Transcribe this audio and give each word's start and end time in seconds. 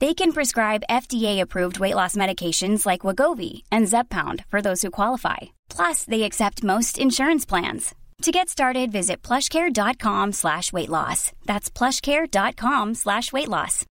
They 0.00 0.12
can 0.14 0.32
prescribe 0.32 0.82
FDA-approved 0.90 1.78
weight 1.78 1.94
loss 1.94 2.16
medications 2.16 2.84
like 2.84 3.00
Wagovi 3.06 3.62
and 3.72 3.86
Zeppound 3.88 4.44
for 4.50 4.60
those 4.60 4.82
who 4.82 4.90
qualify. 4.90 5.36
Plus, 5.70 6.04
they 6.04 6.24
accept 6.24 6.62
most 6.62 6.98
insurance 6.98 7.46
plans. 7.46 7.94
To 8.22 8.30
get 8.30 8.48
started, 8.50 8.92
visit 8.92 9.22
plushcare.com 9.22 10.32
slash 10.32 10.72
weight 10.72 10.90
loss. 10.90 11.32
That's 11.46 11.70
plushcare.com 11.70 12.94
slash 12.94 13.32
weight 13.32 13.48
loss. 13.48 13.84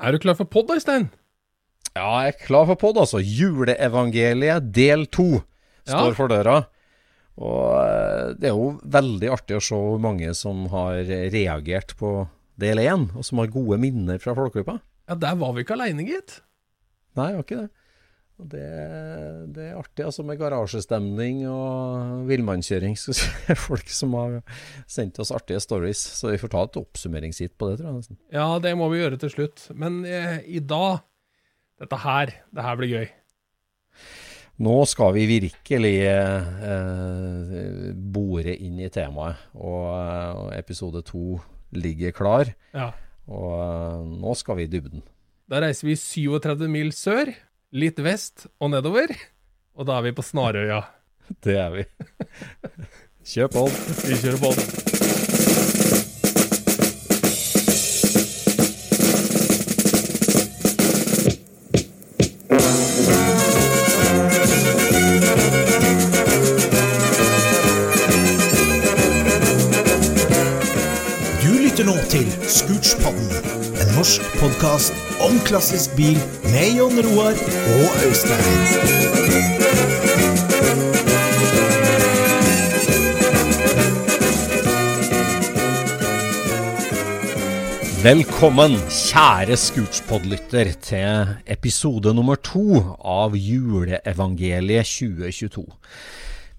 Er 0.00 0.12
du 0.12 0.18
klar 0.22 0.34
for 0.38 0.44
podd, 0.46 0.70
Øystein? 0.70 1.08
Ja, 1.96 2.20
jeg 2.22 2.28
er 2.34 2.44
klar 2.46 2.66
for 2.66 2.74
podd, 2.78 2.98
altså. 3.02 3.18
Juleevangeliet 3.18 4.68
del 4.74 5.06
to 5.06 5.40
står 5.86 6.10
Ja. 6.10 6.14
for 6.14 6.28
døra. 6.30 6.58
Og 7.38 7.74
eh, 7.82 8.34
det 8.38 8.50
er 8.50 8.54
jo 8.54 8.78
veldig 8.84 9.30
artig 9.34 9.56
å 9.58 9.62
se 9.62 9.74
hvor 9.78 9.98
mange 10.02 10.30
som 10.34 10.66
har 10.70 11.02
reagert 11.34 11.96
på 11.98 12.28
del 12.60 12.82
én, 12.82 13.08
og 13.14 13.26
som 13.26 13.42
har 13.42 13.50
gode 13.54 13.78
minner 13.82 14.20
fra 14.22 14.34
Flåklypa. 14.36 14.78
Ja, 15.08 15.16
der 15.16 15.36
var 15.40 15.54
vi 15.56 15.64
ikke 15.64 15.76
aleine, 15.78 16.04
gitt. 16.06 16.40
Nei, 17.18 17.30
det 17.32 17.38
var 17.38 17.46
ikke 17.46 17.60
det. 17.62 17.68
Det, 18.38 18.66
det 19.56 19.64
er 19.66 19.78
artig, 19.80 20.04
altså, 20.06 20.22
med 20.22 20.38
garasjestemning 20.38 21.40
og 21.50 22.28
villmannskjøring. 22.28 22.94
Folk 23.68 23.90
som 23.90 24.14
har 24.14 24.36
sendt 24.86 25.18
oss 25.18 25.32
artige 25.34 25.58
stories. 25.64 25.98
Så 26.20 26.30
vi 26.30 26.38
får 26.38 26.52
ta 26.54 26.62
et 26.68 26.78
oppsummeringshit 26.78 27.56
på 27.58 27.70
det, 27.70 27.80
tror 27.80 27.90
jeg. 27.90 27.98
nesten. 27.98 28.20
Ja, 28.34 28.46
det 28.62 28.76
må 28.78 28.90
vi 28.92 29.00
gjøre 29.02 29.18
til 29.18 29.34
slutt. 29.34 29.66
Men 29.74 30.04
eh, 30.06 30.38
i 30.46 30.62
dag 30.62 31.02
Dette 31.78 31.94
her, 32.02 32.32
det 32.50 32.62
her 32.66 32.78
blir 32.78 32.90
gøy. 32.90 33.04
Nå 34.66 34.72
skal 34.90 35.12
vi 35.14 35.28
virkelig 35.30 35.92
eh, 36.10 37.92
bore 37.94 38.56
inn 38.58 38.80
i 38.82 38.88
temaet, 38.90 39.44
og, 39.54 39.84
eh, 39.94 40.40
og 40.40 40.48
episode 40.56 41.04
to 41.06 41.36
ligger 41.74 42.14
klar. 42.16 42.52
Ja. 42.74 42.92
Og 43.28 43.54
eh, 43.60 44.04
nå 44.24 44.36
skal 44.38 44.60
vi 44.60 44.68
i 44.68 44.72
dybden. 44.72 45.04
Da 45.48 45.62
reiser 45.64 45.88
vi 45.88 45.96
37 45.96 46.68
mil 46.70 46.92
sør, 46.96 47.32
litt 47.72 48.00
vest 48.04 48.46
og 48.60 48.72
nedover. 48.74 49.12
Og 49.78 49.88
da 49.88 49.98
er 49.98 50.08
vi 50.08 50.16
på 50.16 50.24
Snarøya. 50.26 50.82
Det 51.44 51.58
er 51.60 51.74
vi. 51.74 51.88
Kjør 53.32 53.52
på. 53.52 53.66
Vi 54.08 54.22
kjører 54.22 54.40
på 54.44 54.97
Scootspodden, 72.98 73.30
en 73.80 73.90
norsk 73.94 74.22
podkast 74.40 74.94
om 75.22 75.36
klassisk 75.46 75.92
bil 75.96 76.18
med 76.50 76.78
Jon 76.78 76.98
Roar 77.06 77.36
og 77.78 77.90
Øystein. 78.06 78.58
Velkommen, 88.02 88.78
kjære 88.90 89.56
Scootspod-lytter, 89.56 90.72
til 90.82 91.34
episode 91.46 92.14
nummer 92.14 92.34
to 92.34 92.82
av 93.04 93.36
Juleevangeliet 93.36 94.86
2022. 94.86 95.66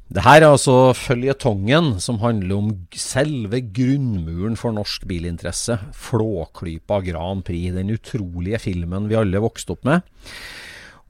Det 0.09 0.24
her 0.25 0.42
er 0.42 0.56
altså 0.56 0.90
føljetongen 0.97 2.00
som 2.02 2.18
handler 2.24 2.56
om 2.56 2.70
selve 2.97 3.59
grunnmuren 3.62 4.56
for 4.58 4.74
norsk 4.74 5.03
bilinteresse. 5.06 5.75
Flåklypa 5.94 6.97
Grand 7.06 7.44
Prix, 7.46 7.75
den 7.75 7.92
utrolige 7.94 8.58
filmen 8.64 9.06
vi 9.12 9.19
alle 9.19 9.42
vokste 9.44 9.75
opp 9.75 9.86
med. 9.86 10.02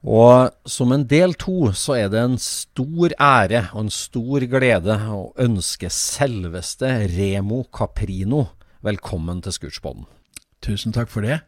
Og 0.04 0.52
som 0.68 0.92
en 0.92 1.06
del 1.08 1.32
to 1.40 1.70
så 1.72 1.96
er 1.96 2.12
det 2.12 2.20
en 2.20 2.36
stor 2.40 3.16
ære 3.16 3.70
og 3.72 3.86
en 3.86 3.94
stor 3.94 4.44
glede 4.52 4.98
å 5.16 5.22
ønske 5.48 5.88
selveste 5.88 6.92
Remo 7.16 7.62
Caprino 7.72 8.50
velkommen 8.84 9.40
til 9.40 9.56
Scootspoden. 9.56 10.04
Tusen 10.60 10.92
takk 10.92 11.08
for 11.08 11.24
det. 11.24 11.40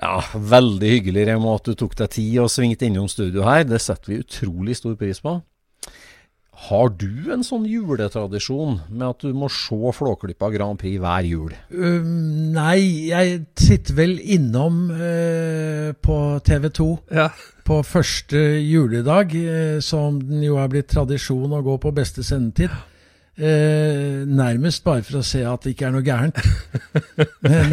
Ja, 0.00 0.24
veldig 0.32 0.96
hyggelig 0.96 1.28
Remo 1.28 1.58
at 1.58 1.68
du 1.68 1.76
tok 1.76 1.92
deg 2.00 2.16
tid 2.16 2.40
og 2.40 2.48
svingte 2.48 2.88
innom 2.88 3.08
studio 3.12 3.44
her. 3.44 3.68
Det 3.68 3.84
setter 3.84 4.14
vi 4.14 4.22
utrolig 4.24 4.80
stor 4.80 4.96
pris 4.96 5.20
på. 5.20 5.42
Har 6.68 6.90
du 7.00 7.30
en 7.32 7.40
sånn 7.46 7.64
juletradisjon 7.64 8.82
med 8.90 9.06
at 9.06 9.22
du 9.24 9.32
må 9.36 9.48
se 9.52 9.92
Flåklypa 9.96 10.50
Grand 10.52 10.76
Prix 10.80 11.00
hver 11.00 11.24
jul? 11.24 11.54
Um, 11.72 12.52
nei, 12.52 13.08
jeg 13.08 13.38
sitter 13.56 13.96
vel 13.96 14.12
innom 14.20 14.82
uh, 14.92 15.96
på 16.04 16.18
TV 16.44 16.68
2 16.76 16.88
Ja. 17.16 17.30
på 17.64 17.80
første 17.86 18.42
juledag, 18.60 19.32
uh, 19.32 19.80
som 19.80 20.20
den 20.20 20.44
jo 20.44 20.60
er 20.60 20.68
blitt 20.72 20.90
tradisjon 20.92 21.56
å 21.56 21.62
gå 21.64 21.78
på 21.80 21.94
beste 21.96 22.26
sendetid. 22.26 22.74
Eh, 23.40 24.20
nærmest 24.28 24.82
bare 24.84 25.00
for 25.06 25.22
å 25.22 25.24
se 25.24 25.40
at 25.48 25.62
det 25.64 25.70
ikke 25.72 25.86
er 25.88 25.92
noe 25.94 26.04
gærent. 26.04 26.36
Men 27.46 27.70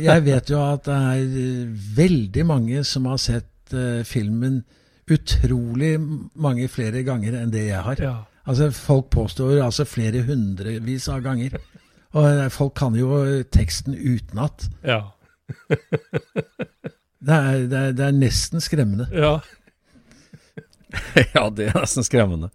jeg 0.00 0.22
vet 0.24 0.52
jo 0.54 0.60
at 0.62 0.86
det 0.86 0.94
er 0.96 1.66
veldig 1.98 2.44
mange 2.48 2.84
som 2.88 3.10
har 3.10 3.20
sett 3.20 3.74
filmen 4.08 4.62
utrolig 5.10 5.96
mange 6.00 6.68
flere 6.70 7.02
ganger 7.06 7.40
enn 7.40 7.54
det 7.54 7.66
jeg 7.68 7.82
har. 7.86 8.02
Ja. 8.02 8.14
Altså 8.48 8.70
Folk 8.74 9.10
påstår 9.14 9.60
altså 9.62 9.86
flere 9.86 10.24
hundrevis 10.26 11.08
av 11.12 11.22
ganger. 11.24 11.58
Og 12.12 12.26
eh, 12.28 12.48
folk 12.52 12.74
kan 12.78 12.96
jo 12.98 13.22
teksten 13.54 13.96
utenat. 13.96 14.68
Ja. 14.86 15.04
Det 17.22 17.30
er, 17.30 17.58
det, 17.70 17.78
er, 17.78 17.92
det 17.94 18.02
er 18.02 18.14
nesten 18.16 18.58
skremmende. 18.58 19.04
ja. 19.14 19.36
ja, 21.36 21.44
det 21.54 21.68
er 21.70 21.76
nesten 21.78 22.02
skremmende. 22.02 22.48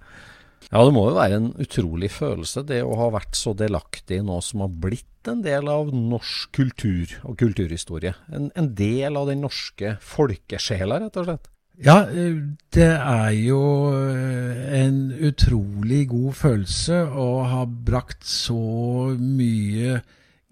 Ja, 0.67 0.81
det 0.83 0.91
må 0.91 1.05
jo 1.07 1.15
være 1.15 1.38
en 1.39 1.47
utrolig 1.63 2.09
følelse, 2.11 2.65
det 2.67 2.81
å 2.83 2.97
ha 2.99 3.07
vært 3.15 3.38
så 3.39 3.53
delaktig 3.55 4.19
nå 4.27 4.41
som 4.44 4.65
har 4.65 4.73
blitt 4.83 5.29
en 5.31 5.39
del 5.45 5.69
av 5.71 5.94
norsk 5.95 6.51
kultur 6.59 7.13
og 7.23 7.38
kulturhistorie. 7.39 8.11
En, 8.27 8.49
en 8.59 8.73
del 8.75 9.15
av 9.15 9.29
den 9.31 9.45
norske 9.45 9.95
folkesjela, 10.03 10.99
rett 11.05 11.19
og 11.21 11.29
slett. 11.29 11.47
Ja, 11.77 12.09
eh, 12.09 12.38
det 12.74 12.89
er 12.89 13.29
jo 13.38 13.62
eh, 13.94 14.85
en 14.85 15.12
utrolig 15.13 16.07
god 16.09 16.33
følelse 16.33 17.03
å 17.06 17.27
ha 17.45 17.65
brakt 17.69 18.25
så 18.25 19.13
mye 19.21 20.00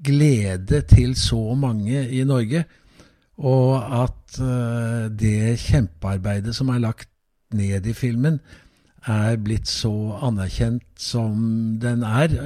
glede 0.05 0.83
til 0.85 1.15
så 1.17 1.55
mange 1.57 2.03
i 2.13 2.21
Norge. 2.29 2.61
Og 3.41 3.73
at 4.03 4.37
uh, 4.39 5.09
det 5.11 5.57
kjempearbeidet 5.59 6.53
som 6.55 6.69
er 6.71 6.83
lagt 6.85 7.09
ned 7.51 7.87
i 7.89 7.95
filmen, 7.97 8.37
er 9.03 9.35
blitt 9.43 9.67
så 9.67 9.91
anerkjent 10.23 10.85
som 11.01 11.75
den 11.81 12.05
er. 12.07 12.37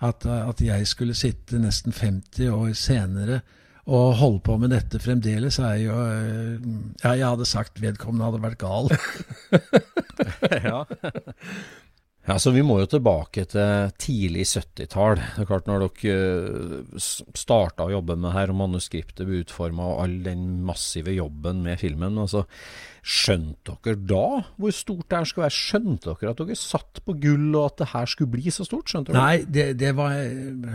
At, 0.00 0.24
jeg 0.60 0.86
skulle 0.88 1.14
sitte 1.14 1.60
nesten 1.60 1.92
50 1.92 2.48
år 2.48 2.72
senere 2.72 3.42
og 3.84 4.14
holde 4.16 4.40
på 4.46 4.56
med 4.60 4.72
dette 4.72 5.00
fremdeles, 5.02 5.58
er 5.60 5.78
jo 5.82 5.96
Ja, 7.02 7.12
jeg 7.12 7.26
hadde 7.26 7.48
sagt 7.48 7.82
vedkommende 7.82 8.30
hadde 8.30 8.44
vært 8.44 8.60
gal. 8.62 8.88
ja. 10.68 10.84
Ja, 12.24 12.38
så 12.40 12.54
Vi 12.54 12.62
må 12.64 12.78
jo 12.80 12.88
tilbake 12.88 13.44
til 13.52 13.90
tidlig 14.00 14.46
70-tall. 14.48 15.18
Det 15.20 15.42
er 15.42 15.48
klart 15.50 15.68
Når 15.68 15.84
dere 15.84 16.14
eh, 16.14 17.08
starta 17.36 17.84
å 17.84 17.92
jobbe 17.92 18.16
med 18.16 18.30
det 18.30 18.36
her, 18.38 18.52
og 18.52 18.60
manuskriptet 18.62 19.28
ble 19.28 19.42
utforma, 19.44 19.90
og 19.92 20.00
all 20.06 20.16
den 20.24 20.46
massive 20.64 21.12
jobben 21.12 21.60
med 21.66 21.82
filmen 21.82 22.16
altså, 22.22 22.46
Skjønte 23.04 23.74
dere 23.84 24.00
da 24.08 24.26
hvor 24.56 24.72
stort 24.72 25.10
det 25.10 25.18
her 25.18 25.28
skulle 25.28 25.44
være? 25.44 25.56
Skjønte 25.58 26.14
dere 26.14 26.32
at 26.32 26.40
dere 26.40 26.56
satt 26.56 27.02
på 27.04 27.16
gull, 27.20 27.50
og 27.52 27.66
at 27.66 27.82
det 27.82 27.90
her 27.92 28.08
skulle 28.08 28.32
bli 28.32 28.54
så 28.54 28.64
stort? 28.64 28.88
Skjønte 28.88 29.12
dere? 29.12 29.20
Nei, 29.20 29.44
det, 29.44 29.66
det 29.80 29.92
var 29.98 30.16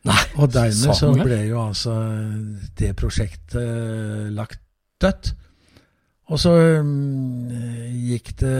Nei, 0.06 0.21
og 0.38 0.51
dermed 0.53 0.94
så 1.00 1.09
ble 1.18 1.39
jo 1.48 1.63
altså 1.63 1.95
det 2.77 2.91
prosjektet 3.00 4.30
lagt 4.36 4.62
dødt. 5.01 5.31
Og 6.33 6.41
så 6.41 6.51
um, 6.81 7.34
gikk 8.05 8.33
det 8.41 8.59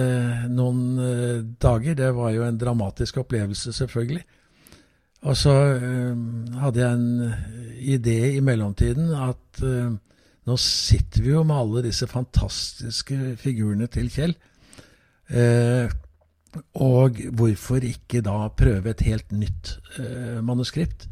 noen 0.54 0.82
uh, 1.00 1.44
dager. 1.62 1.98
Det 1.98 2.12
var 2.18 2.34
jo 2.36 2.46
en 2.46 2.58
dramatisk 2.62 3.22
opplevelse, 3.24 3.74
selvfølgelig. 3.76 4.24
Og 5.26 5.38
så 5.40 5.54
um, 5.82 6.26
hadde 6.62 6.84
jeg 6.84 6.98
en 7.00 7.36
idé 7.96 8.18
i 8.36 8.44
mellomtiden 8.46 9.10
at 9.18 9.62
nå 10.46 10.56
sitter 10.62 11.24
vi 11.24 11.32
jo 11.32 11.42
med 11.48 11.58
alle 11.58 11.82
disse 11.88 12.06
fantastiske 12.06 13.34
figurene 13.42 13.88
til 13.90 14.12
Kjell. 14.14 14.36
Og 16.80 17.20
hvorfor 17.36 17.84
ikke 17.84 18.22
da 18.24 18.48
prøve 18.56 18.94
et 18.94 19.04
helt 19.08 19.32
nytt 19.36 19.76
eh, 20.00 20.40
manuskript? 20.44 21.08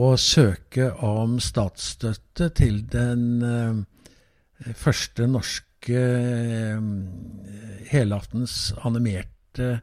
Og 0.00 0.18
søke 0.22 0.92
om 1.04 1.38
statsstøtte 1.42 2.50
til 2.54 2.84
den 2.92 3.42
eh, 3.42 4.74
første 4.78 5.26
norske 5.26 5.66
eh, 5.88 6.76
helaftens 7.90 8.74
animerte 8.84 9.80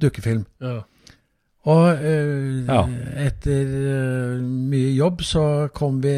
dukkefilm. 0.00 0.46
Ja. 0.62 0.80
Og 1.70 2.02
eh, 2.02 2.64
ja. 2.66 2.80
etter 3.22 3.68
uh, 3.70 4.40
mye 4.42 4.90
jobb 4.96 5.20
så 5.22 5.44
kom 5.74 6.00
vi 6.02 6.16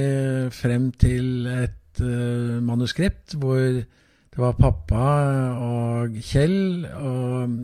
frem 0.57 0.89
til 0.97 1.45
et 1.53 2.01
uh, 2.01 2.63
manuskript 2.65 3.37
hvor 3.37 3.61
det 3.61 4.41
var 4.41 4.57
pappa 4.57 5.09
og 5.63 6.17
Kjell 6.25 6.87
og 6.97 7.59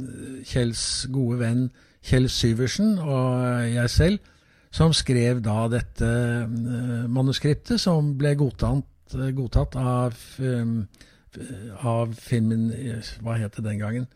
Kjells 0.47 0.85
gode 1.11 1.41
venn 1.41 1.65
Kjell 2.05 2.29
Syversen 2.31 2.99
og 3.01 3.65
jeg 3.65 3.91
selv 3.91 4.21
som 4.71 4.93
skrev 4.95 5.41
da 5.43 5.65
dette 5.67 6.09
manuskriptet, 7.11 7.81
som 7.83 8.12
ble 8.19 8.37
godtatt, 8.39 9.17
godtatt 9.35 9.75
av, 9.75 10.15
av 11.81 12.15
filmen 12.19 12.71
Hva 13.23 13.37
het 13.38 13.56
det 13.56 13.65
den 13.65 13.79
gangen? 13.79 14.09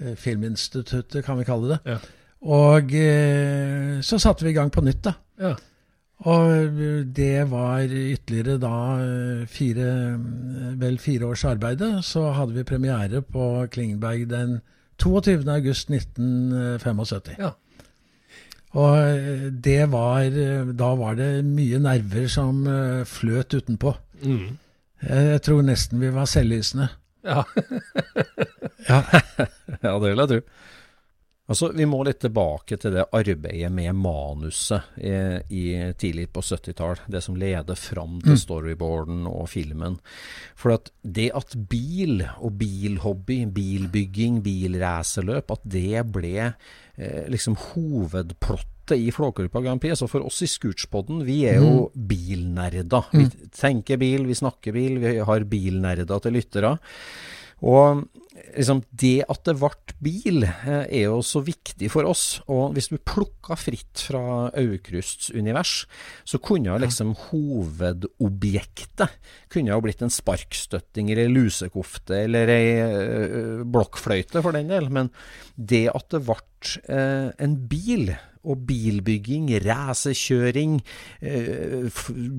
Eh, 0.00 0.14
Filminstituttet, 0.16 1.24
kan 1.24 1.38
vi 1.38 1.44
kalle 1.48 1.74
det. 1.74 1.80
Ja. 1.84 1.98
Og 2.40 2.94
så 4.00 4.16
satte 4.16 4.46
vi 4.46 4.54
i 4.54 4.56
gang 4.56 4.70
på 4.72 4.80
nytt, 4.80 5.02
da. 5.04 5.12
Ja. 5.36 5.50
Og 6.24 6.78
det 7.16 7.50
var 7.50 7.84
ytterligere 7.84 8.56
da 8.60 9.44
fire, 9.44 9.90
vel 10.80 10.96
fire 10.98 11.28
års 11.28 11.44
arbeid. 11.44 11.84
Så 12.00 12.30
hadde 12.32 12.56
vi 12.56 12.64
premiere 12.64 13.20
på 13.20 13.66
Klingenberg 13.72 14.24
den 14.30 14.62
22. 15.00 15.44
august 15.48 15.90
1975. 15.90 17.36
Ja. 17.38 17.52
Og 18.70 18.96
det 19.64 19.92
var 19.92 20.30
Da 20.78 20.94
var 20.94 21.14
det 21.18 21.44
mye 21.44 21.78
nerver 21.82 22.28
som 22.28 22.66
eh, 22.66 23.04
fløt 23.04 23.54
utenpå. 23.54 23.94
Mm. 24.22 24.58
Jeg 25.00 25.40
tror 25.46 25.62
nesten 25.64 26.00
vi 26.02 26.10
var 26.12 26.28
selvlysende. 26.28 26.90
Ja. 27.24 27.44
ja. 28.88 29.00
ja, 29.80 29.94
det 29.98 30.10
vil 30.10 30.22
jeg 30.22 30.30
tro. 30.34 30.40
Altså, 31.50 31.72
Vi 31.74 31.86
må 31.88 32.04
litt 32.06 32.20
tilbake 32.22 32.76
til 32.78 32.94
det 32.94 33.08
arbeidet 33.16 33.72
med 33.74 33.96
manuset 33.98 34.92
i, 35.02 35.10
i 35.50 35.64
tidlig 35.98 36.28
på 36.30 36.44
70-tall. 36.46 37.02
Det 37.10 37.22
som 37.24 37.38
leder 37.40 37.78
fram 37.78 38.20
til 38.22 38.36
mm. 38.36 38.42
storyboarden 38.44 39.24
og 39.26 39.48
filmen. 39.50 39.98
For 40.54 40.76
at 40.76 40.92
det 41.02 41.32
at 41.34 41.56
bil 41.70 42.22
og 42.38 42.54
bilhobby, 42.60 43.42
bilbygging, 43.50 44.38
bilracerløp, 44.46 45.50
at 45.56 45.66
det 45.74 46.06
ble 46.14 46.36
eh, 46.52 47.26
liksom 47.34 47.58
hovedplottet 48.90 48.98
i 48.98 49.12
Flåklypa 49.12 49.60
Grand 49.60 49.80
Prix. 49.80 49.98
Så 49.98 50.08
for 50.08 50.24
oss 50.26 50.42
i 50.42 50.48
Scootspodden, 50.48 51.24
vi 51.24 51.44
er 51.46 51.60
jo 51.60 51.90
mm. 51.90 52.06
bilnerder. 52.08 53.04
Vi 53.12 53.24
mm. 53.24 53.50
tenker 53.52 53.98
bil, 53.98 54.26
vi 54.26 54.34
snakker 54.34 54.72
bil, 54.72 54.98
vi 54.98 55.18
har 55.18 55.44
bilnerder 55.44 56.20
til 56.20 56.32
lyttere. 56.32 56.78
Og 57.62 58.04
liksom, 58.54 58.82
det 58.90 59.24
at 59.30 59.42
det 59.46 59.56
ble 59.60 59.70
bil, 60.00 60.44
eh, 60.44 60.84
er 60.86 61.06
jo 61.08 61.20
så 61.26 61.42
viktig 61.44 61.90
for 61.92 62.08
oss. 62.08 62.40
Og 62.50 62.74
hvis 62.76 62.90
du 62.92 62.98
plukka 62.98 63.56
fritt 63.58 64.04
fra 64.08 64.48
Aukrusts 64.48 65.30
univers, 65.34 65.84
så 66.24 66.40
kunne 66.42 66.78
liksom 66.80 67.14
hovedobjektet 67.28 69.18
kunne 69.50 69.72
jo 69.72 69.82
blitt 69.84 70.02
en 70.04 70.12
sparkstøtting 70.12 71.10
eller 71.12 71.30
lusekofte 71.32 72.24
eller 72.24 72.52
ei 72.54 72.68
uh, 72.80 73.62
blokkfløyte, 73.66 74.42
for 74.44 74.56
den 74.56 74.70
del. 74.70 74.90
Men 74.92 75.12
det 75.56 75.88
at 75.92 76.08
det 76.14 76.24
ble 76.26 76.38
uh, 76.88 77.30
en 77.40 77.56
bil 77.70 78.12
og 78.40 78.56
bilbygging, 78.64 79.50
racerkjøring, 79.64 80.82
eh, 81.20 81.90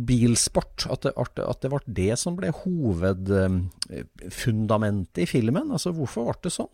bilsport. 0.08 0.88
At 0.89 1.03
det, 1.06 1.13
at 1.15 1.62
det, 1.62 1.70
ble 1.70 1.80
det 1.86 2.18
som 2.18 2.36
ble 2.38 2.51
hovedfundamentet 2.63 5.18
i 5.22 5.25
filmen. 5.30 5.72
Altså, 5.72 5.91
hvorfor 6.01 6.27
ble 6.29 6.38
det 6.50 6.55
sånn? 6.58 6.72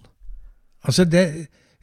Altså, 0.87 1.05
det, 1.05 1.23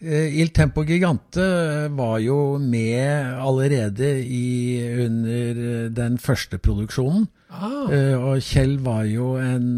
Eh, 0.05 0.41
Il 0.41 0.51
Tempo 0.53 0.83
Gigante 0.85 1.41
eh, 1.41 1.89
var 1.95 2.19
jo 2.21 2.59
med 2.59 3.39
allerede 3.41 4.09
i, 4.27 4.83
under 5.07 5.61
eh, 5.65 5.91
den 5.95 6.19
første 6.19 6.59
produksjonen. 6.59 7.29
Ah, 7.55 7.87
Og 8.19 8.43
Kjell 8.43 8.81
var 8.83 9.05
jo 9.07 9.37
en 9.39 9.69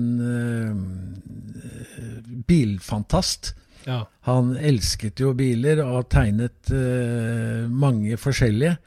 bilfantast. 2.48 3.54
ja. 3.84 4.06
Han 4.26 4.56
elsket 4.56 5.20
jo 5.20 5.34
biler 5.36 5.82
og 5.84 6.08
tegnet 6.10 6.72
eh, 6.72 7.68
mange 7.70 8.16
forskjellige. 8.16 8.78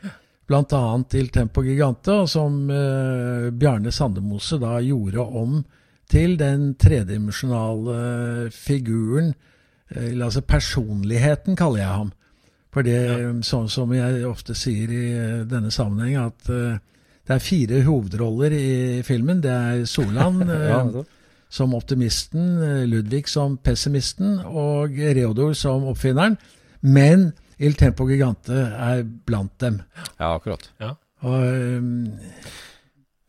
Annet 0.50 1.14
Il 1.14 1.30
Tempo 1.30 1.62
Gigante, 1.62 2.24
som 2.28 2.64
eh, 2.74 3.52
Bjarne 3.54 3.94
Sandemose 3.94 4.58
da 4.60 4.80
gjorde 4.82 5.22
om 5.22 5.60
til 6.10 6.38
den 6.40 6.74
tredimensjonale 6.82 8.50
figuren, 8.54 9.34
eh, 9.94 10.10
eller 10.12 10.26
altså 10.30 10.42
personligheten, 10.42 11.56
kaller 11.60 11.84
jeg 11.84 11.88
ham. 12.02 12.12
For 12.74 12.86
det, 12.86 13.00
sånn 13.48 13.70
som 13.70 13.94
jeg 13.96 14.26
ofte 14.30 14.54
sier 14.58 14.92
i 14.94 15.06
eh, 15.18 15.46
denne 15.50 15.72
sammenheng, 15.74 16.18
at 16.22 16.50
eh, 16.54 16.78
det 17.30 17.36
er 17.36 17.46
fire 17.46 17.80
hovedroller 17.86 18.54
i 18.58 19.02
filmen. 19.06 19.42
Det 19.42 19.52
er 19.54 19.86
Solan, 19.90 20.42
eh, 20.50 20.68
Ja, 20.70 20.84
som 21.50 21.74
optimisten, 21.74 22.44
eh, 22.62 22.84
Ludvig 22.90 23.26
som 23.30 23.56
pessimisten 23.58 24.36
og 24.46 24.94
Reodor 24.98 25.56
som 25.58 25.88
oppfinneren. 25.90 26.38
Men 26.86 27.32
Il 27.60 27.74
Tempo 27.76 28.06
Gigante 28.08 28.54
er 28.56 29.02
blant 29.04 29.56
dem. 29.60 29.82
ja, 30.20 30.30
akkurat. 30.36 30.70
ja. 30.80 30.94
Og, 31.22 31.42
um, 31.44 32.06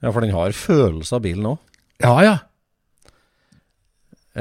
Ja, 0.01 0.13
for 0.13 0.21
den 0.23 0.31
har 0.31 0.53
følelse 0.55 1.17
av 1.17 1.25
bilen 1.25 1.49
òg. 1.51 1.59
ja, 2.01 2.13
ja. 2.23 2.37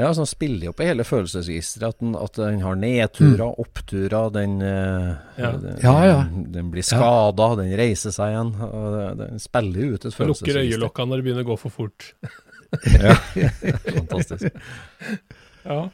Ja, 0.00 0.10
så 0.16 0.22
den 0.24 0.30
spiller 0.30 0.70
jo 0.70 0.72
på 0.76 0.86
hele 0.86 1.04
følelsesregisteret. 1.04 1.88
At, 1.94 1.98
den- 2.00 2.16
at 2.16 2.38
den 2.40 2.60
har 2.64 2.74
nedturer, 2.80 3.52
oppturer, 3.60 4.30
den, 4.34 4.58
eh, 4.62 5.14
Ja. 5.38 5.50
den, 5.52 5.74
Mm. 5.76 5.82
Ja, 5.84 5.96
ja. 6.08 6.18
den 6.56 6.70
blir 6.72 6.82
skada, 6.86 7.48
den 7.60 7.72
reiser 7.78 8.10
seg 8.16 8.32
igjen. 8.34 8.52
Og 8.60 9.16
den 9.18 9.38
spiller 9.38 9.94
ut 9.94 10.04
et 10.06 10.18
Lukker 10.18 10.60
øyelokkene 10.64 11.08
når 11.12 11.16
det 11.20 11.24
begynner 11.28 11.44
å 11.44 11.50
gå 11.52 11.58
for 11.58 11.70
fort. 11.70 12.12
Ja. 12.86 13.14
Fantastisk. 13.98 14.46
Ja. 15.64 15.88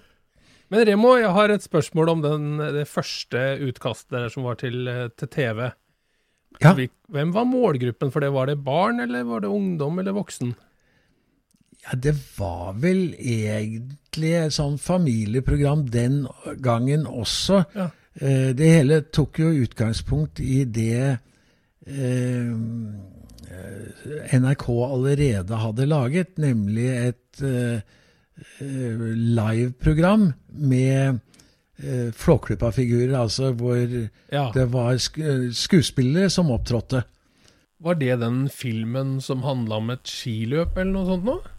Men 0.69 0.83
Remo, 0.85 1.15
jeg 1.17 1.31
har 1.33 1.49
et 1.55 1.63
spørsmål 1.65 2.11
om 2.13 2.21
den, 2.25 2.47
det 2.75 2.87
første 2.91 3.41
utkastet 3.65 4.11
der 4.13 4.29
som 4.35 4.45
var 4.45 4.59
til, 4.61 4.83
eh, 4.91 5.09
til 5.17 5.29
TV. 5.33 5.71
Ja. 6.61 6.75
Hvem 6.75 7.33
var 7.33 7.45
målgruppen 7.49 8.11
for 8.13 8.21
det? 8.21 8.31
Var 8.35 8.47
det 8.51 8.59
barn, 8.65 9.01
eller 9.01 9.25
var 9.25 9.41
det 9.41 9.49
ungdom, 9.53 9.99
eller 10.01 10.13
voksen? 10.17 10.55
Ja, 11.87 11.97
det 12.03 12.15
var 12.39 12.73
vel 12.83 13.15
egentlig 13.19 14.33
et 14.41 14.53
sånn 14.57 14.79
familieprogram 14.79 15.87
den 15.93 16.25
gangen 16.65 17.07
også. 17.07 17.65
Ja. 17.77 17.91
Eh, 18.21 18.53
Det 18.57 18.71
hele 18.73 19.01
tok 19.13 19.39
jo 19.39 19.51
utgangspunkt 19.65 20.41
i 20.41 20.65
det 20.65 21.19
eh, 21.87 22.51
eh, 23.51 24.39
NRK 24.41 24.67
allerede 24.89 25.57
hadde 25.63 25.87
laget, 25.87 26.37
nemlig 26.39 26.89
et 27.09 27.43
eh, 27.45 27.81
eh, 28.61 29.05
liveprogram 29.37 30.33
med 30.49 31.21
eh, 31.83 32.09
Flåklypa-figurer, 32.13 33.15
altså 33.21 33.53
hvor 33.53 33.77
Ja. 34.33 34.51
det 34.55 34.67
var 34.73 34.97
sk 34.99 35.21
skuespillere 35.53 36.31
som 36.31 36.51
opptrådte. 36.51 37.05
Var 37.85 37.95
det 38.01 38.15
den 38.21 38.49
filmen 38.49 39.21
som 39.21 39.43
handla 39.45 39.77
om 39.77 39.91
et 39.93 40.09
skiløp, 40.09 40.77
eller 40.79 40.93
noe 40.93 41.07
sånt 41.07 41.25
noe? 41.29 41.53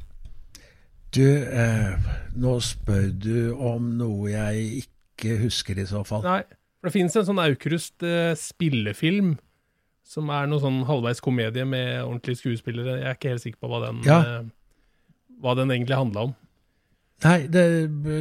Du, 1.16 1.24
eh, 1.24 1.96
nå 2.36 2.58
spør 2.62 3.08
du 3.24 3.54
om 3.56 3.94
noe 3.98 4.30
jeg 4.34 4.84
ikke 4.84 5.38
husker 5.42 5.80
i 5.80 5.86
så 5.90 6.04
fall. 6.06 6.24
Nei. 6.28 6.42
For 6.78 6.90
det 6.90 6.94
fins 6.94 7.16
en 7.18 7.26
sånn 7.26 7.40
Aukrust 7.42 8.04
eh, 8.06 8.34
spillefilm 8.38 9.38
som 10.08 10.30
er 10.32 10.46
noe 10.48 10.62
sånn 10.64 10.84
halvveis 10.88 11.20
komedie 11.24 11.66
med 11.68 12.04
ordentlige 12.04 12.40
skuespillere. 12.44 13.00
Jeg 13.02 13.08
er 13.10 13.18
ikke 13.18 13.32
helt 13.34 13.44
sikker 13.44 13.60
på 13.64 13.72
hva 13.72 13.80
den, 13.88 14.04
Ja. 14.06 14.20
eh, 14.22 14.44
hva 15.44 15.56
den 15.58 15.72
egentlig 15.74 15.98
handla 15.98 16.28
om. 16.30 16.36
Nei, 17.26 17.48
det, 17.50 17.64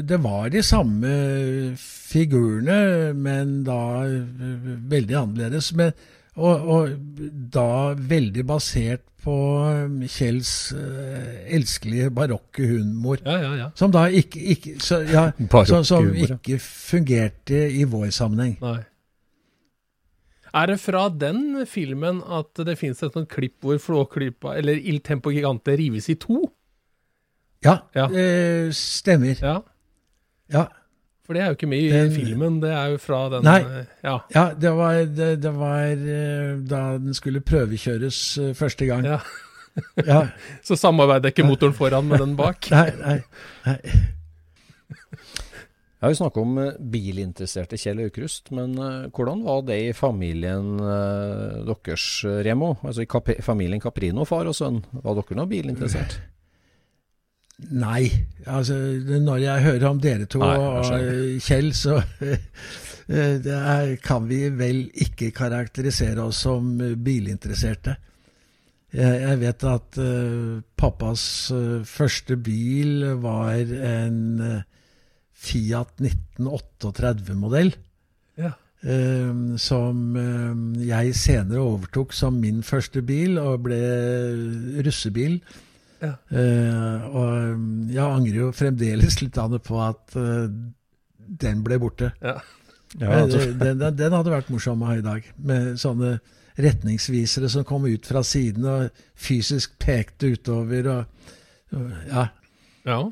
det 0.09 0.19
var 0.25 0.49
de 0.49 0.63
samme 0.65 1.11
figurene, 1.77 3.13
men 3.15 3.59
da 3.67 3.79
eh, 4.09 4.71
veldig 4.91 5.19
annerledes. 5.21 5.73
Men, 5.77 5.93
og, 6.37 6.69
og 6.69 7.21
da 7.53 7.69
veldig 7.97 8.45
basert 8.49 9.05
på 9.27 9.37
eh, 9.67 10.09
Kjells 10.13 10.51
eh, 10.77 11.47
elskelige 11.57 12.11
barokke 12.15 12.67
humor. 12.71 13.23
Ja, 13.25 13.39
ja, 13.43 13.55
ja. 13.65 13.71
Som 13.79 13.95
da 13.95 14.07
ikke, 14.07 14.43
ikke, 14.55 14.77
så, 14.81 15.01
så, 15.71 15.81
som 15.87 16.13
ikke 16.15 16.61
fungerte 16.63 17.65
i 17.73 17.87
vår 17.89 18.13
sammenheng. 18.15 18.59
Nei. 18.63 18.83
Er 20.57 20.71
det 20.71 20.79
fra 20.81 21.09
den 21.13 21.67
filmen 21.69 22.23
at 22.33 22.57
det 22.65 22.79
fins 22.81 23.03
et 23.05 23.13
sånt 23.13 23.29
klipp 23.29 23.59
hvor 23.65 23.81
Flåklypa, 23.83 24.55
eller 24.57 24.79
Il 24.79 25.03
Tempo 25.05 25.33
Gigante, 25.35 25.75
rives 25.77 26.09
i 26.13 26.17
to? 26.21 26.47
Ja, 27.65 27.81
Ja. 27.97 28.07
Eh, 28.13 28.71
stemmer. 28.73 29.37
Ja. 30.53 30.67
For 31.27 31.35
det 31.35 31.43
er 31.43 31.49
jo 31.51 31.57
ikke 31.57 31.69
med 31.69 31.83
i 31.83 31.89
Den- 31.91 32.13
filmen, 32.15 32.61
det 32.63 32.71
er 32.71 32.93
jo 32.95 32.99
fra 33.03 33.25
den 33.33 33.43
Nei. 33.47 33.59
Ja. 34.05 34.19
Ja, 34.35 34.45
det 34.55 34.71
var, 34.79 35.01
det, 35.19 35.31
det 35.43 35.53
var 35.57 35.83
eh, 35.91 36.53
da 36.71 36.83
den 37.03 37.15
skulle 37.19 37.41
prøvekjøres 37.43 38.21
eh, 38.39 38.53
første 38.55 38.87
gang. 38.87 39.05
ja. 39.05 39.19
Ja, 40.07 40.21
Så 40.65 40.77
samarbeider 40.81 41.29
ikke 41.35 41.45
motoren 41.45 41.75
foran 41.77 42.07
med 42.09 42.23
den 42.23 42.37
bak. 42.39 42.69
nei, 42.73 42.87
nei, 43.03 43.17
nei. 43.67 43.77
Jeg 45.97 46.05
har 46.05 46.13
jo 46.13 46.19
snakka 46.21 46.41
om 46.45 46.59
eh, 46.63 46.71
bilinteresserte 46.93 47.77
Kjell 47.81 48.01
Aukrust, 48.05 48.51
men 48.55 48.77
hvordan 49.17 49.43
var 49.45 49.63
det 49.67 49.79
i 49.89 49.93
familien 49.97 50.77
deres, 50.79 52.07
Remo? 52.47 52.75
Altså 52.85 53.03
i 53.03 53.11
Cap 53.11 53.31
familien 53.43 53.81
Caprino, 53.83 54.25
far 54.29 54.47
og 54.47 54.55
sønn. 54.57 54.83
Var 55.03 55.19
dere 55.21 55.39
noe 55.41 55.51
bilinteressert? 55.51 56.19
Nei, 57.57 58.11
altså 58.45 58.77
når 59.09 59.39
jeg 59.41 59.65
hører 59.65 59.87
om 59.89 60.01
dere 60.01 60.27
to 60.29 60.43
Nei, 60.43 60.57
og 60.61 60.91
Kjell, 61.41 61.71
så 61.73 61.97
eh, 62.29 63.39
det 63.41 63.55
er, 63.57 63.95
kan 64.05 64.27
vi 64.29 64.43
vel 64.53 64.83
ikke 65.07 65.31
karakterisere 65.37 66.27
oss 66.27 66.43
som 66.45 66.75
bilinteresserte. 66.77 67.97
Jeg, 68.93 69.23
jeg 69.23 69.41
vet 69.41 69.67
at 69.73 69.99
eh, 70.05 70.61
pappas 70.77 71.25
eh, 71.57 71.81
første 71.89 72.37
bil 72.37 73.09
var 73.25 73.57
en 73.57 74.21
Fiat 75.37 76.01
1938-modell. 76.01 77.75
Ja. 78.37 78.53
som 79.61 80.17
jeg 80.85 81.15
senere 81.17 81.63
overtok 81.65 82.13
som 82.13 82.37
min 82.41 82.61
første 82.63 83.01
bil, 83.03 83.39
og 83.41 83.65
ble 83.65 83.79
russebil. 84.85 85.39
Ja. 86.03 86.13
Eh, 86.29 87.05
og 87.09 87.59
mm, 87.59 87.69
jeg 87.95 88.05
angrer 88.05 88.41
jo 88.41 88.53
fremdeles 88.57 89.19
litt 89.23 89.39
av 89.41 89.55
det 89.55 89.63
på 89.67 89.81
at 89.83 90.17
uh, 90.19 90.47
den 91.45 91.65
ble 91.67 91.81
borte. 91.83 92.13
Ja. 92.23 92.39
Ja, 93.01 93.13
altså, 93.23 93.43
eh, 93.43 93.55
den, 93.65 93.79
den, 93.81 93.97
den 93.99 94.17
hadde 94.17 94.33
vært 94.33 94.51
morsom 94.53 94.85
å 94.85 94.91
ha 94.91 94.99
i 94.99 95.05
dag, 95.05 95.27
med 95.37 95.77
sånne 95.81 96.17
retningsvisere 96.57 97.51
som 97.53 97.67
kom 97.69 97.85
ut 97.89 98.07
fra 98.09 98.23
siden 98.25 98.65
og 98.71 99.03
fysisk 99.21 99.75
pekte 99.83 100.33
utover. 100.37 100.89
Og, 100.93 101.33
og, 101.77 102.29
ja. 102.87 103.03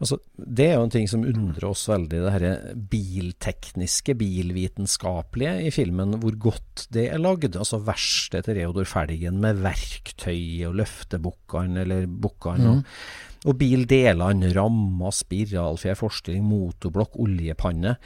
Altså, 0.00 0.18
det 0.36 0.68
er 0.68 0.74
jo 0.76 0.84
en 0.86 0.92
ting 0.94 1.08
som 1.10 1.24
undrer 1.26 1.68
oss 1.68 1.86
veldig, 1.90 2.20
det 2.26 2.34
her 2.34 2.76
biltekniske, 2.92 4.16
bilvitenskapelige 4.20 5.68
i 5.68 5.72
filmen, 5.74 6.16
hvor 6.22 6.36
godt 6.48 6.86
det 6.94 7.08
er 7.12 7.22
lagd. 7.22 7.56
Altså 7.56 7.80
verkstedet 7.86 8.48
til 8.48 8.60
Reodor 8.60 8.88
Felgen 8.90 9.40
med 9.42 9.62
verktøy 9.64 10.66
og 10.68 10.78
løftebukkene 10.82 11.84
eller 11.86 12.06
bukkene. 12.06 12.76
Mm. 12.76 12.84
Og, 12.84 13.50
og 13.50 13.58
bildelene, 13.60 14.54
rammer, 14.56 15.14
spiralfjær, 15.14 15.98
forstilling, 15.98 16.46
motorblokk, 16.46 17.20
oljepanne. 17.22 17.98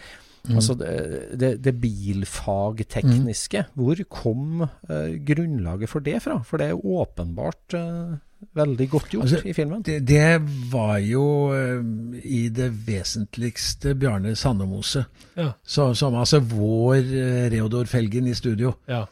Altså 0.49 0.75
det, 0.79 0.91
det, 1.37 1.51
det 1.65 1.75
bilfagtekniske, 1.83 3.65
hvor 3.77 4.01
kom 4.09 4.65
eh, 4.65 5.19
grunnlaget 5.27 5.91
for 5.93 6.05
det 6.05 6.23
fra? 6.25 6.39
For 6.47 6.61
det 6.61 6.71
er 6.71 6.73
jo 6.73 6.97
åpenbart 7.03 7.77
eh, 7.77 8.15
veldig 8.55 8.87
godt 8.91 9.11
gjort 9.15 9.23
Altså, 9.27 9.41
i 9.45 9.53
filmen. 9.53 9.83
Det, 9.87 9.99
det 10.09 10.41
var 10.73 10.99
jo 11.05 11.25
eh, 11.55 11.81
i 12.25 12.49
det 12.49 12.71
vesentligste 12.87 13.95
Bjarne 13.95 14.35
Sandemose, 14.37 15.05
Ja. 15.37 15.51
så, 15.65 15.95
som 15.95 16.15
altså 16.15 16.41
vår 16.41 16.95
eh, 16.97 17.49
Reodor 17.53 17.85
Felgen 17.91 18.27
i 18.27 18.35
studio. 18.35 18.75
ja. 18.89 19.05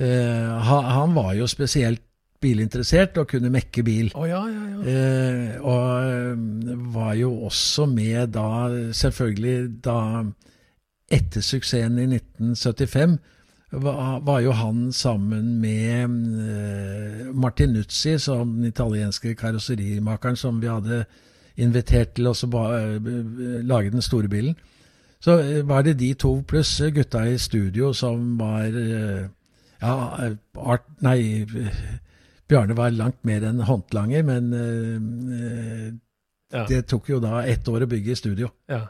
Eh, 0.00 0.46
han, 0.64 0.84
han 0.84 1.14
var 1.14 1.32
jo 1.34 1.46
spesielt 1.50 2.00
bilinteressert 2.40 3.18
og 3.20 3.26
kunne 3.28 3.50
mekke 3.52 3.82
bil. 3.84 4.06
Oh, 4.14 4.24
ja, 4.28 4.38
ja, 4.48 4.62
ja. 4.70 4.78
Eh, 4.88 5.56
og 5.60 6.04
eh, 6.06 6.94
var 6.94 7.14
jo 7.18 7.32
også 7.50 7.84
med 7.90 8.30
da, 8.32 8.46
selvfølgelig 8.96 9.82
da 9.84 9.96
Etter 11.10 11.42
suksessen 11.42 11.98
i 11.98 12.06
1975 12.06 13.18
var, 13.70 14.20
var 14.26 14.40
jo 14.42 14.52
han 14.52 14.92
sammen 14.92 15.60
med 15.60 16.04
eh, 16.04 17.26
Martinuzzi, 17.34 18.16
som 18.18 18.56
den 18.56 18.64
italienske 18.70 19.34
karosserimakeren 19.38 20.36
som 20.36 20.58
vi 20.62 20.66
hadde 20.70 21.04
invitert 21.60 22.14
til 22.16 22.30
å 22.30 22.34
så 22.34 22.48
eh, 22.50 22.98
lage 23.62 23.92
den 23.94 24.02
store 24.02 24.28
bilen. 24.32 24.56
Så 25.22 25.38
eh, 25.38 25.60
var 25.68 25.84
det 25.86 25.98
de 26.00 26.12
to 26.14 26.40
pluss 26.48 26.72
gutta 26.94 27.26
i 27.28 27.38
studio 27.38 27.92
som 27.94 28.36
var 28.40 28.66
Ja, 29.80 29.94
art, 30.60 30.84
nei 31.00 31.46
Bjarne 32.50 32.74
var 32.76 32.90
langt 32.92 33.22
mer 33.24 33.46
enn 33.48 33.62
håndlanger, 33.64 34.22
men 34.26 34.50
Ja. 36.50 36.64
det 36.66 36.82
tok 36.90 37.08
jo 37.08 37.20
da 37.22 37.44
ett 37.46 37.68
år 37.70 37.84
å 37.86 37.88
bygge 37.88 38.10
i 38.10 38.18
studio. 38.18 38.50
Ja. 38.68 38.88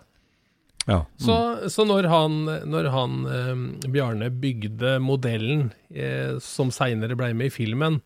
Ja. 0.87 1.07
Så, 1.17 1.69
så 1.69 1.85
når 1.85 2.09
han, 2.09 2.45
når 2.71 2.89
han 2.95 3.19
eh, 3.29 3.91
Bjarne 3.93 4.31
bygde 4.33 4.97
modellen 5.03 5.69
eh, 5.93 6.39
som 6.43 6.73
seinere 6.75 7.19
ble 7.19 7.33
med 7.37 7.51
i 7.51 7.55
filmen, 7.55 8.01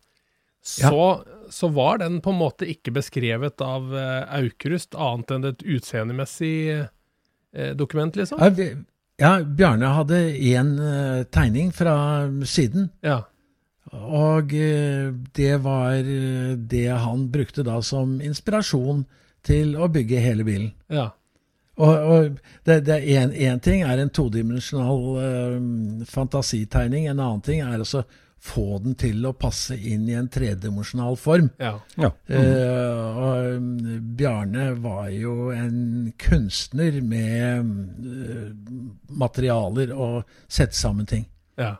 så, 0.65 1.23
så 1.49 1.69
var 1.69 2.01
den 2.01 2.19
på 2.25 2.33
en 2.33 2.41
måte 2.41 2.67
ikke 2.69 2.95
beskrevet 2.95 3.61
av 3.61 3.93
eh, 3.95 4.41
Aukrust 4.41 4.97
annet 4.97 5.31
enn 5.35 5.47
et 5.51 5.63
utseendemessig 5.77 6.57
eh, 6.73 7.71
dokument, 7.77 8.17
liksom? 8.17 8.41
Ja, 8.41 8.69
ja 9.21 9.33
Bjarne 9.45 9.93
hadde 9.95 10.21
én 10.33 10.75
eh, 10.81 11.23
tegning 11.29 11.71
fra 11.75 11.95
siden. 12.49 12.89
Ja. 13.05 13.21
Og 13.93 14.55
eh, 14.57 15.13
det 15.37 15.53
var 15.63 16.01
det 16.57 16.87
han 16.89 17.29
brukte 17.31 17.63
da 17.63 17.77
som 17.85 18.17
inspirasjon 18.19 19.05
til 19.45 19.77
å 19.77 19.87
bygge 19.93 20.25
hele 20.25 20.47
bilen. 20.47 20.73
ja. 20.91 21.13
Og, 21.75 21.95
og 22.11 22.37
det, 22.63 22.79
det 22.87 23.01
en, 23.17 23.33
en, 23.33 23.59
ting 23.59 23.81
er 23.83 23.99
en 23.99 24.11
todimensjonal 24.15 25.01
eh, 25.23 26.05
fantasitegning, 26.07 27.09
en 27.09 27.19
annen 27.19 27.43
ting 27.43 27.63
er 27.65 27.75
altså 27.75 28.05
få 28.45 28.77
den 28.83 28.93
til 28.99 29.25
å 29.25 29.33
passe 29.37 29.75
inn 29.75 30.05
i 30.09 30.15
en 30.17 30.29
tredimensjonal 30.31 31.17
form. 31.19 31.49
ja. 31.59 31.73
ja. 31.97 32.11
Eh, 32.29 33.15
og 33.25 33.63
mm, 33.63 34.11
Bjarne 34.17 34.67
var 34.83 35.09
jo 35.13 35.49
en 35.55 36.11
kunstner 36.21 36.99
med 37.01 37.71
eh, 38.05 38.51
materialer 39.09 39.95
og 39.95 40.21
sette 40.47 40.77
sammen 40.77 41.09
ting. 41.09 41.25
ja. 41.57 41.75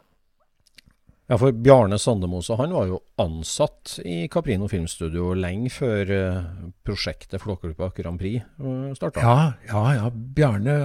Ja, 1.26 1.40
for 1.42 1.56
Bjarne 1.58 1.98
Sandemose 1.98 2.54
han 2.60 2.74
var 2.76 2.86
jo 2.86 3.00
ansatt 3.18 3.96
i 4.06 4.28
Caprino 4.30 4.68
Filmstudio 4.70 5.32
lenge 5.34 5.72
før 5.74 6.12
eh, 6.14 6.44
prosjektet 6.86 7.42
Flåklypa 7.42 7.90
Grand 7.98 8.22
Prix 8.22 8.44
uh, 8.62 8.92
starta. 8.94 9.24
Ja, 9.24 9.48
ja, 9.72 9.82
ja. 9.98 10.12
Bjarne, 10.14 10.76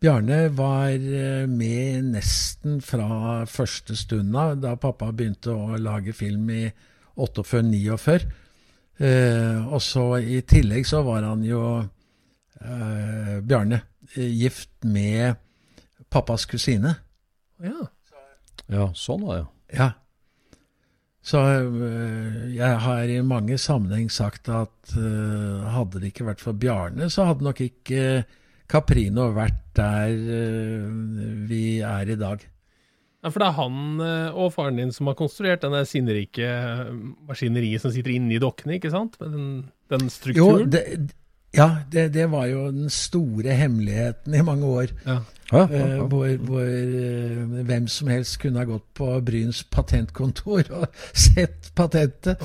Bjarne 0.00 0.42
var 0.52 0.92
eh, 0.92 1.46
med 1.48 2.10
nesten 2.12 2.82
fra 2.84 3.46
første 3.48 3.96
stund 3.96 4.36
av, 4.36 4.58
da 4.60 4.74
pappa 4.76 5.08
begynte 5.08 5.56
å 5.56 5.80
lage 5.80 6.12
film 6.16 6.50
i 6.52 6.66
48-49. 7.16 8.28
Eh, 9.00 9.72
og 9.72 9.80
så 9.80 10.04
i 10.20 10.42
tillegg 10.44 10.84
så 10.88 11.00
var 11.06 11.24
han 11.24 11.46
jo 11.48 11.62
eh, 11.80 13.38
Bjarne 13.40 13.80
eh, 14.12 14.28
gift 14.28 14.84
med 14.84 15.40
pappas 16.12 16.44
kusine. 16.44 16.94
ja. 17.64 17.88
Ja, 18.70 18.88
sånn 18.94 19.24
var 19.26 19.40
det. 19.40 19.48
Ja. 19.78 19.88
Så 21.20 21.40
øh, 21.44 22.54
jeg 22.54 22.78
har 22.84 23.10
i 23.12 23.18
mange 23.26 23.58
sammenheng 23.60 24.08
sagt 24.10 24.48
at 24.48 24.94
øh, 24.96 25.66
hadde 25.74 26.00
det 26.00 26.12
ikke 26.14 26.28
vært 26.30 26.40
for 26.40 26.56
Bjarne, 26.56 27.10
så 27.12 27.26
hadde 27.28 27.44
nok 27.44 27.60
ikke 27.66 28.22
Caprino 28.70 29.26
vært 29.34 29.58
der 29.76 30.14
vi 31.50 31.80
er 31.84 32.08
i 32.14 32.16
dag. 32.20 32.46
Ja, 33.20 33.28
For 33.28 33.42
det 33.42 33.48
er 33.50 33.56
han 33.58 34.00
eh, 34.00 34.38
og 34.38 34.52
faren 34.54 34.78
din 34.80 34.92
som 34.96 35.10
har 35.10 35.16
konstruert 35.18 35.60
denne 35.60 35.82
sinnrike 35.88 36.46
eh, 36.46 36.86
maskineriet 37.28 37.82
som 37.82 37.92
sitter 37.92 38.14
inni 38.14 38.38
dokkene, 38.40 38.78
ikke 38.78 38.92
sant? 38.94 39.18
Med 39.20 39.34
den, 39.34 39.48
den 39.92 40.06
Jo, 40.06 40.14
strukturen. 40.14 40.70
det, 40.72 40.84
ja, 41.56 41.68
det, 41.92 42.08
det 42.14 42.28
var 42.30 42.46
jo 42.46 42.68
den 42.70 42.90
store 42.90 43.56
hemmeligheten 43.58 44.34
i 44.34 44.42
mange 44.46 44.66
år. 44.66 44.96
ja. 45.06 45.20
Ja, 45.52 45.66
Eh, 45.70 45.80
ja, 45.80 45.86
ja. 45.86 46.06
hvor 46.06 46.36
hvor 46.46 46.62
eh, 46.62 47.64
hvem 47.66 47.88
som 47.88 48.08
helst 48.08 48.38
kunne 48.38 48.58
ha 48.58 48.64
gått 48.64 48.86
på 48.94 49.08
Bryns 49.26 49.64
patentkontor 49.64 50.70
og 50.70 50.86
sett 51.26 51.72
patentet. 51.74 52.42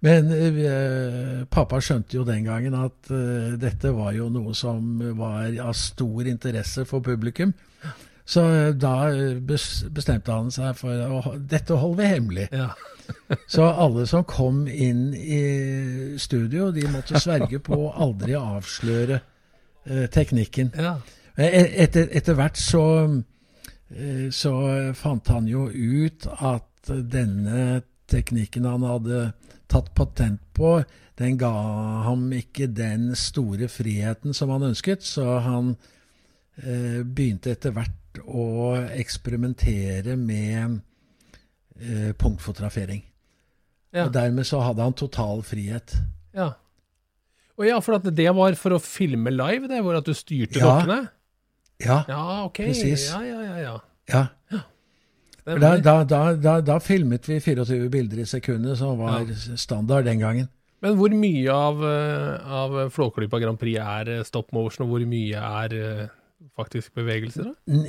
Men 0.00 0.28
uh, 0.32 1.44
pappa 1.50 1.80
skjønte 1.80 2.16
jo 2.18 2.24
den 2.28 2.44
gangen 2.44 2.74
at 2.74 3.10
uh, 3.10 3.54
dette 3.60 3.92
var 3.96 4.12
jo 4.12 4.28
noe 4.32 4.54
som 4.54 4.98
var 5.16 5.48
av 5.62 5.72
stor 5.78 6.28
interesse 6.28 6.84
for 6.84 7.00
publikum. 7.00 7.54
Så 8.24 8.44
eh, 8.54 8.70
da 8.78 8.94
eh, 9.10 9.38
bestemte 9.42 10.32
han 10.32 10.50
seg 10.54 10.76
for 10.78 10.94
å 11.18 11.34
dette 11.36 11.76
holder 11.78 12.02
vi 12.02 12.10
hemmelig. 12.14 12.48
Ja. 12.52 12.70
Så 13.50 13.66
alle 13.66 14.06
som 14.06 14.24
kom 14.24 14.62
inn 14.68 15.10
i 15.14 15.40
studio, 16.22 16.70
de 16.72 16.86
måtte 16.92 17.20
sverge 17.20 17.58
på 17.64 17.76
å 17.88 17.92
aldri 18.04 18.36
avsløre 18.38 19.18
eh, 19.18 20.06
teknikken. 20.12 20.72
ja. 20.78 20.96
Eh, 21.36 21.82
Etter, 21.82 22.10
etter 22.12 22.36
hvert 22.36 22.58
så, 22.60 22.82
eh, 23.88 24.26
så 24.30 24.52
fant 24.94 25.30
han 25.32 25.46
jo 25.48 25.64
ut 25.72 26.26
at 26.28 26.92
denne 26.92 27.80
teknikken 28.12 28.68
han 28.68 28.84
hadde 28.84 29.30
tatt 29.72 29.94
patent 29.96 30.42
på, 30.52 30.82
den 31.16 31.38
ga 31.40 31.52
ham 32.04 32.26
ikke 32.36 32.68
den 32.68 33.14
store 33.16 33.68
friheten 33.72 34.36
som 34.36 34.52
han 34.52 34.68
ønsket, 34.68 35.04
så 35.06 35.38
han 35.44 35.74
eh, 36.60 37.00
begynte 37.00 37.54
etter 37.56 37.72
hvert 37.72 37.96
å 38.24 38.74
eksperimentere 38.96 40.16
med 40.20 40.80
eh, 41.80 42.12
punktfotografering. 42.18 43.02
Ja. 43.92 44.06
Og 44.06 44.12
dermed 44.14 44.46
så 44.48 44.60
hadde 44.64 44.82
han 44.82 44.94
total 44.96 45.42
frihet. 45.46 45.96
ja. 46.34 46.52
Og 47.60 47.66
ja, 47.68 47.76
for 47.84 47.98
at 47.98 48.06
det 48.16 48.24
var 48.34 48.54
for 48.56 48.72
å 48.74 48.78
filme 48.80 49.30
live, 49.30 49.68
det, 49.68 49.82
hvor 49.84 49.94
at 49.98 50.06
du 50.08 50.14
styrte 50.16 50.56
Ja. 50.58 50.64
dokkene? 50.80 51.08
Ja, 51.84 51.98
Ja, 52.08 52.22
ok. 52.46 52.56
Presis. 52.64 53.10
Ja, 53.12 53.20
ja, 53.22 53.42
ja. 53.42 53.56
ja. 53.60 54.22
ja. 54.50 54.60
Da, 55.44 55.76
da, 55.76 55.94
da, 56.04 56.20
da, 56.34 56.54
da 56.64 56.78
filmet 56.80 57.28
vi 57.28 57.36
24 57.44 57.90
bilder 57.92 58.22
i 58.22 58.26
sekundet, 58.26 58.78
som 58.78 58.96
var 58.98 59.26
standard 59.60 60.06
den 60.08 60.18
gangen. 60.24 60.48
Men 60.82 60.96
hvor 60.98 61.12
mye 61.14 61.52
av, 61.54 61.84
eh, 61.84 62.50
av 62.50 62.78
Flåklypa 62.90 63.38
Grand 63.42 63.60
Prix 63.60 63.78
er 63.78 64.08
eh, 64.16 64.24
stop 64.26 64.50
motion, 64.56 64.86
og 64.86 64.94
hvor 64.96 65.04
mye 65.06 65.44
er 65.62 65.76
eh, 65.76 66.08
faktisk 66.56 66.94
bevegelser? 66.98 67.52
da? 67.52 67.82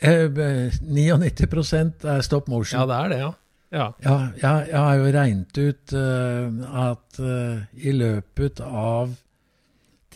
N 0.00 0.10
eh, 0.12 0.28
be- 0.30 0.70
99% 0.82 2.04
er 2.06 2.20
stop 2.22 2.48
motion. 2.48 2.80
Ja, 2.80 2.86
det 2.86 2.98
er 2.98 3.08
det, 3.12 3.18
ja. 3.24 3.32
Ja. 3.68 3.86
Ja, 4.00 4.16
jeg, 4.40 4.68
jeg 4.70 4.80
har 4.80 4.94
jo 4.96 5.08
regnet 5.12 5.58
ut 5.60 5.92
uh, 5.92 6.84
at 6.88 7.18
uh, 7.20 7.64
i 7.76 7.92
løpet 7.92 8.62
av 8.64 9.12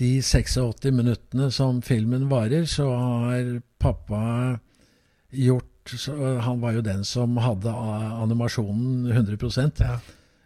de 0.01 0.13
86 0.25 0.89
minuttene 0.95 1.51
som 1.53 1.83
filmen 1.85 2.31
varer, 2.31 2.65
så 2.71 2.89
har 2.95 3.59
pappa 3.83 4.23
gjort 5.29 5.69
så, 5.99 6.15
Han 6.47 6.61
var 6.63 6.77
jo 6.79 6.83
den 6.87 7.05
som 7.05 7.37
hadde 7.43 7.71
animasjonen 7.75 9.11
100 9.11 9.73
Ja. 9.83 9.99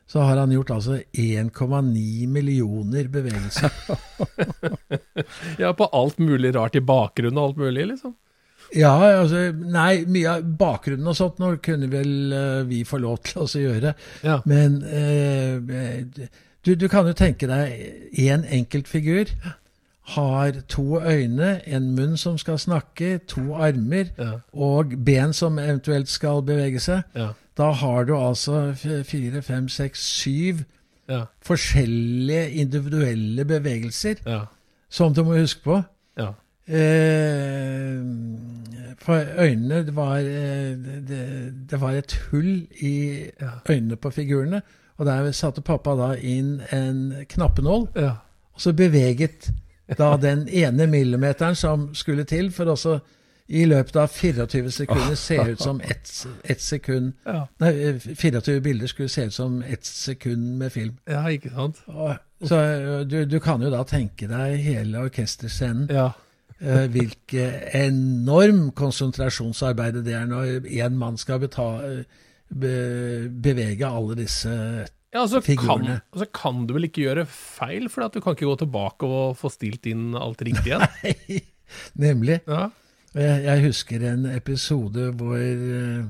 Så 0.07 0.23
har 0.25 0.37
han 0.41 0.53
gjort 0.55 0.71
altså 0.71 0.99
1,9 1.13 2.27
millioner 2.27 3.09
bevegelser. 3.09 3.71
ja, 5.63 5.73
på 5.75 5.89
alt 5.93 6.19
mulig 6.19 6.55
rart 6.57 6.79
i 6.79 6.81
bakgrunnen 6.81 7.39
og 7.39 7.51
alt 7.51 7.61
mulig, 7.61 7.87
liksom. 7.93 8.15
Ja, 8.75 8.95
altså 9.21 9.53
Nei, 9.55 10.05
mye 10.11 10.33
av 10.39 10.49
bakgrunnen 10.59 11.07
og 11.07 11.17
sånt 11.17 11.39
nå 11.39 11.53
kunne 11.63 11.87
vel 11.93 12.33
uh, 12.33 12.65
vi 12.67 12.83
få 12.85 12.99
lov 12.99 13.21
til 13.29 13.45
å 13.45 13.47
gjøre. 13.47 13.93
Ja. 14.27 14.41
Men 14.49 14.81
uh, 14.83 16.27
du, 16.67 16.75
du 16.75 16.89
kan 16.89 17.07
jo 17.07 17.15
tenke 17.15 17.47
deg 17.47 18.19
én 18.19 18.45
enkelt 18.51 18.89
figur 18.91 19.31
har 20.07 20.53
to 20.71 21.01
øyne, 21.03 21.61
en 21.67 21.89
munn 21.97 22.17
som 22.17 22.37
skal 22.39 22.59
snakke, 22.63 23.19
to 23.27 23.55
armer 23.59 24.13
Ja. 24.19 24.33
og 24.53 24.93
ben 25.05 25.33
som 25.35 25.59
eventuelt 25.59 26.09
skal 26.09 26.43
bevege 26.47 26.79
seg. 26.81 27.03
Ja. 27.15 27.33
Da 27.59 27.71
har 27.73 28.05
du 28.05 28.15
altså 28.17 28.75
fire, 29.05 29.43
fem, 29.43 29.69
seks, 29.69 30.01
syv 30.01 30.63
Ja. 31.09 31.25
forskjellige 31.43 32.51
individuelle 32.51 33.45
bevegelser 33.45 34.15
Ja. 34.27 34.41
som 34.91 35.15
du 35.15 35.25
må 35.25 35.37
huske 35.39 35.63
på. 35.65 35.83
Eh, 36.69 38.01
for 38.99 39.21
øynene 39.39 39.85
det 39.87 39.97
var, 39.97 40.17
eh, 40.19 40.77
det, 41.09 41.55
det 41.71 41.81
var 41.81 41.91
et 41.91 42.13
hull 42.31 42.67
i 42.81 43.23
øynene 43.71 43.97
på 43.97 44.11
figurene. 44.11 44.63
Og 44.97 45.07
der 45.07 45.31
satte 45.37 45.61
pappa 45.61 45.93
da 45.99 46.15
inn 46.17 46.61
en 46.73 47.13
knappenål, 47.29 47.89
Ja. 47.97 48.11
og 48.55 48.61
så 48.61 48.73
beveget 48.73 49.51
da 49.99 50.17
den 50.17 50.49
ene 50.49 50.87
millimeteren 50.87 51.55
som 51.55 51.95
skulle 51.95 52.25
til 52.25 52.51
for 52.53 52.65
også 52.65 52.99
i 53.49 53.65
løpet 53.65 53.97
av 53.97 54.09
24 54.09 54.71
sekunder 54.71 55.15
se 55.15 55.37
ut 55.53 55.61
som 55.63 55.81
ett 55.85 56.27
et 56.45 56.61
sekund 56.63 57.13
Ja. 57.27 57.45
Nei, 57.61 57.69
eh, 57.89 57.99
24 58.15 58.61
bilder 58.61 58.87
skulle 58.87 59.09
se 59.09 59.27
ut 59.27 59.33
som 59.35 59.63
ett 59.69 59.85
sekund 59.87 60.57
med 60.59 60.71
film. 60.73 60.97
ja, 61.09 61.27
ikke 61.29 61.51
sant? 61.55 61.77
Og, 61.87 62.17
så 62.43 62.57
eh, 62.57 63.05
du, 63.11 63.25
du 63.25 63.39
kan 63.39 63.63
jo 63.63 63.71
da 63.71 63.83
tenke 63.85 64.27
deg 64.29 64.57
hele 64.59 64.99
orkesterscenen. 64.99 65.87
Ja. 65.91 66.11
Eh, 66.57 66.87
hvilke 66.89 67.47
enorm 67.77 68.71
konsentrasjonsarbeid 68.77 69.99
det 70.07 70.15
er 70.17 70.29
når 70.31 70.65
én 70.65 70.95
mann 70.97 71.19
skal 71.21 71.43
beta, 71.43 71.67
eh, 71.85 72.23
be, 72.49 72.77
bevege 73.29 73.85
alle 73.85 74.17
disse 74.17 74.49
Ja, 75.13 75.21
altså 75.21 75.43
kan, 75.45 75.85
altså 76.13 76.29
kan 76.33 76.65
du 76.65 76.73
vel 76.79 76.89
ikke 76.89 77.05
gjøre 77.05 77.27
feil, 77.29 77.91
for 77.93 78.09
du 78.09 78.23
kan 78.25 78.37
ikke 78.37 78.49
gå 78.49 78.57
tilbake 78.63 79.09
og 79.09 79.37
få 79.37 79.53
stilt 79.53 79.85
inn 79.91 80.15
alt 80.17 80.41
riktig 80.49 80.73
igjen? 80.73 80.87
Nei, 81.05 81.43
Nemlig. 81.99 82.41
Ja. 82.47 82.69
Jeg, 83.17 83.43
jeg 83.47 83.65
husker 83.67 84.05
en 84.11 84.27
episode 84.29 85.11
hvor 85.17 85.37
eh, 85.41 86.07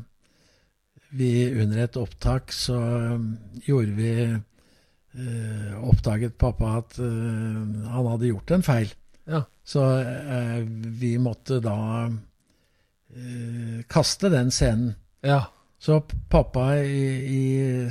vi 1.16 1.30
under 1.54 1.84
et 1.84 1.98
opptak 2.00 2.54
så 2.54 2.76
eh, 2.76 3.26
gjorde 3.66 3.94
vi 3.98 4.12
eh, 4.26 5.74
Oppdaget 5.86 6.36
pappa 6.38 6.76
at 6.80 6.98
eh, 7.02 7.60
han 7.90 8.10
hadde 8.12 8.30
gjort 8.30 8.54
en 8.56 8.66
feil. 8.66 8.94
Ja. 9.26 9.42
Så 9.66 9.82
eh, 9.98 10.62
vi 11.00 11.16
måtte 11.18 11.58
da 11.64 11.76
eh, 12.06 13.82
kaste 13.90 14.30
den 14.32 14.54
scenen. 14.54 14.94
ja. 15.26 15.42
Så 15.78 16.00
pappa 16.32 16.78
i, 16.80 17.02
i 17.28 17.40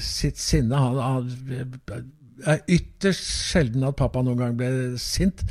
sitt 0.02 0.40
sinne 0.42 0.76
han, 0.76 0.96
han, 0.98 1.28
er 2.44 2.60
ytterst 2.68 3.24
sjelden 3.52 3.84
at 3.88 3.96
pappa 4.00 4.22
noen 4.26 4.40
gang 4.42 4.56
ble 4.58 4.70
sint, 5.00 5.44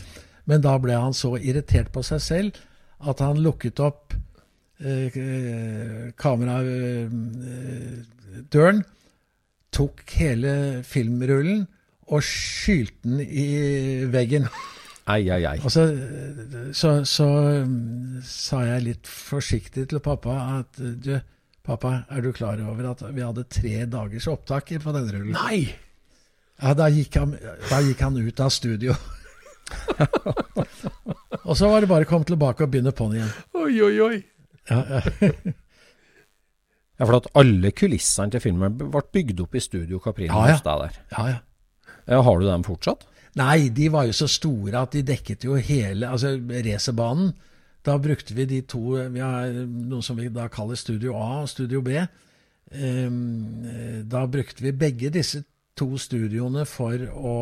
men 0.44 0.60
da 0.64 0.78
ble 0.82 0.94
han 0.98 1.14
så 1.16 1.36
irritert 1.38 1.92
på 1.94 2.02
seg 2.04 2.20
selv 2.20 2.50
at 3.06 3.20
han 3.22 3.42
lukket 3.42 3.80
opp 3.80 4.14
eh, 4.82 5.12
kameradøren, 6.20 8.84
tok 9.74 10.02
hele 10.18 10.82
filmrullen 10.86 11.66
og 12.10 12.22
skylte 12.26 13.08
den 13.08 13.20
i 13.24 14.04
veggen. 14.10 14.48
Ei, 15.12 15.26
ei, 15.28 15.42
ei. 15.44 15.58
Og 15.60 15.68
så, 15.72 15.82
så, 16.72 16.90
så 17.04 17.26
sa 18.24 18.60
jeg 18.64 18.84
litt 18.86 19.08
forsiktig 19.10 19.84
til 19.90 20.00
pappa 20.04 20.36
at 20.60 20.78
du, 20.80 21.18
pappa, 21.66 21.90
er 22.08 22.24
du 22.24 22.30
klar 22.32 22.60
over 22.64 22.88
at 22.94 23.02
vi 23.12 23.20
hadde 23.24 23.44
tre 23.52 23.82
dagers 23.92 24.28
opptak 24.32 24.72
på 24.80 24.94
den 24.96 25.10
rullen? 25.12 25.36
Nei! 25.36 25.66
Ja, 26.62 26.72
da 26.78 26.86
gikk 26.88 27.18
han, 27.20 27.34
da 27.68 27.80
gikk 27.84 28.00
han 28.06 28.16
ut 28.16 28.40
av 28.40 28.52
studio. 28.54 28.94
og 31.44 31.56
så 31.58 31.68
var 31.68 31.82
det 31.84 31.90
bare 31.90 32.06
å 32.06 32.08
komme 32.08 32.28
tilbake 32.28 32.64
og 32.64 32.72
begynne 32.72 32.92
på'n 32.96 33.16
igjen. 33.18 33.32
Oi, 33.60 33.72
oi, 33.84 33.94
oi. 34.08 34.16
Ja, 34.70 34.80
ja. 34.96 35.04
Ja, 36.94 37.08
for 37.08 37.16
at 37.18 37.24
alle 37.34 37.72
kulissene 37.74 38.30
til 38.30 38.38
filmen 38.44 38.76
ble 38.78 39.00
bygd 39.16 39.40
opp 39.42 39.56
i 39.58 39.60
Studio 39.64 39.98
Caprino 39.98 40.30
Ja, 40.30 40.44
ja. 40.46 40.54
hos 40.54 40.60
deg 40.62 40.82
der. 40.84 40.98
ja, 41.10 41.24
ja. 41.32 41.40
Ja, 42.06 42.20
har 42.22 42.38
du 42.38 42.44
dem 42.46 42.62
fortsatt? 42.62 43.02
Nei, 43.38 43.68
de 43.74 43.88
var 43.90 44.06
jo 44.06 44.14
så 44.14 44.28
store 44.30 44.84
at 44.84 44.94
de 44.94 45.02
dekket 45.06 45.46
jo 45.46 45.56
hele 45.58 46.06
Altså, 46.06 46.36
racerbanen. 46.38 47.32
Da 47.84 47.96
brukte 48.00 48.34
vi 48.36 48.46
de 48.48 48.60
to 48.62 48.94
Vi 49.12 49.20
har 49.20 49.50
noe 49.66 50.02
som 50.02 50.16
vi 50.16 50.30
da 50.32 50.46
kaller 50.48 50.78
Studio 50.78 51.16
A 51.18 51.42
og 51.42 51.50
Studio 51.50 51.82
B. 51.84 51.98
Ehm, 52.74 54.04
da 54.08 54.24
brukte 54.26 54.64
vi 54.64 54.72
begge 54.72 55.10
disse 55.12 55.42
to 55.76 55.98
studioene 55.98 56.64
for 56.70 56.94
å 56.94 57.36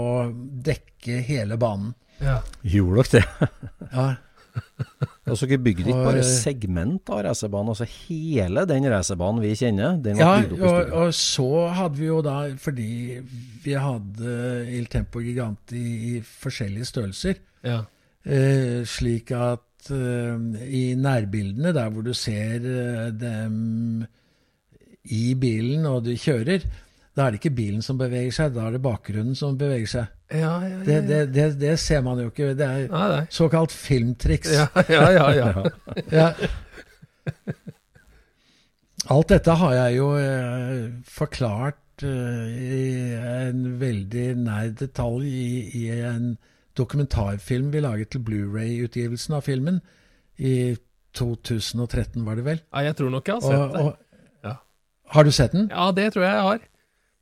dekke 0.64 1.20
hele 1.28 1.58
banen. 1.60 1.92
Ja. 2.22 2.40
Gjorde 2.62 3.04
dere 3.12 3.22
det? 3.22 3.48
Ja, 3.92 4.06
Altså, 5.22 5.46
dere 5.46 5.62
bygde 5.62 5.86
ikke 5.86 6.02
bare 6.02 6.18
eh, 6.18 6.26
segment 6.26 7.10
av 7.14 7.20
racerbanen, 7.28 7.70
altså 7.72 7.86
hele 7.86 8.64
den 8.66 8.88
racerbanen 8.90 9.38
vi 9.44 9.52
kjenner, 9.56 9.94
den 10.02 10.18
ja 10.18 10.32
og, 10.42 10.90
og 10.98 11.12
så 11.14 11.68
hadde 11.78 12.00
vi 12.00 12.08
jo 12.08 12.18
da, 12.26 12.34
fordi 12.58 12.88
vi 13.62 13.76
hadde 13.78 14.34
Il 14.74 14.90
Tempo 14.90 15.22
Gigant 15.22 15.72
i, 15.78 15.86
i 16.10 16.14
forskjellige 16.20 16.90
størrelser, 16.90 17.38
Ja. 17.62 17.84
Eh, 18.22 18.82
slik 18.86 19.32
at 19.34 19.90
eh, 19.90 20.42
i 20.70 20.82
nærbildene, 20.94 21.72
der 21.74 21.88
hvor 21.90 22.04
du 22.06 22.12
ser 22.14 22.62
eh, 22.62 23.08
dem 23.18 24.04
i 25.10 25.34
bilen 25.34 25.86
og 25.90 26.04
de 26.06 26.14
kjører, 26.18 26.66
da 27.16 27.26
er 27.26 27.34
det 27.34 27.42
ikke 27.42 27.56
bilen 27.56 27.82
som 27.84 27.98
beveger 28.00 28.32
seg, 28.32 28.54
da 28.54 28.66
er 28.66 28.76
det 28.76 28.82
bakgrunnen 28.84 29.36
som 29.36 29.56
beveger 29.60 29.90
seg. 29.90 30.12
Ja, 30.32 30.54
ja, 30.64 30.78
ja. 30.78 31.00
Det, 31.04 31.18
det, 31.34 31.46
det, 31.60 31.74
ser 31.80 32.00
man 32.04 32.20
jo 32.22 32.30
ikke. 32.30 32.54
Det 32.56 32.66
er 32.66 33.26
såkalt 33.28 33.72
filmtriks. 33.72 34.52
Ja, 34.54 34.68
ja, 34.88 35.10
ja. 35.12 35.30
ja. 35.36 35.52
Ja. 36.22 36.28
Alt 39.12 39.32
dette 39.32 39.54
har 39.58 39.72
jeg 39.74 39.96
jo 39.98 40.08
eh, 40.16 40.88
forklart 41.10 42.04
eh, 42.06 42.52
i 42.54 42.84
en 43.18 43.64
veldig 43.80 44.26
nær 44.44 44.70
detalj 44.78 45.26
i, 45.26 45.48
i 45.82 45.82
en 46.06 46.36
dokumentarfilm 46.78 47.72
vi 47.74 47.82
laget 47.82 48.12
til 48.14 48.22
Blu-ray-utgivelsen 48.24 49.36
av 49.36 49.44
filmen. 49.48 49.82
I 50.38 50.76
2013, 51.18 52.24
var 52.24 52.38
det 52.38 52.46
vel? 52.46 52.62
ja 52.72 52.86
jeg 52.88 52.96
tror 52.96 53.12
nok 53.12 53.28
jeg 53.28 53.36
har 53.36 53.44
sett 53.44 53.76
det. 53.76 53.84
Og. 53.84 53.98
Har 55.12 55.24
du 55.28 55.32
sett 55.32 55.52
den? 55.52 55.68
Ja, 55.68 55.90
det 55.92 56.12
tror 56.14 56.24
jeg 56.24 56.32
jeg 56.32 56.44
har. 56.46 56.62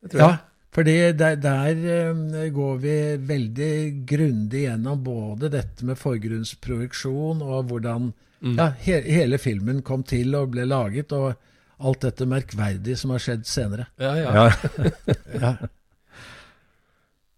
Det 0.02 0.10
tror 0.14 0.20
Ja, 0.22 0.28
jeg. 0.30 0.38
fordi 0.72 0.94
der, 1.20 1.36
der 1.36 1.84
eh, 1.98 2.50
går 2.56 2.76
vi 2.82 2.94
veldig 3.28 3.72
grundig 4.08 4.62
gjennom 4.68 5.02
både 5.04 5.50
dette 5.52 5.84
med 5.84 5.98
forgrunnsproduksjon 6.00 7.42
og 7.42 7.64
hvordan 7.70 8.12
Mm. 8.40 8.54
ja, 8.56 8.70
he, 8.80 8.94
hele 9.04 9.36
filmen 9.36 9.82
kom 9.84 10.00
til 10.02 10.32
og 10.34 10.54
ble 10.54 10.62
laget, 10.64 11.12
og 11.12 11.34
alt 11.84 12.00
dette 12.06 12.24
merkverdige 12.24 12.96
som 12.96 13.10
har 13.12 13.20
skjedd 13.20 13.42
senere. 13.44 13.84
Ja, 14.00 14.14
ja. 14.16 14.30
Ja. 14.32 14.46
Ja, 15.42 15.50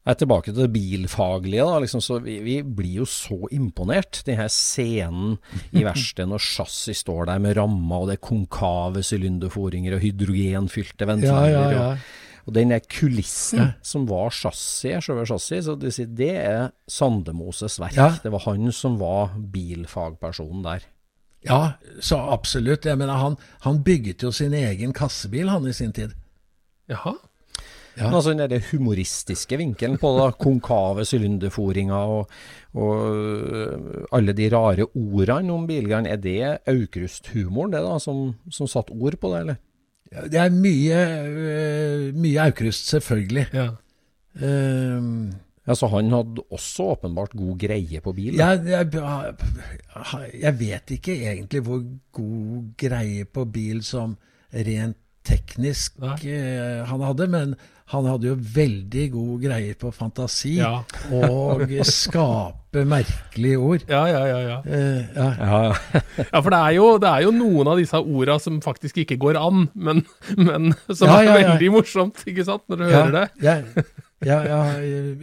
Jeg 0.04 0.12
er 0.14 0.18
tilbake 0.18 0.50
til 0.52 0.60
det 0.62 0.72
bilfaglige. 0.74 1.62
da, 1.66 1.80
liksom, 1.82 2.00
så 2.02 2.20
vi, 2.22 2.36
vi 2.42 2.54
blir 2.62 3.00
jo 3.02 3.04
så 3.06 3.48
imponert. 3.54 4.22
Den 4.26 4.38
her 4.38 4.48
scenen 4.50 5.36
i 5.72 5.82
verkstedet 5.90 6.28
når 6.30 6.38
chassis 6.42 7.02
står 7.02 7.26
der 7.32 7.38
med 7.42 7.56
rammer, 7.58 8.02
og 8.02 8.08
det 8.10 8.20
er 8.20 8.22
konkave 8.30 9.02
sylinderforinger 9.02 9.94
og 9.98 10.02
hydrogenfylte 10.06 11.02
ja, 11.02 11.10
ventiler. 11.12 11.50
ja. 11.50 11.66
ja. 11.70 11.84
Og, 11.92 11.98
og 12.46 12.54
den 12.54 12.72
der 12.74 12.82
kulissen 12.90 13.72
som 13.82 14.06
var 14.10 14.32
chassis, 14.34 15.04
selve 15.04 15.26
chassiset, 15.26 15.64
så 15.64 15.76
det, 15.78 15.94
det 16.18 16.30
er 16.36 16.70
Sandemoses 16.90 17.78
verk. 17.80 17.96
Ja. 17.96 18.08
Det 18.22 18.32
var 18.34 18.46
han 18.48 18.72
som 18.74 18.98
var 19.00 19.36
bilfagpersonen 19.52 20.64
der. 20.66 20.88
ja 21.46 21.72
så 22.00 22.18
absolutt. 22.30 22.86
Jeg 22.86 22.98
mener, 22.98 23.14
han, 23.18 23.36
han 23.60 23.82
bygget 23.84 24.22
jo 24.22 24.32
sin 24.32 24.54
egen 24.54 24.92
kassebil, 24.92 25.48
han, 25.48 25.66
i 25.66 25.72
sin 25.72 25.92
tid. 25.92 26.14
Jaha. 26.90 27.14
Ja. 27.96 28.06
Men 28.06 28.14
altså 28.16 28.32
den 28.32 28.50
der 28.50 28.62
humoristiske 28.70 29.56
vinkelen 29.60 29.98
på 30.00 30.12
det, 30.16 30.38
konkave 30.40 31.04
sylinderforinger 31.04 31.94
og, 31.94 32.30
og 32.72 33.16
øh, 33.16 34.06
alle 34.12 34.32
de 34.32 34.48
rare 34.48 34.86
ordene 34.94 35.52
om 35.52 35.66
bilgeren, 35.66 36.06
er 36.06 36.16
det 36.16 36.58
Aukrust-humoren 36.66 37.74
det 37.74 37.82
da, 37.84 37.98
som, 38.00 38.30
som 38.50 38.70
satt 38.70 38.90
ord 38.90 39.18
på 39.20 39.34
det, 39.34 39.40
eller? 39.40 39.60
Det 40.12 40.40
er 40.40 40.50
mye, 40.52 40.98
øh, 41.26 42.14
mye 42.14 42.40
Aukrust, 42.40 42.88
selvfølgelig. 42.92 43.46
Ja. 43.52 43.68
Um, 44.42 45.32
ja, 45.66 45.74
Så 45.74 45.86
han 45.92 46.10
hadde 46.12 46.42
også 46.50 46.82
åpenbart 46.96 47.30
god 47.36 47.58
greie 47.58 48.00
på 48.00 48.12
bil. 48.12 48.34
Jeg, 48.34 48.60
jeg, 48.66 48.86
jeg 50.42 50.58
vet 50.60 50.90
ikke 50.96 51.16
egentlig 51.32 51.60
hvor 51.60 51.82
god 52.12 52.72
greie 52.80 53.24
på 53.24 53.44
bil 53.44 53.82
som 53.84 54.16
rent 54.52 54.98
teknisk 55.24 56.00
Nei. 56.02 56.16
eh, 56.26 56.82
han 56.88 57.04
hadde, 57.06 57.28
men 57.30 57.54
han 57.92 58.06
hadde 58.08 58.28
jo 58.30 58.34
veldig 58.54 59.04
god 59.12 59.42
greie 59.44 59.74
på 59.78 59.90
fantasi 59.94 60.54
Ja. 60.58 60.70
og 61.12 61.62
skape 61.88 62.82
merkelige 62.88 63.58
ord. 63.60 63.82
Ja, 63.90 64.02
ja, 64.08 64.22
ja. 64.30 64.38
ja. 64.48 64.56
Eh, 64.64 65.02
ja. 65.16 65.26
Ja, 65.38 65.58
ja. 65.68 66.00
Ja, 66.24 66.40
for 66.40 66.48
det 66.54 66.60
er, 66.60 66.70
jo, 66.78 66.86
det 67.02 67.10
er 67.10 67.26
jo 67.26 67.34
noen 67.36 67.68
av 67.72 67.80
disse 67.82 68.00
orda 68.00 68.38
som 68.40 68.60
faktisk 68.64 69.02
ikke 69.04 69.18
går 69.20 69.36
an, 69.40 69.66
men, 69.74 70.04
men 70.40 70.72
som 70.88 71.08
Ja, 71.10 71.20
er 71.22 71.36
veldig 71.42 71.70
morsomt, 71.74 72.24
ikke 72.28 72.46
sant, 72.48 72.64
når 72.72 72.80
du 72.80 72.86
Ja, 72.88 72.94
hører 72.96 73.14
det. 73.18 73.26
Jeg, 73.44 73.86
ja, 74.24 74.40
ja, 74.46 74.62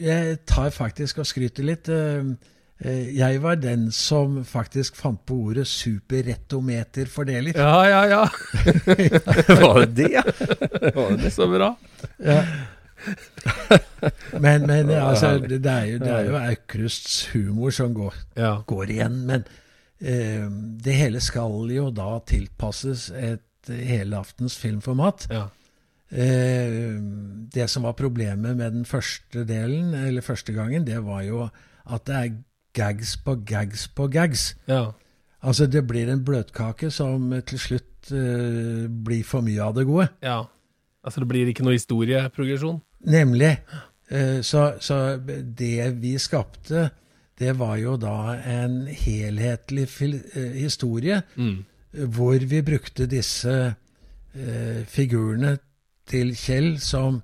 jeg 0.03 0.39
tar 0.49 0.69
faktisk 0.75 1.21
og 1.23 1.27
skryter 1.29 1.65
litt. 1.65 1.89
Eh, 1.89 2.33
Jeg 2.79 3.41
var 3.43 3.55
den 3.59 3.89
som 3.91 4.37
faktisk 4.47 4.95
fant 4.95 5.19
på 5.27 5.35
ordet 5.49 5.67
superrettometerfordeler. 5.67 7.57
Ja, 7.59 7.83
ja, 7.89 8.05
ja. 8.07 8.21
Var 9.63 9.79
det 9.85 9.95
det? 9.97 10.23
Var 10.95 11.09
det 11.11 11.17
det? 11.25 11.31
Så 11.35 11.47
bra. 11.51 11.73
Ja. 12.23 12.37
Men, 14.39 14.65
men 14.67 14.89
altså, 14.95 15.33
det 15.43 15.59
er 15.65 15.85
jo, 15.91 15.99
det 15.99 16.09
er 16.13 16.25
jo 16.29 16.39
Aukrusts 16.39 17.27
humor 17.33 17.71
som 17.75 17.93
går, 17.95 18.15
Ja. 18.39 18.53
går 18.67 18.89
igjen. 18.95 19.19
Men 19.27 19.43
eh, 19.99 20.47
det 20.83 20.95
hele 20.99 21.19
skal 21.23 21.71
jo 21.75 21.89
da 21.95 22.19
tilpasses 22.27 23.09
et 23.11 23.69
helaftens 23.69 24.55
filmformat. 24.59 25.27
ja. 25.31 25.47
Eh, 26.09 26.95
det 27.53 27.67
som 27.69 27.83
var 27.85 27.93
problemet 27.93 28.55
med 28.57 28.71
den 28.73 28.85
første 28.85 29.43
delen, 29.45 29.91
eller 29.93 30.21
første 30.25 30.53
gangen, 30.55 30.85
det 30.87 31.03
var 31.05 31.21
jo 31.21 31.43
at 31.85 32.05
det 32.07 32.15
er 32.15 32.31
gags 32.73 33.17
på 33.17 33.35
gags 33.45 33.87
på 33.87 34.07
gags. 34.11 34.55
ja. 34.67 34.91
Altså 35.41 35.65
det 35.71 35.85
blir 35.87 36.09
en 36.11 36.23
bløtkake 36.25 36.89
som 36.91 37.29
til 37.47 37.59
slutt 37.59 38.09
uh, 38.11 38.87
blir 38.91 39.23
for 39.23 39.41
mye 39.41 39.61
av 39.63 39.75
det 39.77 39.85
gode. 39.87 40.09
ja. 40.21 40.41
Altså, 41.03 41.21
det 41.21 41.27
blir 41.29 41.47
ikke 41.47 41.63
noe 41.63 41.77
historieprogresjon. 41.77 42.81
Nemlig. 43.07 43.53
Eh, 44.11 44.41
Så, 44.43 44.73
så 44.83 45.15
det 45.57 45.93
vi 46.01 46.17
skapte, 46.19 46.89
det 47.39 47.53
var 47.57 47.77
jo 47.79 47.93
da 47.97 48.33
en 48.35 48.85
helhetlig 48.91 49.85
eh, 50.35 50.51
historie 50.59 51.21
Mm. 51.37 51.63
eh, 51.93 52.05
hvor 52.05 52.35
vi 52.45 52.61
brukte 52.61 53.07
disse 53.07 53.75
eh, 54.35 54.83
figurene 54.85 55.57
til 56.05 56.35
Kjell 56.35 56.79
som 56.79 57.21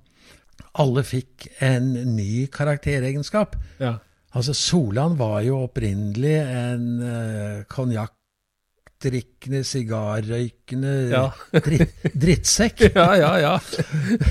alle 0.74 1.02
fikk 1.04 1.48
en 1.60 1.92
ny 2.16 2.46
karakteregenskap. 2.46 3.56
Ja. 3.78 3.98
Altså, 4.36 4.52
Solan 4.54 5.16
var 5.18 5.40
jo 5.46 5.62
opprinnelig 5.64 6.34
en 6.44 6.84
uh, 7.00 7.62
konjakkdrikkende, 7.72 9.62
sigarrøykende 9.64 10.92
Ja. 11.14 11.30
dritt, 11.56 11.94
drittsekk. 12.12 12.84
Ja, 12.98 13.08
ja, 13.16 13.32
ja. 13.40 13.54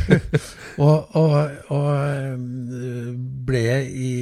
og, 0.85 1.15
og, 1.15 1.33
og 1.73 1.89
eh, 2.05 2.37
ble 3.47 3.65
i 3.89 4.13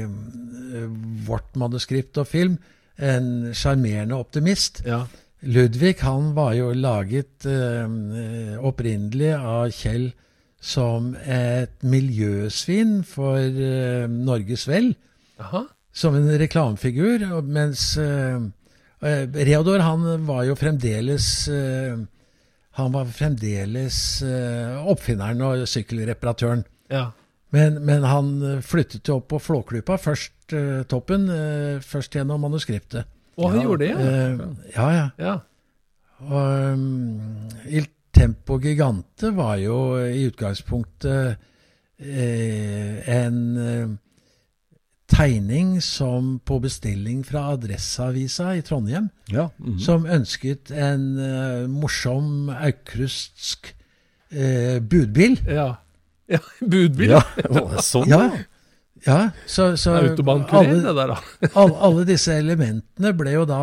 eh, 0.00 0.88
vårt 1.28 1.56
manuskript 1.60 2.16
og 2.22 2.26
film 2.30 2.56
en 2.96 3.52
sjarmerende 3.52 4.16
optimist. 4.16 4.82
ja. 4.86 5.04
Ludvig 5.46 5.98
han 6.00 6.30
var 6.34 6.54
jo 6.56 6.70
laget 6.72 7.44
uh, 7.46 8.56
opprinnelig 8.66 9.34
av 9.36 9.68
Kjell 9.76 10.08
som 10.64 11.12
et 11.22 11.84
miljøsvin 11.84 13.02
for 13.06 13.36
uh, 13.36 14.08
Norges 14.10 14.64
Vel. 14.66 14.94
Jaha. 15.38 15.66
Som 15.92 16.14
en 16.14 16.38
reklamefigur. 16.38 17.42
Mens 17.42 17.96
eh, 17.96 18.40
Reodor 19.46 19.78
han 19.84 20.26
var 20.26 20.44
jo 20.48 20.56
fremdeles 20.56 21.48
uh, 21.48 21.98
Han 22.76 22.92
var 22.92 23.04
fremdeles 23.12 24.22
uh, 24.24 24.88
oppfinneren 24.88 25.42
og 25.44 25.68
sykkelreparatøren. 25.68 26.64
Ja. 26.92 27.10
Men, 27.54 27.84
men 27.88 28.04
han 28.04 28.60
flyttet 28.64 29.08
jo 29.08 29.14
opp 29.20 29.28
på 29.32 29.38
Flåklypa, 29.40 29.96
først 30.00 30.52
uh, 30.52 30.82
toppen, 30.88 31.28
først 31.80 32.14
gjennom 32.18 32.40
manuskriptet. 32.44 33.04
Og 33.36 33.50
han 33.52 33.62
gjorde 33.64 33.84
det, 33.84 33.90
ja. 33.92 33.98
Ja, 34.74 34.86
ja. 34.92 35.06
ja. 35.20 35.34
Og 36.26 36.46
um, 36.72 37.48
Il 37.68 37.86
Tempo 38.16 38.58
Gigante 38.60 39.30
var 39.36 39.56
jo 39.60 39.76
i 40.00 40.24
utgangspunktet 40.24 41.36
en 41.96 43.98
tegning 45.10 45.80
som 45.82 46.36
på 46.44 46.58
bestilling 46.62 47.22
fra 47.26 47.52
Adresseavisa 47.54 48.54
i 48.56 48.62
Trondheim, 48.62 49.08
Ja. 49.30 49.50
mhm. 49.58 49.78
som 49.78 50.06
ønsket 50.06 50.70
en 50.70 51.06
uh, 51.18 51.68
morsom 51.70 52.50
aukrustsk 52.50 53.74
uh, 54.32 54.78
budbil. 54.80 55.38
Ja. 55.46 55.76
ja. 56.28 56.42
Budbil. 56.60 57.10
ja. 57.16 57.22
Sånn, 57.82 58.08
Ja, 58.10 58.30
ja 59.06 59.30
så, 59.46 59.76
så 59.76 59.94
alle, 59.94 60.16
det 60.16 60.94
der, 60.96 61.14
da. 61.14 61.20
alle, 61.60 61.76
alle 61.78 62.06
disse 62.08 62.34
elementene 62.34 63.14
ble 63.14 63.36
jo 63.36 63.46
da 63.46 63.60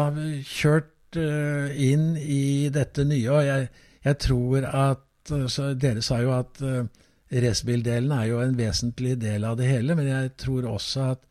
kjørt 0.47 1.19
uh, 1.19 1.67
inn 1.75 2.13
i 2.17 2.69
dette 2.73 3.03
nye. 3.03 3.29
Og 3.31 3.43
jeg, 3.49 3.69
jeg 4.07 4.21
tror 4.23 4.69
at 4.69 5.09
så 5.47 5.69
Dere 5.79 6.01
sa 6.03 6.17
jo 6.19 6.33
at 6.35 6.59
uh, 6.63 6.83
racerbildelen 7.31 8.11
er 8.11 8.25
jo 8.31 8.41
en 8.43 8.57
vesentlig 8.57 9.15
del 9.21 9.45
av 9.47 9.55
det 9.59 9.69
hele, 9.69 9.95
men 9.95 10.09
jeg 10.09 10.33
tror 10.39 10.67
også 10.73 11.05
at 11.13 11.21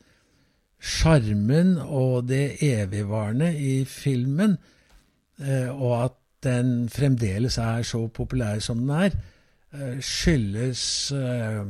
sjarmen 0.83 1.77
og 1.79 2.27
det 2.29 2.59
evigvarende 2.67 3.53
i 3.55 3.85
filmen, 3.87 4.57
eh, 5.39 5.71
og 5.71 5.95
at 6.05 6.19
den 6.43 6.89
fremdeles 6.91 7.59
er 7.63 7.85
så 7.87 8.09
populær 8.11 8.59
som 8.59 8.83
den 8.83 8.91
er, 8.91 9.15
eh, 9.73 10.01
skyldes 10.03 11.13
eh, 11.15 11.63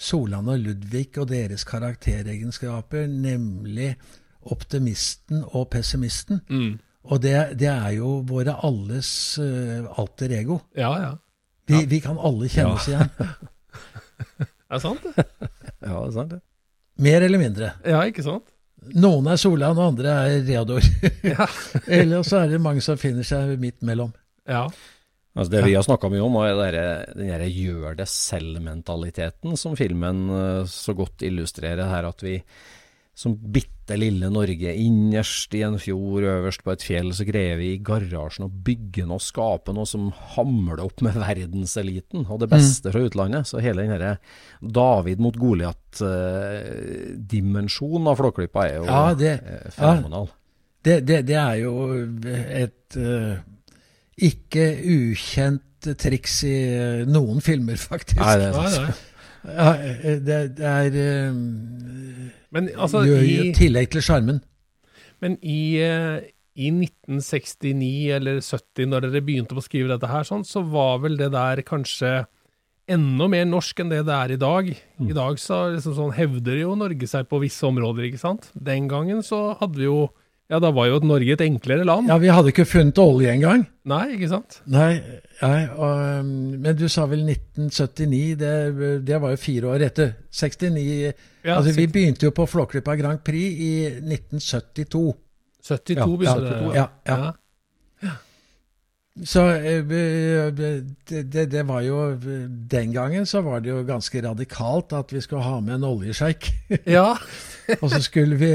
Solan 0.00 0.48
og 0.48 0.58
Ludvig 0.58 1.18
og 1.18 1.28
deres 1.28 1.64
karakteregenskaper, 1.64 3.06
nemlig 3.06 3.96
optimisten 4.42 5.42
og 5.44 5.68
pessimisten. 5.70 6.40
Mm. 6.48 6.78
Og 7.04 7.22
det, 7.22 7.34
det 7.58 7.68
er 7.68 7.90
jo 7.98 8.20
våre 8.28 8.54
alles 8.64 9.38
alter 9.38 10.32
ego. 10.38 10.58
Ja, 10.76 10.92
ja. 11.00 11.10
Vi, 11.68 11.84
vi 11.88 11.98
kan 12.00 12.18
alle 12.18 12.48
kjenne 12.48 12.76
oss 12.76 12.88
igjen. 12.88 13.10
Er 14.70 14.78
det 14.78 14.82
sant, 14.84 15.02
det? 15.02 15.24
Ja, 15.82 15.96
det 15.98 16.06
er 16.06 16.12
sant 16.14 16.30
det. 16.30 16.40
Mer 17.00 17.24
eller 17.26 17.40
mindre. 17.40 17.74
Ja, 17.86 18.02
ikke 18.08 18.24
sant? 18.26 18.46
Noen 18.96 19.28
er 19.28 19.36
Solan, 19.40 19.76
og 19.76 19.92
andre 19.92 20.14
er 20.24 20.40
Reador. 20.46 20.84
Ja. 21.32 21.46
eller 22.00 22.24
så 22.26 22.42
er 22.42 22.54
det 22.54 22.62
mange 22.64 22.84
som 22.84 22.98
finner 23.00 23.26
seg 23.26 23.56
midt 23.60 23.80
mellom. 23.86 24.12
Ja. 24.48 24.66
Altså 25.36 25.52
det 25.52 25.62
vi 25.68 25.76
har 25.76 25.84
snakka 25.86 26.10
mye 26.10 26.24
om, 26.24 26.36
er 26.42 26.74
den 27.14 27.44
gjør 27.54 27.94
det 28.00 28.08
selv-mentaliteten 28.10 29.54
som 29.60 29.76
filmen 29.78 30.24
eh, 30.34 30.62
så 30.68 30.94
godt 30.98 31.22
illustrerer 31.28 31.86
her. 31.92 32.08
At 32.08 32.24
vi 32.24 32.40
som 33.14 33.34
bitte 33.52 33.96
lille 33.98 34.30
Norge 34.32 34.72
innerst 34.80 35.54
i 35.58 35.62
en 35.66 35.78
fjord 35.82 36.22
øverst 36.24 36.62
på 36.64 36.72
et 36.72 36.82
fjell, 36.86 37.10
så 37.12 37.24
greier 37.28 37.56
vi 37.58 37.72
i 37.74 37.78
garasjen 37.84 38.46
å 38.46 38.50
bygge 38.64 39.04
noe, 39.10 39.18
skape 39.20 39.72
noe 39.76 39.86
som 39.88 40.08
hamler 40.36 40.80
opp 40.86 41.02
med 41.04 41.14
verdenseliten 41.20 42.24
og 42.30 42.38
det 42.40 42.48
beste 42.52 42.92
fra 42.94 43.02
utlandet. 43.04 43.46
Så 43.50 43.56
hele 43.60 43.82
den 43.84 43.92
derre 43.98 44.14
David 44.62 45.18
mot 45.20 45.36
Goliat-dimensjonen 45.36 48.08
av 48.10 48.16
Flåklypa 48.20 48.60
er 48.68 48.74
jo 48.78 48.84
Ja, 48.86 49.14
det- 49.14 49.40
eh, 49.44 49.70
fenomenal. 49.70 50.28
Det, 50.82 51.00
det, 51.04 51.26
det 51.26 51.36
er 51.36 51.54
jo 51.60 51.92
et 52.24 52.96
uh, 52.96 53.36
ikke 54.16 54.78
ukjent 54.80 55.62
triks 56.00 56.42
i 56.44 56.54
eh, 56.72 57.04
noen 57.08 57.40
filmer, 57.44 57.76
faktisk. 57.76 58.20
Nei, 58.20 58.36
det 58.40 58.46
er 58.48 58.52
sant. 58.78 58.94
Ja, 59.44 59.74
eh, 59.76 60.18
det, 60.20 60.40
det 60.58 60.66
er 60.68 60.98
eh, 61.00 61.38
Men 62.52 62.68
altså, 62.76 63.04
Gjør 63.06 63.24
i, 63.24 63.38
tillegg 63.56 63.90
til 63.94 64.04
sjarmen. 64.04 64.42
men 65.20 65.38
i, 65.40 65.78
eh, 65.80 66.28
i 66.60 66.68
1969 66.74 68.10
eller 68.16 68.40
70, 68.44 68.90
når 68.90 69.06
dere 69.06 69.24
begynte 69.24 69.56
å 69.56 69.64
skrive 69.64 69.92
dette 69.92 70.10
her, 70.10 70.26
sånn, 70.28 70.44
så 70.44 70.62
var 70.66 71.00
vel 71.04 71.16
det 71.20 71.30
der 71.32 71.62
kanskje 71.64 72.24
enda 72.90 73.28
mer 73.30 73.46
norsk 73.46 73.80
enn 73.80 73.92
det 73.92 74.02
det 74.08 74.16
er 74.16 74.34
i 74.34 74.40
dag. 74.40 74.70
I 75.00 75.14
dag 75.16 75.38
så 75.38 75.60
liksom 75.76 75.94
sånn, 75.96 76.16
hevder 76.16 76.58
jo 76.58 76.74
Norge 76.78 77.06
seg 77.08 77.28
på 77.30 77.38
visse 77.44 77.64
områder, 77.68 78.08
ikke 78.08 78.22
sant? 78.22 78.50
Den 78.54 78.88
gangen 78.90 79.22
så 79.26 79.52
hadde 79.60 79.78
vi 79.78 79.86
jo 79.86 80.08
Ja, 80.50 80.58
da 80.58 80.72
var 80.74 80.88
jo 80.90 80.98
Norge 81.06 81.36
et 81.36 81.42
enklere 81.44 81.84
land. 81.86 82.08
Ja, 82.10 82.16
vi 82.18 82.30
hadde 82.32 82.50
ikke 82.50 82.64
funnet 82.66 82.98
olje 82.98 83.30
engang. 83.30 83.62
Nei, 83.86 84.16
ikke 84.16 84.28
sant? 84.32 84.56
Nei, 84.66 84.96
nei 85.38 85.60
og, 85.70 86.00
um, 86.24 86.32
men 86.58 86.74
du 86.78 86.88
sa 86.90 87.04
vel 87.10 87.22
1979, 87.22 88.34
det, 88.40 88.54
det 89.06 89.20
var 89.22 89.36
jo 89.36 89.38
fire 89.40 89.70
år 89.76 89.84
etter. 89.86 90.16
69 90.34 90.86
Ja, 91.44 91.54
Altså, 91.56 91.72
vi 91.78 91.86
begynte 91.86 92.26
jo 92.26 92.34
på 92.34 92.48
Flåklypa 92.50 92.96
Grand 92.98 93.22
Prix 93.24 93.62
i 93.62 93.70
1972. 94.02 95.04
72 95.62 95.94
Ja, 95.96 96.08
begynte 96.08 96.50
ja, 96.50 96.58
det. 96.58 96.74
ja, 97.14 97.20
ja. 98.02 98.16
Så 99.26 99.42
eh, 99.52 99.82
det, 100.56 100.70
det, 101.10 101.42
det 101.52 101.62
var 101.68 101.82
jo 101.84 102.14
Den 102.70 102.92
gangen 102.94 103.26
så 103.26 103.42
var 103.44 103.60
det 103.60 103.68
jo 103.72 103.82
ganske 103.84 104.22
radikalt 104.24 104.94
at 104.96 105.12
vi 105.12 105.20
skulle 105.20 105.42
ha 105.44 105.58
med 105.60 105.74
en 105.78 105.84
oljesjeik. 105.90 106.50
ja. 106.86 107.14
Og 107.82 107.90
så 107.92 108.00
skulle 108.02 108.36
vi 108.40 108.50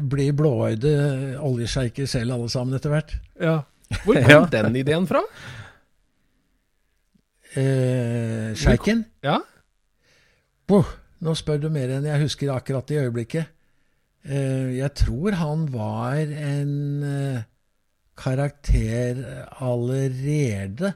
bli 0.00 0.30
blåøyde 0.36 0.92
oljesjeiker 1.44 2.06
selv 2.10 2.34
alle 2.36 2.48
sammen 2.52 2.74
etter 2.78 2.90
hvert. 2.94 3.16
ja. 3.40 3.58
Hvor 4.02 4.16
kom 4.18 4.30
Ja. 4.32 4.40
den 4.50 4.74
ideen 4.80 5.04
fra? 5.06 5.20
Eh, 7.56 8.54
Sjeiken? 8.58 9.04
Ja. 9.24 9.38
Boh, 10.66 10.88
nå 11.22 11.34
spør 11.38 11.60
du 11.62 11.68
mer 11.72 11.92
enn 11.94 12.08
jeg 12.08 12.24
husker 12.24 12.50
akkurat 12.54 12.90
i 12.92 12.98
øyeblikket. 13.04 13.52
Eh, 14.26 14.72
jeg 14.80 14.90
tror 14.98 15.36
han 15.38 15.66
var 15.72 16.18
en 16.18 16.72
eh, 17.06 17.44
karakter 18.18 19.22
allerede. 19.62 20.90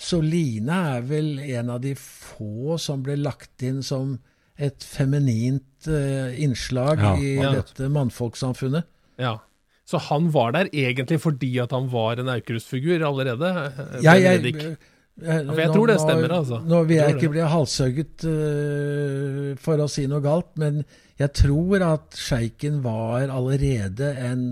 Soline 0.00 0.76
er 0.98 1.06
vel 1.08 1.38
en 1.40 1.72
av 1.72 1.80
de 1.84 1.94
få 1.96 2.76
som 2.80 3.02
ble 3.04 3.16
lagt 3.20 3.64
inn 3.64 3.80
som 3.84 4.18
et 4.60 4.84
feminint 4.84 5.88
eh, 5.88 6.34
innslag 6.44 7.00
Ja, 7.00 7.14
i 7.16 7.34
ja. 7.40 7.52
dette 7.60 7.88
mannfolksamfunnet. 7.92 8.84
ja. 9.18 9.38
Så 9.90 9.98
han 10.06 10.28
var 10.30 10.52
der 10.54 10.68
egentlig 10.70 11.16
fordi 11.18 11.48
at 11.58 11.72
han 11.74 11.88
var 11.90 12.20
en 12.22 12.28
Aukrust-figur 12.30 13.02
allerede? 13.02 13.48
Ja, 14.04 14.12
Jeg, 14.14 14.22
jeg, 14.22 14.52
jeg, 14.54 14.76
ja, 15.18 15.38
jeg 15.40 15.46
nå- 15.48 15.72
tror 15.74 15.90
det 15.90 15.96
stemmer, 15.98 16.30
altså. 16.36 16.60
Nå 16.62 16.84
vil 16.86 16.94
Jeg 17.00 17.08
jeg 17.08 17.16
ikke 17.16 17.26
det. 17.26 17.30
bli 17.32 17.48
halshugget 17.50 18.26
uh, 18.30 19.56
for 19.58 19.82
å 19.82 19.88
si 19.90 20.04
noe 20.06 20.22
galt, 20.22 20.52
men 20.62 20.84
jeg 21.18 21.32
tror 21.40 21.82
at 21.88 22.14
sjeiken 22.22 22.78
var 22.84 23.26
allerede 23.34 24.12
en 24.30 24.44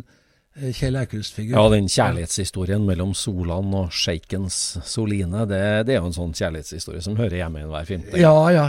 eh, 0.58 0.72
Kjell 0.74 0.98
Aukrust-figur. 1.04 1.54
Ja, 1.54 1.68
den 1.72 1.86
kjærlighetshistorien 1.86 2.82
mellom 2.88 3.14
Solan 3.16 3.70
og 3.78 3.94
sjeikens 3.94 4.58
Soline, 4.90 5.46
det, 5.48 5.62
det 5.86 5.94
er 5.94 6.02
jo 6.02 6.10
en 6.10 6.18
sånn 6.18 6.34
kjærlighetshistorie 6.34 7.04
som 7.06 7.14
hører 7.20 7.44
hjemme 7.44 7.62
i 7.62 7.66
enhver 7.68 7.86
film. 7.88 8.04
Ja, 8.18 8.34
ja. 8.54 8.66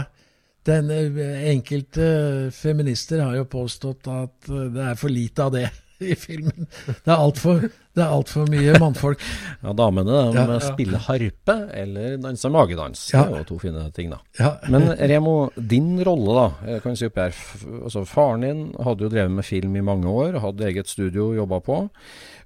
Den, 0.68 0.90
eh, 0.92 1.44
enkelte 1.54 2.50
feminister 2.52 3.22
har 3.24 3.36
jo 3.38 3.46
påstått 3.48 4.08
at 4.12 4.50
eh, 4.52 4.66
det 4.74 4.82
er 4.90 4.98
for 5.00 5.08
lite 5.12 5.46
av 5.46 5.54
det 5.54 5.68
i 6.00 6.14
filmen. 6.16 6.66
Det 6.86 7.08
er 7.08 7.16
altfor 7.16 7.64
alt 8.00 8.30
mye 8.48 8.74
mannfolk. 8.80 9.20
Ja, 9.64 9.72
damene 9.76 10.14
de 10.32 10.38
Ja, 10.38 10.44
ja. 10.54 10.58
spiller 10.64 11.02
harpe 11.04 11.56
eller 11.76 12.14
danser 12.22 12.52
magedans. 12.54 13.02
Ja. 13.12 13.24
Det 13.28 13.34
er 13.34 13.42
jo 13.42 13.48
to 13.50 13.58
fine 13.60 13.82
ting, 13.96 14.08
da. 14.14 14.20
Ja. 14.38 14.52
Men 14.72 14.86
Remo, 14.96 15.34
din 15.56 15.98
rolle, 16.06 16.36
da. 16.38 16.72
Jeg 16.74 16.84
kan 16.86 16.96
si 16.96 17.08
opp 17.10 17.18
her, 17.20 17.34
altså 17.82 18.04
Faren 18.08 18.44
din 18.46 18.62
hadde 18.80 19.04
jo 19.04 19.10
drevet 19.12 19.34
med 19.36 19.44
film 19.48 19.76
i 19.76 19.84
mange 19.84 20.08
år, 20.08 20.38
hadde 20.40 20.68
eget 20.70 20.88
studio, 20.88 21.30
jobba 21.36 21.60
på. 21.66 21.80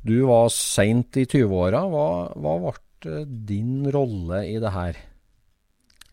Du 0.07 0.17
var 0.27 0.51
seint 0.55 1.15
i 1.23 1.27
20-åra. 1.31 1.85
Hva, 1.93 2.09
hva 2.35 2.57
ble 2.65 3.23
din 3.47 3.85
rolle 3.95 4.43
i 4.51 4.59
det 4.63 4.75
her? 4.75 4.99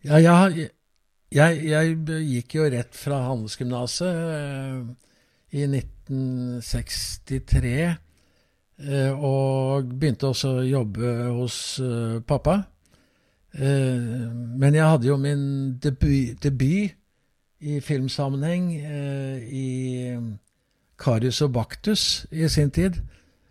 Ja, 0.06 0.18
jeg, 0.22 0.30
har- 0.30 0.70
jeg, 1.34 1.64
jeg 1.70 1.84
gikk 2.28 2.54
jo 2.58 2.68
rett 2.72 2.94
fra 2.98 3.16
handelsgymnaset. 3.28 4.14
eh, 4.36 4.80
i 5.52 5.66
1963. 5.68 7.96
eh, 8.88 9.12
Og 9.12 9.84
begynte 9.92 10.26
også 10.32 10.48
å 10.58 10.62
jobbe 10.66 11.08
hos 11.36 11.56
eh, 11.80 12.20
pappa. 12.26 12.62
Men 13.52 14.72
jeg 14.72 14.88
hadde 14.88 15.06
jo 15.10 15.18
min 15.20 15.42
debut, 15.76 16.38
debut 16.40 16.88
i 17.60 17.80
filmsammenheng 17.84 18.70
i 19.52 20.08
Karius 20.96 21.42
og 21.44 21.52
Baktus 21.52 22.24
i 22.32 22.48
sin 22.48 22.72
tid. 22.72 22.96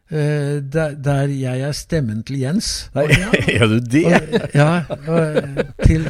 Der, 0.10 0.98
der 0.98 1.30
jeg 1.30 1.62
er 1.68 1.72
stemmen 1.78 2.26
til 2.26 2.42
Jens. 2.42 2.90
Nei, 2.98 3.14
er 3.62 3.70
du 3.70 3.78
det? 3.78 4.10
Og, 4.10 4.18
ja, 4.58 4.82
og, 5.06 5.22
til, 5.86 6.10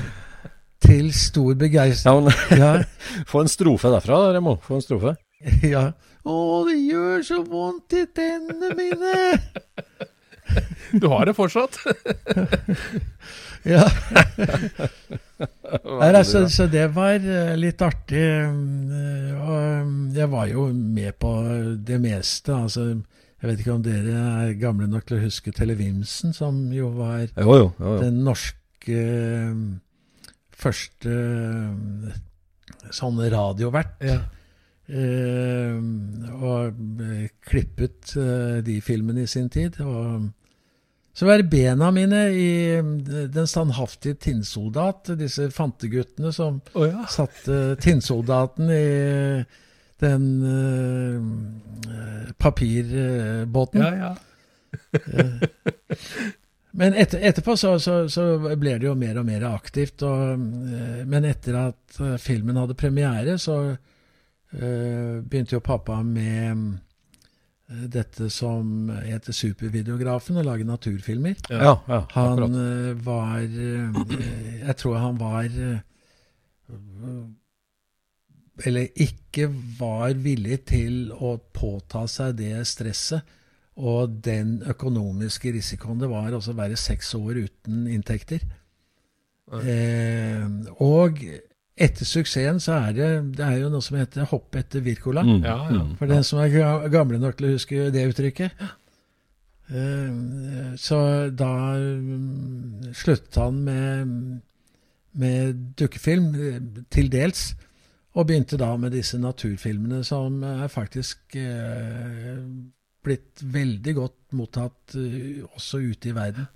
til 0.82 1.12
stor 1.14 1.54
begeistring. 1.60 2.12
Ja, 2.12 2.22
men 2.22 2.60
Ja, 2.60 2.72
Få 3.32 3.42
en 3.46 3.52
strofe 3.52 3.92
derfra, 3.94 4.22
Remo. 4.36 4.58
Få 4.66 4.80
en 4.80 4.86
strofe. 4.86 5.16
ja. 5.74 5.92
Å, 6.22 6.34
det 6.68 6.78
gjør 6.86 7.24
så 7.26 7.40
vondt 7.48 7.96
i 7.98 8.06
tennene 8.16 8.74
mine! 8.78 9.14
Du 11.00 11.06
har 11.08 11.24
det 11.30 11.32
fortsatt? 11.38 11.78
Ja. 13.64 13.86
Nei, 15.40 16.10
altså, 16.12 16.42
så 16.52 16.66
det 16.68 16.90
var 16.96 17.14
eh, 17.24 17.54
litt 17.56 17.80
artig. 17.86 18.20
eh, 18.20 19.30
Og 19.38 19.54
eh, 19.56 19.94
jeg 20.18 20.28
var 20.34 20.50
jo 20.52 20.66
med 20.74 21.16
på 21.22 21.32
det 21.88 22.02
meste. 22.04 22.52
Altså, 22.66 22.88
jeg 23.40 23.48
vet 23.52 23.64
ikke 23.64 23.78
om 23.78 23.86
dere 23.86 24.18
er 24.50 24.52
gamle 24.60 24.90
nok 24.92 25.08
til 25.08 25.22
å 25.22 25.24
huske 25.24 25.54
Televimsen, 25.56 26.36
som 26.36 26.60
jo 26.76 26.92
var 27.00 27.24
Jo, 27.30 27.48
jo. 27.48 27.70
jo, 27.80 27.86
jo. 27.86 27.96
den 28.04 28.20
norske 28.28 29.00
første 30.62 31.16
eh, 31.16 32.20
sånn 32.94 33.20
radiovert. 33.32 33.98
Ja. 34.06 34.20
Eh, 34.92 35.78
og 36.42 37.02
eh, 37.06 37.28
klippet 37.48 38.16
eh, 38.20 38.60
de 38.66 38.82
filmene 38.84 39.26
i 39.26 39.30
sin 39.30 39.50
tid. 39.52 39.80
Og 39.86 40.30
så 41.12 41.28
var 41.28 41.42
det 41.42 41.52
bena 41.52 41.92
mine 41.92 42.22
i 42.32 42.52
Den 43.32 43.48
standhaftige 43.48 44.16
tinnsoldat, 44.16 45.12
disse 45.20 45.50
fanteguttene 45.52 46.32
som 46.36 46.62
oh, 46.74 46.88
ja. 46.88 47.04
satte 47.12 47.76
tinnsoldaten 47.84 48.72
i 48.72 49.44
den 50.02 50.24
eh, 50.50 51.22
papirbåten. 52.40 53.82
Ja, 53.82 53.94
ja. 53.96 54.16
Men 56.72 56.94
etter, 56.94 57.20
etterpå 57.20 57.58
så, 57.58 57.80
så, 57.80 58.10
så 58.10 58.26
ble 58.40 58.78
det 58.80 58.88
jo 58.88 58.96
mer 58.96 59.20
og 59.20 59.28
mer 59.28 59.44
aktivt. 59.50 60.04
Og, 60.08 60.46
eh, 60.72 61.02
men 61.08 61.28
etter 61.28 61.58
at 61.60 62.00
eh, 62.00 62.16
filmen 62.22 62.60
hadde 62.60 62.78
premiere, 62.80 63.36
så 63.42 63.58
uh, 63.72 65.18
begynte 65.22 65.58
jo 65.58 65.64
pappa 65.64 66.00
med 66.06 66.80
dette 67.72 68.28
som 68.32 68.90
heter 68.92 69.32
Supervideografen, 69.36 70.40
å 70.40 70.44
lage 70.44 70.68
naturfilmer. 70.68 71.38
Ja, 71.48 71.78
ja, 71.88 72.02
Han 72.16 72.56
eh, 72.60 72.90
var 73.00 73.46
uh, 73.46 74.02
Jeg 74.60 74.76
tror 74.80 74.98
han 75.00 75.20
var 75.20 75.48
Eller 78.66 78.90
ikke 79.00 79.48
var 79.80 80.12
villig 80.20 80.60
til 80.72 81.14
å 81.16 81.38
påta 81.56 82.04
seg 82.12 82.36
det 82.44 82.66
stresset 82.68 83.40
og 83.78 84.18
den 84.26 84.58
økonomiske 84.68 85.52
risikoen 85.56 86.00
det 86.02 86.10
var 86.12 86.34
å 86.36 86.42
være 86.58 86.76
seks 86.80 87.14
år 87.16 87.46
uten 87.46 87.86
inntekter. 87.88 88.44
Eh, 89.52 90.44
og 90.84 91.18
etter 91.82 92.06
suksessen 92.06 92.60
så 92.62 92.76
er 92.88 92.94
det, 92.96 93.10
det 93.38 93.46
er 93.48 93.58
jo 93.64 93.72
noe 93.74 93.82
som 93.84 93.98
heter 93.98 94.28
'hopp 94.30 94.56
etter 94.56 94.84
Wirkola'. 94.86 95.24
Mm, 95.24 95.44
Ja, 95.44 95.58
ja. 95.72 95.84
mm. 95.84 95.96
For 95.98 96.06
den 96.06 96.24
som 96.24 96.40
er 96.40 96.90
gamle 96.90 97.20
nok 97.20 97.38
til 97.38 97.48
å 97.50 97.54
huske 97.56 97.92
det 97.92 98.06
uttrykket. 98.12 98.52
Eh, 99.72 100.76
Så 100.78 101.30
da 101.36 101.52
mm, 101.80 102.94
sluttet 102.94 103.36
han 103.36 103.64
med, 103.64 104.42
med 105.14 105.56
dukkefilm, 105.80 106.36
eh, 106.36 106.60
til 106.92 107.10
dels, 107.12 107.56
og 108.14 108.28
begynte 108.28 108.58
da 108.58 108.76
med 108.78 108.92
disse 108.92 109.18
naturfilmene, 109.18 110.04
som 110.04 110.44
er 110.44 110.68
faktisk 110.68 111.36
eh, 111.36 112.38
blitt 113.04 113.42
veldig 113.44 113.94
godt 113.98 114.36
mottatt 114.38 114.96
eh, 115.00 115.42
også 115.56 115.80
ute 115.84 116.12
i 116.12 116.16
verden. 116.16 116.48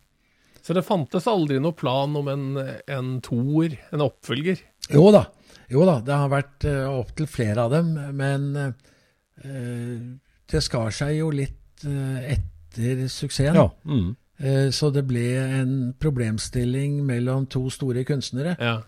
Så 0.65 0.73
det 0.73 0.85
fantes 0.87 1.27
aldri 1.29 1.59
noe 1.61 1.75
plan 1.77 2.15
om 2.17 2.27
en, 2.31 2.45
en 2.89 3.09
toer, 3.21 3.75
en 3.93 4.01
oppfølger? 4.07 4.63
Jo 4.89 5.11
da, 5.13 5.23
jo 5.69 5.85
da, 5.85 5.99
det 6.05 6.15
har 6.17 6.31
vært 6.33 6.65
uh, 6.65 6.87
opptil 7.01 7.27
flere 7.29 7.67
av 7.67 7.73
dem, 7.73 7.91
men 8.17 8.47
eh, 8.57 10.01
det 10.49 10.61
skar 10.65 10.89
seg 10.93 11.19
jo 11.19 11.29
litt 11.33 11.85
eh, 11.85 12.33
etter 12.37 13.05
suksessen. 13.09 13.57
Ja. 13.61 13.67
Mm. 13.85 14.15
Eh, 14.41 14.67
så 14.73 14.89
det 14.93 15.05
ble 15.07 15.25
en 15.61 15.75
problemstilling 16.01 16.97
mellom 17.07 17.45
to 17.49 17.67
store 17.73 18.01
kunstnere 18.07 18.55
Ja. 18.59 18.79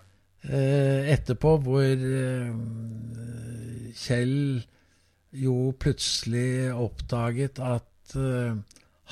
eh, 0.50 1.14
etterpå, 1.14 1.56
hvor 1.66 1.86
eh, 1.86 2.50
Kjell 3.98 4.64
jo 5.34 5.74
plutselig 5.80 6.74
oppdaget 6.74 7.60
at 7.60 8.16
uh, 8.16 8.58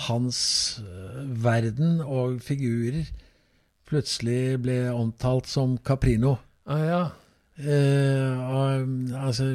hans 0.08 0.40
eh, 0.84 1.44
verden 1.44 2.02
og 2.02 2.42
figurer 2.44 3.06
plutselig 3.88 4.58
ble 4.64 4.80
omtalt 4.92 5.48
som 5.48 5.78
Caprino. 5.78 6.36
Ah, 6.66 6.82
ja. 6.84 7.04
uh, 7.62 8.42
og, 8.50 8.90
altså, 9.28 9.54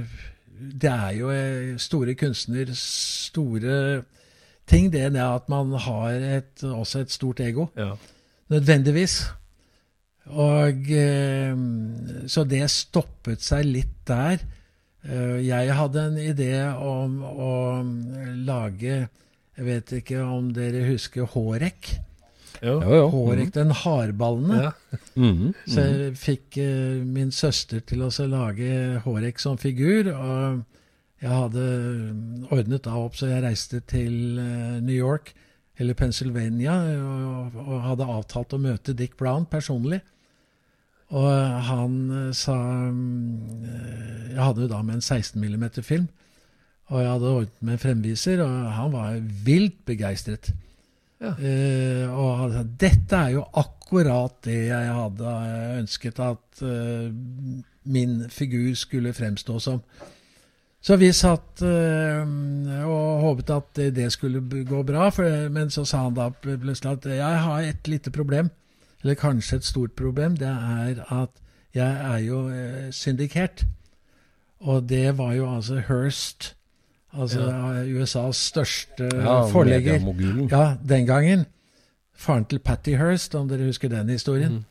det 0.57 0.90
er 0.90 1.11
jo 1.18 1.33
store 1.79 2.14
kunstner, 2.14 2.73
store 2.77 4.03
ting, 4.66 4.92
det 4.92 5.03
er 5.09 5.18
at 5.27 5.49
man 5.49 5.73
har 5.73 6.16
et, 6.38 6.64
også 6.64 7.01
et 7.05 7.11
stort 7.11 7.40
ego. 7.40 7.66
ja. 7.77 7.94
Nødvendigvis. 8.51 9.31
Og 10.27 10.75
uh, 10.75 11.59
Så 12.27 12.44
det 12.44 12.64
stoppet 12.70 13.42
seg 13.42 13.64
litt 13.66 14.01
der. 14.07 14.42
Eh, 15.05 15.39
jeg 15.47 15.73
hadde 15.73 16.03
en 16.11 16.17
idé 16.21 16.53
om 16.77 17.23
å 17.25 17.53
lage 18.45 19.09
Jeg 19.57 19.65
vet 19.67 19.93
ikke 20.01 20.21
om 20.25 20.51
dere 20.57 20.83
husker 20.89 21.25
Hårek? 21.33 21.95
Jo. 22.61 22.75
Jo, 22.83 22.95
jo. 22.99 23.07
Hårek, 23.15 23.53
den 23.55 23.71
hardballende. 23.73 24.59
Ja. 24.67 24.99
Mhm, 25.17 25.55
Så 25.69 25.85
jeg 25.87 26.17
fikk 26.21 26.59
eh, 26.61 27.01
min 27.05 27.31
søster 27.33 27.81
til 27.81 28.03
å 28.05 28.11
lage 28.29 29.01
Hårek 29.05 29.41
som 29.41 29.57
figur. 29.61 30.11
Og 30.13 30.63
jeg 31.21 31.31
hadde 31.31 31.65
ordnet 32.53 32.85
da 32.85 32.97
opp 33.01 33.17
så 33.17 33.29
jeg 33.31 33.45
reiste 33.45 33.81
til 33.89 34.39
eh, 34.41 34.81
New 34.81 34.97
York 34.97 35.33
eller 35.81 35.97
Pennsylvania 35.97 36.75
og, 37.01 37.57
og 37.57 37.81
hadde 37.87 38.09
avtalt 38.13 38.53
å 38.53 38.61
møte 38.61 38.93
Dick 38.97 39.17
Brown 39.17 39.47
personlig. 39.49 40.01
Og 41.11 41.29
han 41.66 41.94
eh, 42.14 42.33
sa 42.37 42.57
eh, 42.87 44.31
Jeg 44.31 44.42
hadde 44.44 44.64
jo 44.66 44.70
da 44.70 44.81
med 44.87 45.01
en 45.01 45.05
16 45.05 45.40
mm 45.42 45.83
film. 45.83 46.09
Og 46.90 47.03
jeg 47.03 47.11
hadde 47.11 47.31
ordnet 47.31 47.62
med 47.62 47.77
en 47.77 47.83
fremviser, 47.85 48.42
og 48.42 48.73
han 48.75 48.92
var 48.92 49.18
vilt 49.46 49.79
begeistret. 49.87 50.51
Ja. 51.20 51.35
Uh, 51.37 52.07
og 52.16 52.29
han 52.38 52.53
sa 52.55 52.62
dette 52.81 53.18
er 53.18 53.35
jo 53.35 53.42
akkurat 53.61 54.38
det 54.46 54.70
jeg 54.70 54.94
hadde 54.96 55.35
ønsket 55.77 56.23
at 56.25 56.62
uh, 56.64 57.12
min 57.85 58.14
figur 58.33 58.73
skulle 58.75 59.12
fremstå 59.14 59.59
som. 59.61 59.83
Så 60.81 60.96
vi 60.96 61.12
satt 61.12 61.61
uh, 61.62 62.25
og 62.88 63.23
håpet 63.27 63.53
at 63.55 63.70
det, 63.77 63.90
det 64.01 64.09
skulle 64.16 64.42
gå 64.64 64.83
bra, 64.88 65.11
for, 65.14 65.29
men 65.53 65.70
så 65.70 65.85
sa 65.85 66.07
han 66.09 66.16
da 66.16 66.31
plutselig 66.33 66.96
at 66.96 67.11
jeg 67.20 67.44
har 67.46 67.68
et 67.68 67.92
lite 67.92 68.11
problem, 68.11 68.51
eller 69.03 69.15
kanskje 69.15 69.57
et 69.57 69.65
stort 69.65 69.93
problem. 69.97 70.37
Det 70.37 70.49
er 70.49 71.05
at 71.23 71.31
jeg 71.75 72.15
er 72.15 72.19
jo 72.19 72.49
eh, 72.49 72.91
syndikert. 72.93 73.65
Og 74.61 74.89
det 74.89 75.19
var 75.19 75.33
jo 75.33 75.47
altså 75.57 75.81
Hearst, 75.89 76.57
altså 77.13 77.41
USAs 77.89 78.37
største 78.37 79.09
Ja, 79.15 79.47
forlegger. 79.49 80.01
Ja, 80.51 80.74
den 80.89 81.07
gangen. 81.07 81.47
Faren 82.14 82.45
til 82.45 82.59
Patty 82.59 82.91
Hearst, 82.91 83.35
om 83.35 83.49
dere 83.49 83.64
husker 83.70 83.89
den 83.89 84.09
historien. 84.09 84.64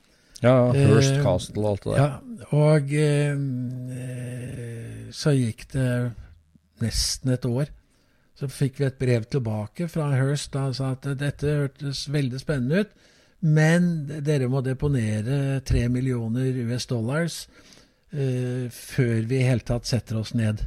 Ja, 0.43 0.71
Hearst 0.71 1.11
Eh, 1.17 1.23
Castle 1.23 1.63
og 1.63 1.71
alt 1.71 1.83
det 1.83 1.91
der. 1.91 2.01
Ja, 2.03 2.09
og 2.57 2.93
eh, 2.93 3.37
så 5.11 5.33
gikk 5.35 5.65
det 5.73 6.11
nesten 6.83 7.31
et 7.33 7.45
år. 7.45 7.65
Så 8.39 8.47
fikk 8.47 8.77
vi 8.79 8.85
et 8.87 8.99
brev 8.99 9.25
tilbake 9.27 9.87
fra 9.91 10.11
Hearst 10.15 10.53
da 10.53 10.69
sa 10.73 10.93
at 10.95 11.07
dette 11.19 11.47
hørtes 11.47 12.05
veldig 12.13 12.39
spennende 12.39 12.85
ut, 12.85 12.93
men 13.41 13.89
dere 14.25 14.49
må 14.51 14.61
deponere 14.65 15.59
tre 15.67 15.85
millioner 15.91 16.57
US 16.67 16.85
dollars 16.89 17.37
uh, 18.13 18.65
før 18.73 19.21
vi 19.29 19.39
i 19.39 19.45
hele 19.47 19.63
tatt 19.65 19.87
setter 19.87 20.19
oss 20.19 20.33
ned 20.35 20.65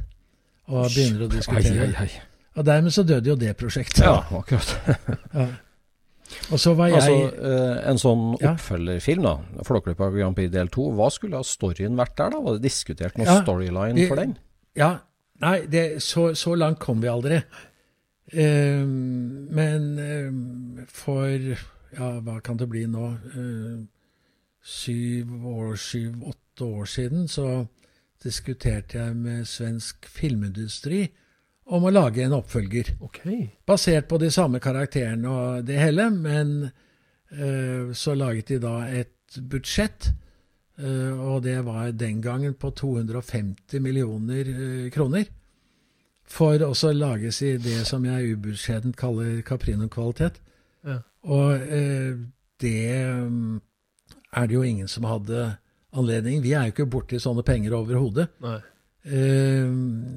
og 0.71 0.87
begynner 0.93 1.25
å 1.25 1.29
diskutere. 1.31 1.89
ai, 1.91 2.07
ai. 2.07 2.23
Og 2.57 2.65
dermed 2.65 2.93
så 2.93 3.03
døde 3.03 3.29
jo 3.29 3.35
det 3.35 3.51
prosjektet. 3.59 4.05
Ja, 4.05 4.19
akkurat. 4.31 4.73
Ja. 5.33 5.47
Og 6.49 6.57
så 6.57 6.71
var 6.73 6.87
jeg 6.89 6.97
Altså, 6.97 7.41
en 7.91 7.99
sånn 8.01 8.21
oppfølgerfilm, 8.39 9.25
da. 9.27 9.61
Flåklypa 9.67 10.07
Grand 10.15 10.33
Prix 10.33 10.49
del 10.53 10.69
2. 10.71 10.85
Hva 10.97 11.09
skulle 11.13 11.37
ha 11.37 11.45
storyen 11.45 11.97
vært 11.99 12.15
der, 12.17 12.31
da? 12.33 12.39
Var 12.41 12.55
det 12.57 12.63
diskutert 12.63 13.19
noen 13.19 13.27
Ja, 13.29 13.35
storyline 13.43 13.93
vi- 13.99 14.07
for 14.09 14.17
den? 14.17 14.33
Ja, 14.79 14.87
Nei, 15.43 15.65
det, 15.67 15.83
så, 16.01 16.29
så 16.39 16.55
langt 16.55 16.79
kom 16.81 17.01
vi 17.03 17.09
aldri. 17.11 17.41
Um, 18.33 19.47
men 19.51 19.87
um, 19.99 20.85
for 20.87 21.57
ja, 21.97 22.09
hva 22.23 22.39
kan 22.43 22.59
det 22.59 22.69
bli 22.71 22.85
nå? 22.89 23.09
Eh, 23.33 23.81
syv 24.63 25.33
år, 25.47 25.75
syv-åtte 25.75 26.63
år 26.63 26.85
siden 26.87 27.27
så 27.27 27.65
diskuterte 28.23 29.01
jeg 29.01 29.15
med 29.19 29.47
svensk 29.49 30.07
filmindustri 30.07 31.03
om 31.73 31.83
å 31.83 31.91
lage 31.91 32.23
en 32.23 32.37
oppfølger. 32.37 32.93
Ok. 33.03 33.21
Basert 33.67 34.07
på 34.07 34.19
de 34.21 34.31
samme 34.31 34.61
karakterene 34.63 35.29
og 35.31 35.67
det 35.67 35.79
hele, 35.79 36.09
men 36.11 36.55
eh, 36.65 37.91
så 37.95 38.15
laget 38.15 38.53
de 38.53 38.61
da 38.63 38.77
et 38.87 39.41
budsjett, 39.49 40.13
Uh, 40.73 41.13
og 41.21 41.43
det 41.45 41.59
var 41.65 41.91
den 41.91 42.21
gangen 42.21 42.53
på 42.57 42.71
250 42.71 43.79
millioner 43.79 44.47
uh, 44.49 44.89
kroner. 44.89 45.25
For 46.25 46.57
også 46.65 46.93
lages 46.93 47.41
i 47.41 47.57
det 47.61 47.83
som 47.85 48.05
jeg 48.05 48.33
ubeskjedent 48.33 48.97
kaller 48.97 49.43
Caprino-kvalitet. 49.45 50.39
Og 51.23 51.55
eh, 51.55 52.15
det 52.61 52.87
mm, 53.29 53.61
er 54.33 54.47
det 54.47 54.55
jo 54.57 54.63
ingen 54.67 54.87
som 54.91 55.07
hadde 55.07 55.53
anledning. 55.93 56.43
Vi 56.43 56.53
er 56.53 56.67
jo 56.67 56.75
ikke 56.75 56.89
borti 56.89 57.19
sånne 57.21 57.45
penger 57.47 57.75
overhodet. 57.77 58.29
Eh, 59.03 59.67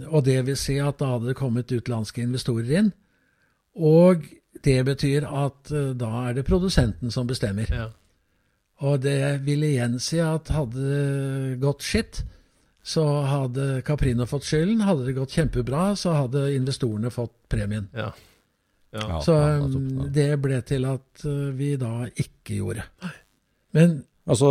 og 0.09 0.25
det 0.27 0.41
vil 0.47 0.59
si 0.59 0.79
at 0.83 0.99
da 1.03 1.15
hadde 1.15 1.31
det 1.31 1.39
kommet 1.39 1.73
utenlandske 1.73 2.25
investorer 2.25 2.73
inn. 2.81 2.93
Og 3.77 4.25
det 4.65 4.79
betyr 4.89 5.27
at 5.29 5.73
eh, 5.75 5.93
da 5.99 6.13
er 6.27 6.39
det 6.39 6.47
produsenten 6.49 7.13
som 7.15 7.29
bestemmer. 7.29 7.71
Ja. 7.71 7.91
Og 8.87 9.01
det 9.05 9.41
vil 9.47 9.65
igjen 9.65 10.01
si 10.03 10.19
at 10.21 10.51
hadde 10.53 10.81
det 10.83 11.61
gått 11.63 11.85
skitt, 11.85 12.25
så 12.87 13.03
hadde 13.27 13.81
Caprino 13.87 14.27
fått 14.31 14.47
skylden. 14.47 14.85
Hadde 14.87 15.09
det 15.09 15.17
gått 15.17 15.35
kjempebra, 15.35 15.89
så 15.99 16.13
hadde 16.15 16.51
investorene 16.55 17.11
fått 17.11 17.35
premien. 17.51 17.89
Ja. 17.97 18.13
Ja. 18.97 19.21
Så 19.25 19.37
ja, 19.37 19.55
um, 19.61 19.71
nettopp, 19.71 20.11
det 20.17 20.29
ble 20.43 20.61
til 20.67 20.87
at 20.91 21.25
uh, 21.29 21.49
vi 21.57 21.73
da 21.81 21.95
ikke 22.13 22.61
gjorde. 22.61 22.91
Men 23.77 24.03
Altså, 24.27 24.49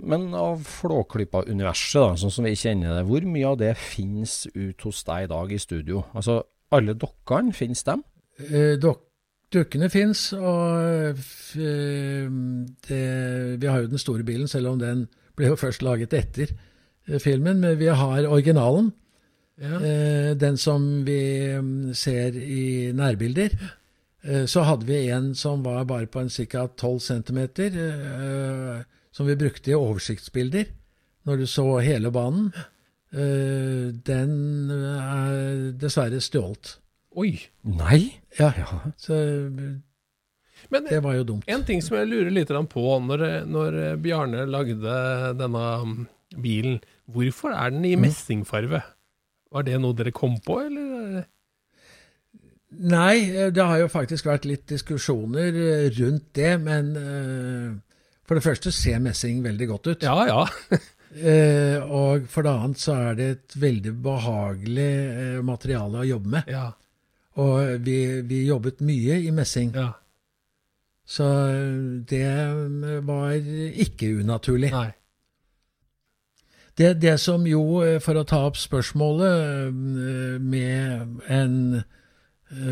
men 0.00 0.30
av 0.32 0.62
Flåklypa-universet, 0.64 2.22
sånn 2.22 2.32
som 2.32 2.46
vi 2.46 2.54
kjenner 2.56 2.94
det, 2.96 3.02
hvor 3.04 3.26
mye 3.28 3.50
av 3.50 3.58
det 3.60 3.74
finnes 3.76 4.46
ut 4.54 4.80
hos 4.86 5.02
deg 5.04 5.26
i 5.26 5.28
dag 5.28 5.52
i 5.52 5.58
studio? 5.60 6.00
Altså, 6.16 6.38
alle 6.72 6.94
dokkene, 6.96 7.52
finnes 7.52 7.84
dem? 7.84 8.00
uh, 8.48 8.78
dok 8.80 9.04
dukkene 9.50 9.90
fins, 9.90 10.30
og 10.38 11.18
f 11.18 11.52
uh, 11.58 12.32
det, 12.86 13.02
vi 13.60 13.68
har 13.68 13.82
jo 13.82 13.90
den 13.92 14.00
store 14.00 14.24
bilen, 14.24 14.48
selv 14.48 14.72
om 14.72 14.80
den 14.80 15.04
ble 15.36 15.50
jo 15.50 15.60
først 15.60 15.84
laget 15.84 16.14
etter 16.16 16.54
uh, 16.54 17.18
filmen. 17.20 17.60
Men 17.60 17.76
vi 17.76 17.90
har 17.92 18.24
originalen. 18.24 18.92
Ja. 19.60 19.76
Eh, 19.84 20.30
den 20.40 20.56
som 20.56 21.04
vi 21.04 21.20
mm, 21.52 21.92
ser 21.92 22.32
i 22.32 22.92
nærbilder. 22.96 23.52
Eh, 24.24 24.44
så 24.46 24.62
hadde 24.68 24.84
vi 24.88 25.08
en 25.10 25.34
som 25.34 25.62
var 25.64 25.84
bare 25.88 26.06
på 26.06 26.20
en 26.20 26.28
ca. 26.28 26.66
12 26.76 26.98
cm, 27.00 27.38
eh, 27.70 28.82
som 29.12 29.26
vi 29.26 29.36
brukte 29.36 29.70
i 29.72 29.74
oversiktsbilder 29.78 30.66
når 31.26 31.36
du 31.42 31.46
så 31.46 31.64
hele 31.82 32.10
banen. 32.12 32.52
Eh, 33.12 33.90
den 34.06 34.70
er 34.70 35.72
dessverre 35.80 36.20
stjålet. 36.22 36.76
Oi. 37.16 37.32
Nei? 37.64 38.20
Ja, 38.38 38.52
Ja. 38.56 38.66
så 38.96 39.16
Men 40.70 40.84
det 40.84 41.00
var 41.02 41.14
jo 41.16 41.24
dumt. 41.24 41.44
en 41.48 41.64
ting 41.64 41.80
som 41.82 41.96
jeg 41.96 42.06
lurer 42.08 42.30
litt 42.30 42.48
på, 42.48 42.84
når, 43.00 43.46
når 43.48 43.96
Bjarne 44.02 44.44
lagde 44.46 44.76
denne 45.38 45.62
um, 45.82 46.06
bilen, 46.36 46.80
hvorfor 47.10 47.50
er 47.56 47.70
den 47.70 47.84
i 47.84 47.96
Mm. 47.96 48.02
messingfarve? 48.02 48.82
Var 49.50 49.62
det 49.62 49.80
noe 49.80 49.94
dere 49.94 50.12
kom 50.12 50.36
på, 50.38 50.60
eller? 50.66 51.24
Nei, 52.70 53.30
eh, 53.34 53.50
det 53.50 53.64
har 53.66 53.80
jo 53.82 53.90
faktisk 53.90 54.28
vært 54.30 54.46
litt 54.46 54.68
diskusjoner 54.70 55.56
eh, 55.58 55.86
rundt 55.98 56.30
det, 56.38 56.52
men 56.62 56.90
eh, 56.96 57.70
for 58.26 58.38
det 58.38 58.46
første 58.46 58.70
ser 58.74 59.02
messing 59.02 59.42
veldig 59.42 59.70
godt 59.72 59.90
ut. 59.90 60.06
Ja, 60.06 60.26
ja. 60.28 60.44
Og 61.90 62.28
for 62.30 62.46
det 62.46 62.52
annet 62.52 62.78
så 62.78 62.94
er 63.08 63.16
det 63.18 63.30
et 63.32 63.56
veldig 63.58 63.96
behagelig 64.04 64.92
eh, 65.08 65.40
materiale 65.42 66.04
å 66.04 66.06
jobbe 66.06 66.36
med. 66.36 66.52
Ja. 66.52 66.68
Og 67.42 67.82
vi, 67.82 67.98
vi 68.26 68.44
jobbet 68.46 68.82
mye 68.86 69.18
i 69.24 69.30
messing, 69.34 69.74
ja. 69.74 69.90
så 71.06 71.26
det 72.10 73.02
var 73.06 73.36
ikke 73.38 74.10
unaturlig. 74.20 74.70
Nei. 74.74 74.90
Det, 76.78 76.94
det 77.02 77.14
som 77.22 77.46
jo, 77.46 77.62
for 78.02 78.18
å 78.18 78.26
ta 78.26 78.42
opp 78.48 78.58
spørsmålet 78.58 79.72
med 80.42 81.22
en 81.30 81.56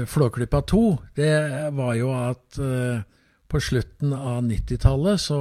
Flåklypa 0.06 0.60
2, 0.66 0.98
det 1.14 1.70
var 1.76 1.94
jo 1.94 2.10
at 2.14 2.58
eh, 2.58 3.00
på 3.48 3.60
slutten 3.62 4.12
av 4.12 4.42
90-tallet 4.42 5.20
så 5.22 5.38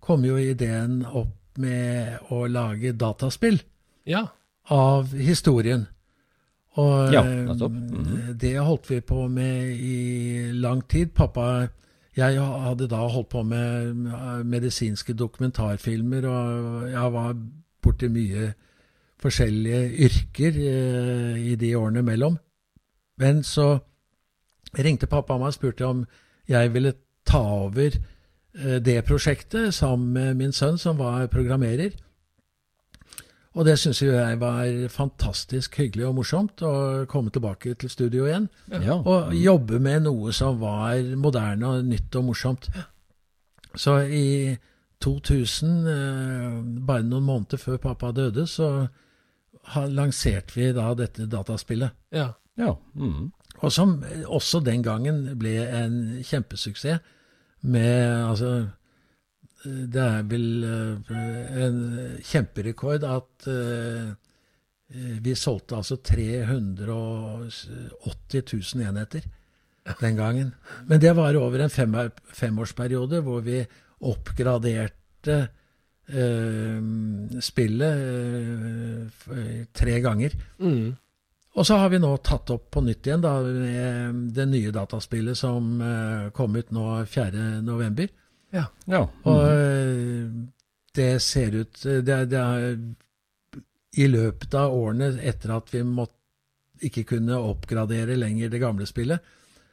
kom 0.00 0.24
jo 0.28 0.36
ideen 0.38 1.00
opp 1.08 1.58
med 1.58 2.18
å 2.30 2.42
lage 2.46 2.92
dataspill 2.92 3.62
Ja. 4.04 4.26
av 4.68 5.14
historien. 5.16 5.86
Og 6.76 7.12
Ja, 7.14 7.22
mm. 7.24 7.48
Mhm. 7.56 8.38
det 8.38 8.58
holdt 8.60 8.90
vi 8.90 9.00
på 9.00 9.28
med 9.32 9.72
i 9.72 10.52
lang 10.52 10.82
tid. 10.88 11.14
Pappa 11.14 11.68
Jeg 12.16 12.38
hadde 12.40 12.86
da 12.88 12.96
holdt 13.08 13.28
på 13.28 13.42
med 13.42 13.88
eh, 14.06 14.42
medisinske 14.44 15.12
dokumentarfilmer, 15.12 16.24
og 16.28 16.90
jeg 16.90 17.12
var 17.12 17.34
borti 17.82 18.08
mye 18.08 18.54
forskjellige 19.20 19.82
yrker 20.06 20.56
eh, 20.56 21.36
i 21.52 21.54
de 21.56 21.74
årene 21.76 22.02
mellom. 22.02 22.38
Men 23.16 23.42
så 23.46 23.78
ringte 24.76 25.08
pappa 25.08 25.38
meg 25.40 25.52
og 25.52 25.56
spurte 25.56 25.86
om 25.88 26.04
jeg 26.50 26.72
ville 26.74 26.94
ta 27.26 27.40
over 27.64 27.96
eh, 27.96 28.78
det 28.82 29.00
prosjektet 29.08 29.74
sammen 29.74 30.12
med 30.12 30.36
min 30.42 30.52
sønn, 30.52 30.78
som 30.78 30.98
var 31.00 31.26
programmerer. 31.32 31.96
Og 33.56 33.64
det 33.64 33.78
syns 33.80 34.02
jo 34.02 34.12
jeg 34.12 34.36
var 34.40 34.68
fantastisk 34.92 35.78
hyggelig 35.80 36.04
og 36.10 36.18
morsomt, 36.18 36.60
å 36.60 37.06
komme 37.08 37.32
tilbake 37.32 37.72
til 37.80 37.90
studio 37.90 38.26
igjen. 38.28 38.50
Ja. 38.68 38.98
Og 39.00 39.32
jobbe 39.32 39.80
med 39.80 40.04
noe 40.04 40.34
som 40.36 40.60
var 40.60 41.00
moderne 41.16 41.70
og 41.72 41.88
nytt 41.88 42.18
og 42.20 42.28
morsomt. 42.28 42.68
Så 43.76 43.96
i 44.12 44.56
2000, 45.00 45.72
eh, 45.88 46.60
bare 46.84 47.04
noen 47.04 47.24
måneder 47.24 47.60
før 47.60 47.80
pappa 47.80 48.12
døde, 48.12 48.46
så 48.46 48.88
lanserte 49.88 50.54
vi 50.54 50.72
da 50.72 50.92
dette 50.94 51.26
dataspillet. 51.26 51.96
Ja. 52.12 52.34
Ja. 52.58 52.72
Mm. 52.94 53.32
Og 53.64 53.72
som 53.72 54.04
også 54.26 54.60
den 54.64 54.82
gangen 54.84 55.38
ble 55.40 55.56
en 55.64 56.22
kjempesuksess 56.24 57.00
med 57.66 58.28
altså 58.28 58.68
Det 59.64 60.02
er 60.02 60.22
vel 60.30 60.64
eh, 60.64 60.98
en 61.64 61.78
kjemperekord 62.22 63.02
at 63.08 63.46
eh, 63.50 64.12
vi 65.24 65.34
solgte 65.34 65.76
altså 65.80 65.96
380 65.96 66.94
000 68.76 68.86
enheter 68.86 69.24
den 70.00 70.16
gangen. 70.16 70.54
Men 70.86 71.00
det 71.00 71.16
var 71.16 71.34
over 71.34 71.64
en 71.64 71.70
fem, 71.70 71.94
femårsperiode 72.34 73.20
hvor 73.26 73.40
vi 73.46 73.64
oppgraderte 74.06 75.48
eh, 76.06 76.78
spillet 77.42 77.96
eh, 79.32 79.64
tre 79.74 80.00
ganger. 80.04 80.30
Mm. 80.58 80.94
Og 81.56 81.64
så 81.66 81.78
har 81.80 81.88
vi 81.88 81.98
nå 82.02 82.10
tatt 82.20 82.50
opp 82.52 82.66
på 82.74 82.82
nytt 82.84 83.06
igjen 83.08 83.22
da, 83.24 83.32
det 83.40 84.44
nye 84.50 84.72
dataspillet 84.74 85.38
som 85.40 85.80
eh, 85.80 86.26
kom 86.36 86.56
ut 86.56 86.70
nå 86.76 86.84
4.11. 87.08 88.08
Ja. 88.52 88.66
ja. 88.84 89.00
Mm 89.02 89.08
-hmm. 89.24 89.30
Og 89.30 90.52
det 90.94 91.22
ser 91.22 91.54
ut 91.54 91.82
det, 91.82 92.08
er- 92.12 92.26
det 92.26 92.38
er 92.38 92.78
I 93.96 94.06
løpet 94.06 94.54
av 94.54 94.74
årene 94.74 95.18
etter 95.22 95.56
at 95.56 95.74
vi 95.74 95.82
måtte, 95.82 96.12
ikke 96.82 97.04
kunne 97.04 97.38
oppgradere 97.40 98.16
lenger 98.16 98.48
det 98.52 98.58
gamle 98.60 98.86
spillet, 98.86 99.20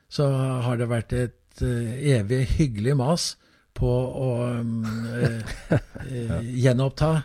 så 0.09 0.29
har 0.63 0.77
det 0.77 0.87
vært 0.87 1.13
et 1.13 1.61
eh, 1.61 2.15
evig 2.19 2.45
hyggelig 2.57 2.95
mas 2.95 3.37
på 3.73 3.89
å 4.27 4.29
eh, 5.19 5.41
eh, 6.11 6.39
gjenoppta 6.63 7.09
eh, 7.15 7.21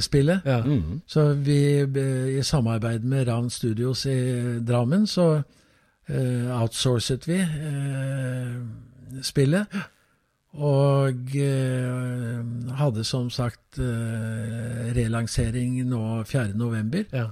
spillet. 0.00 0.40
Ja. 0.44 0.62
Mm. 0.64 1.00
Så 1.06 1.32
vi, 1.32 1.80
eh, 1.80 2.38
i 2.38 2.42
samarbeid 2.42 3.04
med 3.04 3.28
Ravn 3.28 3.50
Studios 3.50 4.06
i 4.06 4.58
Drammen, 4.60 5.06
så 5.06 5.42
uh, 6.10 6.60
outsourcet 6.62 7.28
vi 7.28 7.38
uh, 7.42 9.22
spillet. 9.22 9.66
Og 10.58 11.36
uh, 11.36 12.74
hadde 12.78 13.04
som 13.04 13.28
sagt 13.30 13.78
eh, 13.78 14.88
relansering 14.96 15.76
nå 15.86 16.22
4.11. 16.24 17.04
Ja. 17.12 17.28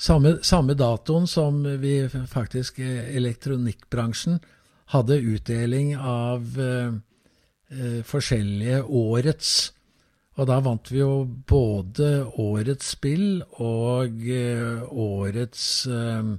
Samme, 0.00 0.38
samme 0.42 0.74
datoen 0.74 1.26
som 1.28 1.60
vi 1.80 2.08
faktisk 2.08 2.78
eh, 2.80 3.10
elektronikkbransjen 3.16 4.38
hadde 4.94 5.18
utdeling 5.20 5.92
av 5.96 6.56
eh, 6.56 6.94
eh, 7.68 8.00
forskjellige 8.08 8.80
årets 8.84 9.50
Og 10.38 10.46
da 10.46 10.60
vant 10.62 10.92
vi 10.92 11.00
jo 11.00 11.24
både 11.26 12.22
årets 12.38 12.92
spill 12.94 13.40
og 13.58 14.22
eh, 14.30 14.84
årets 14.86 15.64
eh, 15.90 16.30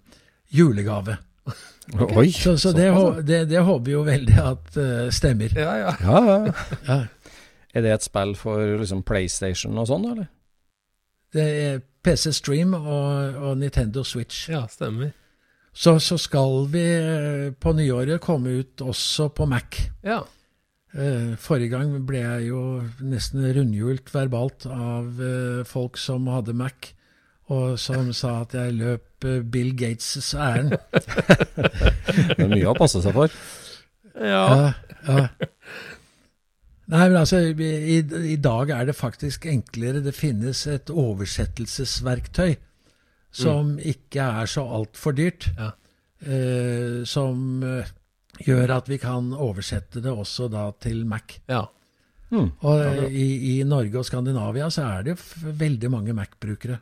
julegave. 0.56 1.18
Oi! 2.18 2.30
Så, 2.32 2.56
så 2.62 2.72
det, 2.72 2.88
det, 3.28 3.46
det 3.52 3.64
håper 3.68 3.86
vi 3.86 3.96
jo 3.96 4.04
veldig 4.08 4.36
at 4.40 4.78
uh, 4.78 5.08
stemmer. 5.12 5.52
Ja, 5.58 5.74
ja. 5.82 5.96
Ja, 6.00 6.22
ja. 6.30 6.54
Ja. 6.88 7.00
Er 7.72 7.86
det 7.86 7.92
et 7.94 8.04
spill 8.04 8.34
for 8.36 8.60
liksom 8.82 9.00
PlayStation 9.08 9.78
og 9.80 9.88
sånn, 9.88 10.06
eller? 10.12 10.28
Det 11.32 11.46
er 11.64 11.78
PC 12.04 12.34
Stream 12.36 12.74
og, 12.76 13.38
og 13.40 13.58
Nintendo 13.62 14.04
Switch. 14.04 14.50
ja 14.52 14.66
stemmer. 14.68 15.14
Så, 15.72 16.00
så 16.04 16.18
skal 16.20 16.66
vi 16.68 16.84
på 17.56 17.72
nyåret 17.74 18.20
komme 18.22 18.58
ut 18.60 18.82
også 18.84 19.30
på 19.32 19.48
Mac. 19.48 19.78
Ja. 20.04 20.20
Eh, 20.92 21.36
Forrige 21.40 21.72
gang 21.72 21.94
ble 22.08 22.20
jeg 22.20 22.50
jo 22.50 22.62
nesten 23.08 23.46
rundhjult 23.56 24.12
verbalt 24.12 24.66
av 24.68 25.22
eh, 25.24 25.62
folk 25.68 26.00
som 26.02 26.28
hadde 26.32 26.56
Mac, 26.58 26.92
og 27.52 27.78
som 27.80 28.12
sa 28.16 28.42
at 28.44 28.56
jeg 28.58 28.76
løp 28.80 29.28
eh, 29.28 29.40
Bill 29.44 29.72
Gates' 29.80 30.34
ærend. 30.36 30.76
Det 32.36 32.44
er 32.44 32.52
mye 32.52 32.72
å 32.72 32.78
passe 32.78 33.04
seg 33.04 33.16
for. 33.16 33.32
Ja. 34.20 34.44
Ja, 34.44 34.74
ja. 35.08 35.28
Nei, 36.92 37.06
men 37.08 37.22
altså, 37.22 37.40
i, 37.40 38.02
i 38.34 38.36
dag 38.44 38.74
er 38.76 38.90
det 38.90 38.98
faktisk 38.98 39.46
enklere. 39.48 40.02
Det 40.04 40.12
finnes 40.12 40.66
et 40.68 40.92
oversettelsesverktøy 40.92 42.58
som 43.32 43.78
ikke 43.80 44.26
er 44.42 44.50
så 44.52 44.66
altfor 44.76 45.16
dyrt. 45.16 45.48
Ja. 45.56 45.72
Eh, 46.22 47.02
som 47.08 47.64
eh, 47.64 47.88
gjør 48.46 48.76
at 48.78 48.90
vi 48.90 48.98
kan 49.02 49.32
oversette 49.34 50.02
det 50.04 50.12
også 50.12 50.50
da 50.52 50.70
til 50.82 51.06
Mac. 51.06 51.40
ja. 51.52 51.68
Mm. 52.32 52.48
Og 52.64 52.80
eh, 52.80 53.10
i, 53.12 53.26
i 53.52 53.64
Norge 53.68 54.00
og 54.00 54.06
Skandinavia 54.08 54.70
så 54.72 54.86
er 54.88 55.04
det 55.04 55.16
jo 55.18 55.52
veldig 55.60 55.90
mange 55.92 56.14
Mac-brukere. 56.16 56.78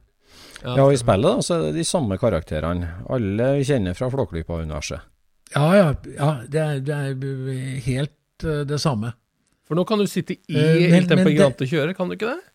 Ja, 0.61 0.75
og 0.83 0.93
i 0.93 0.99
spillet 0.99 1.25
da, 1.25 1.45
så 1.45 1.55
er 1.55 1.63
det 1.63 1.79
de 1.79 1.85
samme 1.87 2.19
karakterene. 2.21 2.91
Alle 3.09 3.47
vi 3.57 3.65
kjenner 3.65 3.97
fra 3.97 4.11
Flåklypa-universet. 4.13 5.07
Ja, 5.55 5.65
ja, 5.73 5.87
ja 6.13 6.29
det, 6.45 6.61
er, 6.61 6.83
det 6.85 6.99
er 6.99 7.81
helt 7.87 8.45
eh, 8.45 8.61
det 8.69 8.77
samme. 8.83 9.15
For 9.65 9.77
nå 9.77 9.85
kan 9.89 10.01
du 10.01 10.05
sitte 10.09 10.37
i 10.37 10.57
uh, 10.57 10.61
helt 10.93 11.05
Il 11.05 11.09
Tempo 11.09 11.23
men 11.23 11.27
det- 11.31 11.33
Gigante 11.33 11.65
og 11.65 11.73
kjøre, 11.73 11.97
kan 11.97 12.09
du 12.09 12.17
ikke 12.17 12.29
det? 12.29 12.53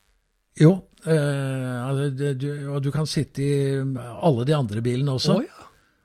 Jo, 0.63 0.71
uh, 1.07 1.77
altså, 1.89 2.09
det, 2.15 2.33
du, 2.43 2.49
og 2.71 2.79
du 2.83 2.93
kan 2.95 3.07
sitte 3.11 3.43
i 3.43 3.55
alle 3.75 4.47
de 4.47 4.55
andre 4.55 4.83
bilene 4.83 5.15
også. 5.19 5.41
Å, 5.41 5.43
ja. 5.43 5.64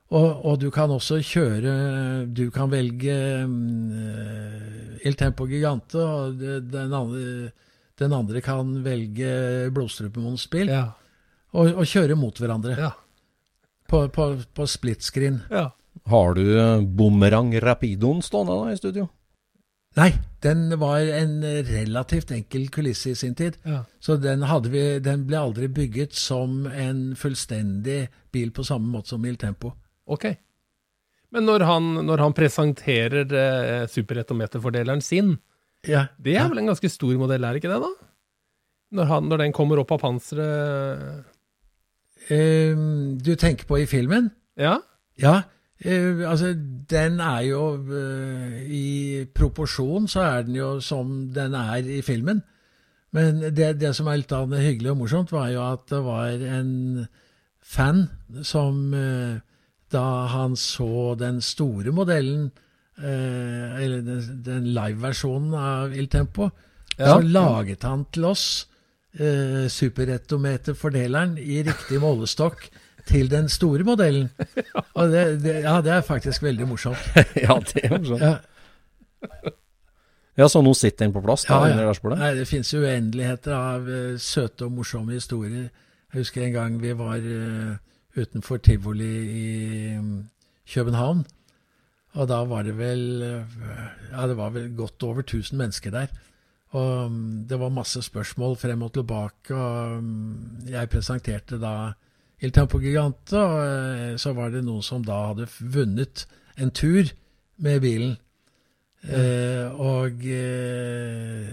Og, 0.09 0.45
og 0.45 0.55
du 0.57 0.71
kan 0.73 0.89
også 0.89 1.19
kjøre 1.21 1.73
Du 2.33 2.47
kan 2.49 2.71
velge 2.71 3.13
uh, 3.45 5.05
Il 5.05 5.15
Tempo 5.15 5.45
Gigante, 5.47 5.99
og 6.01 6.39
den 6.41 6.93
andre, 6.93 7.51
den 8.01 8.13
andre 8.15 8.41
kan 8.43 8.71
velge 8.83 9.69
Blodstrupemons 9.75 10.47
bil, 10.51 10.67
Ja. 10.73 10.87
og, 11.53 11.69
og 11.79 11.85
kjøre 11.87 12.17
mot 12.19 12.35
hverandre 12.41 12.75
Ja. 12.77 12.89
på, 13.87 14.07
på, 14.11 14.25
på 14.53 14.67
split 14.67 15.01
screen. 15.03 15.41
ja. 15.51 15.69
Har 16.09 16.33
du 16.33 16.41
Bumerang 16.95 17.51
Rapidoen 17.61 18.21
stående 18.23 18.55
da 18.65 18.71
i 18.73 18.77
studio? 18.77 19.07
Nei, 19.97 20.11
den 20.41 20.69
var 20.79 20.99
en 21.01 21.41
relativt 21.65 22.31
enkel 22.31 22.67
kulisse 22.71 23.11
i 23.11 23.15
sin 23.15 23.35
tid. 23.35 23.57
ja. 23.65 23.83
Så 23.99 24.17
den, 24.21 24.41
hadde 24.47 24.69
vi, 24.69 24.83
den 24.99 25.25
ble 25.27 25.37
aldri 25.37 25.67
bygget 25.67 26.13
som 26.15 26.65
en 26.67 27.15
fullstendig 27.19 28.07
bil 28.31 28.51
på 28.51 28.63
samme 28.63 28.87
måte 28.93 29.09
som 29.15 29.25
Il 29.25 29.37
Tempo. 29.37 29.73
Ok. 30.09 30.31
Men 31.29 31.45
når 31.45 31.65
han, 31.67 31.89
når 32.07 32.23
han 32.25 32.35
presenterer 32.37 33.35
eh, 33.37 33.87
superretometerfordeleren 33.91 35.03
sin, 35.05 35.37
Ja, 35.87 36.09
det 36.19 36.33
er 36.35 36.49
vel 36.51 36.59
en 36.59 36.71
ganske 36.73 36.89
stor 36.91 37.13
modell, 37.21 37.45
er 37.47 37.55
ikke 37.55 37.69
det, 37.71 37.79
da? 37.79 37.91
Når, 38.97 39.05
han, 39.07 39.29
når 39.29 39.43
den 39.45 39.53
kommer 39.55 39.79
opp 39.79 39.93
av 39.95 40.01
panseret 40.01 41.23
um, 42.27 43.15
du 43.21 43.35
tenker 43.39 43.69
på 43.69 43.79
i 43.79 43.87
filmen? 43.89 44.31
Ja? 44.59 44.79
Ja, 45.21 45.41
Uh, 45.79 46.27
altså 46.27 46.49
den 46.91 47.21
er 47.23 47.39
jo 47.47 47.77
uh, 47.87 48.55
I 48.67 49.23
proporsjon 49.31 50.09
så 50.11 50.25
er 50.25 50.41
den 50.43 50.57
jo 50.57 50.81
som 50.83 51.29
den 51.31 51.53
er 51.55 51.87
i 51.87 52.01
filmen. 52.03 52.41
Men 53.15 53.39
det, 53.55 53.79
det 53.79 53.93
som 53.95 54.09
er 54.11 54.19
litt 54.19 54.33
hyggelig 54.33 54.91
og 54.91 54.97
morsomt, 54.99 55.31
var 55.31 55.47
jo 55.53 55.63
at 55.63 55.85
det 55.89 56.01
var 56.03 56.43
en 56.59 56.73
fan 57.63 58.03
som 58.43 58.93
eh, 58.93 59.39
da 59.91 60.03
han 60.33 60.55
så 60.59 61.15
den 61.19 61.39
store 61.41 61.91
modellen, 61.95 62.49
eh, 62.99 63.77
eller 63.83 64.01
den, 64.05 64.41
den 64.45 64.67
live-versjonen 64.75 65.53
av 65.57 65.95
Il 65.97 66.07
Tempo, 66.11 66.49
Ja. 66.99 67.13
så 67.15 67.21
laget 67.23 67.83
han 67.87 68.05
til 68.11 68.25
oss 68.27 68.67
eh, 69.15 69.67
superettometerfordeleren 69.71 71.37
i 71.39 71.61
riktig 71.63 71.99
målestokk 72.03 72.65
til 73.07 73.29
den 73.31 73.47
store 73.49 73.83
modellen. 73.87 74.27
Og 74.93 75.09
det, 75.13 75.23
det, 75.43 75.53
ja, 75.63 75.77
det 75.81 75.93
er 75.95 76.01
faktisk 76.05 76.43
veldig 76.43 76.67
morsomt. 76.67 76.99
ja, 77.45 77.55
det 77.73 77.85
er 77.85 77.97
morsomt. 77.97 78.21
Ja, 78.21 78.35
Ja, 80.39 80.47
så 80.47 80.61
nå 80.63 80.71
sitter 80.77 81.03
den 81.05 81.11
på 81.13 81.19
plass 81.25 81.43
da, 81.49 81.57
Ja, 81.67 81.81
ja. 81.83 82.15
Nei, 82.15 82.29
det 82.37 82.45
finnes 82.47 82.69
uendeligheter 82.71 83.51
av 83.51 83.87
uh, 83.89 84.13
søte 84.21 84.69
og 84.69 84.77
morsomme 84.77 85.17
historier. 85.17 85.65
Jeg 86.13 86.21
husker 86.21 86.45
en 86.45 86.53
gang 86.55 86.77
vi 86.81 86.93
var 86.95 87.17
eh, 87.19 87.73
utenfor 88.17 88.57
tivoli 88.57 89.11
i 89.29 89.97
mm, 89.99 90.29
København. 90.73 91.25
Og 92.17 92.27
da 92.27 92.39
var 92.49 92.65
det 92.65 92.77
vel 92.77 93.21
eh, 93.21 93.57
Ja, 94.11 94.27
det 94.27 94.37
var 94.37 94.49
vel 94.49 94.75
godt 94.75 95.03
over 95.03 95.21
1000 95.21 95.57
mennesker 95.57 95.91
der. 95.91 96.07
Og 96.69 97.11
mm, 97.11 97.47
det 97.49 97.59
var 97.59 97.69
masse 97.73 98.01
spørsmål 98.01 98.57
frem 98.57 98.81
og 98.81 98.93
tilbake, 98.93 99.55
og 99.55 100.03
mm, 100.03 100.69
jeg 100.69 100.89
presenterte 100.89 101.57
da 101.61 101.91
Il 102.41 102.51
Tempo 102.51 102.79
Gigante, 102.79 103.37
og 103.37 103.59
eh, 103.65 104.17
så 104.17 104.33
var 104.33 104.53
det 104.53 104.63
noen 104.63 104.83
som 104.85 105.03
da 105.03 105.17
hadde 105.31 105.49
vunnet 105.59 106.25
en 106.57 106.71
tur 106.71 107.09
med 107.57 107.81
bilen. 107.83 108.17
Eh, 109.03 109.65
og 109.79 110.23
eh, 110.27 111.49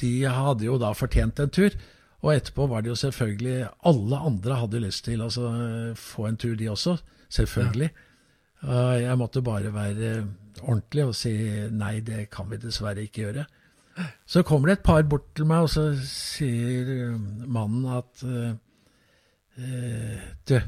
de 0.00 0.12
hadde 0.24 0.66
jo 0.66 0.76
da 0.80 0.92
fortjent 0.96 1.40
en 1.40 1.52
tur. 1.52 1.76
Og 2.24 2.32
etterpå 2.34 2.66
var 2.66 2.82
det 2.82 2.90
jo 2.90 2.98
selvfølgelig 2.98 3.68
Alle 3.86 4.18
andre 4.26 4.56
hadde 4.58 4.80
lyst 4.82 5.04
til 5.06 5.20
å 5.20 5.28
altså, 5.28 5.50
få 5.94 6.26
en 6.28 6.38
tur, 6.40 6.56
de 6.58 6.70
også. 6.70 6.96
Selvfølgelig. 7.28 7.90
Ja. 8.62 8.78
jeg 8.98 9.18
måtte 9.20 9.42
bare 9.44 9.70
være 9.74 10.26
ordentlig 10.62 11.04
og 11.04 11.14
si 11.14 11.32
nei, 11.70 12.00
det 12.00 12.24
kan 12.32 12.48
vi 12.50 12.58
dessverre 12.58 13.04
ikke 13.06 13.26
gjøre. 13.26 13.44
Så 14.26 14.42
kommer 14.42 14.68
det 14.68 14.78
et 14.78 14.86
par 14.86 15.02
bort 15.02 15.34
til 15.36 15.46
meg, 15.46 15.66
og 15.66 15.70
så 15.70 15.90
sier 16.06 16.90
eh, 16.94 17.14
mannen 17.46 17.86
at 17.98 18.22
eh, 18.26 18.52
eh, 19.58 20.28
Du, 20.48 20.58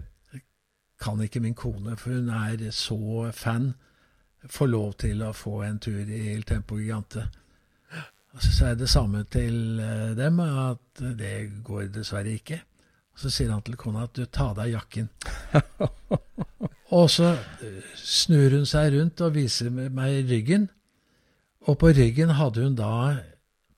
kan 1.01 1.21
ikke 1.23 1.41
min 1.41 1.55
kone, 1.55 1.97
for 1.97 2.13
hun 2.13 2.29
er 2.29 2.71
så 2.75 3.31
fan, 3.33 3.73
få 4.47 4.67
lov 4.67 4.95
til 5.01 5.23
å 5.23 5.33
få 5.37 5.63
en 5.65 5.79
tur 5.79 6.01
i 6.01 6.35
Il 6.35 6.43
Tempo 6.49 6.77
Gigante? 6.77 7.29
Og 8.31 8.39
så 8.45 8.51
sa 8.55 8.69
jeg 8.71 8.79
det 8.79 8.89
samme 8.91 9.25
til 9.33 9.81
eh, 9.83 10.17
dem, 10.19 10.41
at 10.41 11.01
det 11.19 11.51
går 11.67 11.83
dessverre 11.95 12.33
ikke. 12.39 12.59
Og 13.15 13.19
så 13.25 13.29
sier 13.35 13.51
han 13.51 13.63
til 13.67 13.77
kona 13.81 14.01
at 14.07 14.15
du, 14.17 14.23
ta 14.31 14.45
av 14.53 14.57
deg 14.61 14.69
jakken. 14.77 15.07
og 16.99 17.07
så 17.11 17.29
eh, 17.35 17.83
snur 17.99 18.51
hun 18.55 18.67
seg 18.71 18.87
rundt 18.95 19.21
og 19.27 19.35
viser 19.35 19.69
meg 19.75 20.11
ryggen. 20.31 20.65
Og 21.69 21.75
på 21.83 21.89
ryggen 21.97 22.31
hadde 22.39 22.63
hun 22.65 22.77
da 22.79 22.93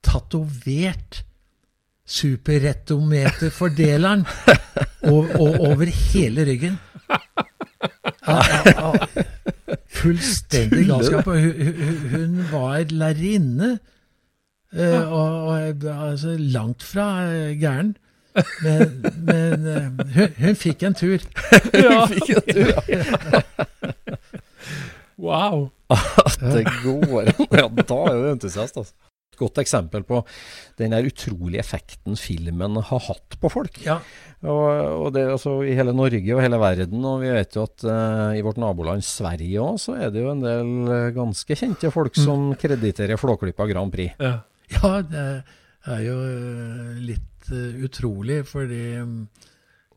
tatovert 0.05 1.13
superrettometerfordeleren 2.13 4.23
og 5.13 5.23
over 5.41 5.87
hele 6.13 6.41
ryggen. 6.47 6.77
Ja, 8.27 8.43
ja, 8.47 8.63
ja. 8.69 8.93
Fullstendig 9.93 10.87
galskap. 10.91 11.25
Hun, 11.27 11.53
hun, 11.57 11.97
hun 12.13 12.33
var 12.53 12.85
lærerinne, 12.91 13.79
eh, 14.75 15.13
og, 15.13 15.49
og 15.49 15.87
altså, 15.93 16.37
langt 16.39 16.83
fra 16.83 17.09
eh, 17.29 17.53
gæren. 17.61 17.95
Men, 18.65 18.93
men 19.29 19.67
eh, 19.69 19.87
hun, 20.15 20.35
hun 20.41 20.57
fikk 20.57 20.87
en 20.89 20.97
tur. 20.97 21.21
ja. 21.85 22.07
wow. 25.21 25.69
Det 26.41 26.67
går 26.83 27.29
an. 27.29 27.49
Ja, 27.53 27.69
da 27.69 28.03
er 28.09 28.21
du 28.21 28.29
entusiast, 28.33 28.79
altså. 28.81 28.95
Et 29.33 29.41
godt 29.41 29.63
eksempel 29.63 30.03
på 30.05 30.19
den 30.77 30.93
der 30.93 31.07
utrolige 31.09 31.63
effekten 31.63 32.19
filmen 32.21 32.77
har 32.85 33.01
hatt 33.07 33.39
på 33.41 33.49
folk. 33.53 33.79
Ja, 33.81 33.97
Og, 34.45 34.67
og 35.07 35.09
det 35.15 35.23
altså 35.33 35.55
i 35.65 35.73
hele 35.79 35.95
Norge 35.97 36.35
og 36.37 36.43
hele 36.45 36.59
verden, 36.61 37.01
og 37.09 37.23
vi 37.23 37.31
vet 37.33 37.57
jo 37.57 37.65
at 37.65 37.87
uh, 37.87 38.37
i 38.37 38.43
vårt 38.45 38.61
naboland 38.61 39.05
Sverige 39.07 39.63
òg, 39.65 39.81
så 39.81 39.97
er 39.97 40.13
det 40.13 40.21
jo 40.21 40.35
en 40.35 40.45
del 40.45 40.73
ganske 41.17 41.57
kjente 41.57 41.89
folk 41.95 42.19
som 42.21 42.51
krediterer 42.61 43.21
Flåklypa 43.21 43.69
Grand 43.73 43.95
Prix. 43.95 44.13
Ja. 44.21 44.43
Ja 44.73 45.01
det 45.07 45.27
er 45.91 46.03
jo 46.07 46.19
eh, 46.27 47.01
litt 47.03 47.51
eh, 47.51 47.83
utrolig, 47.85 48.43
fordi 48.47 48.83
mm, 49.03 49.17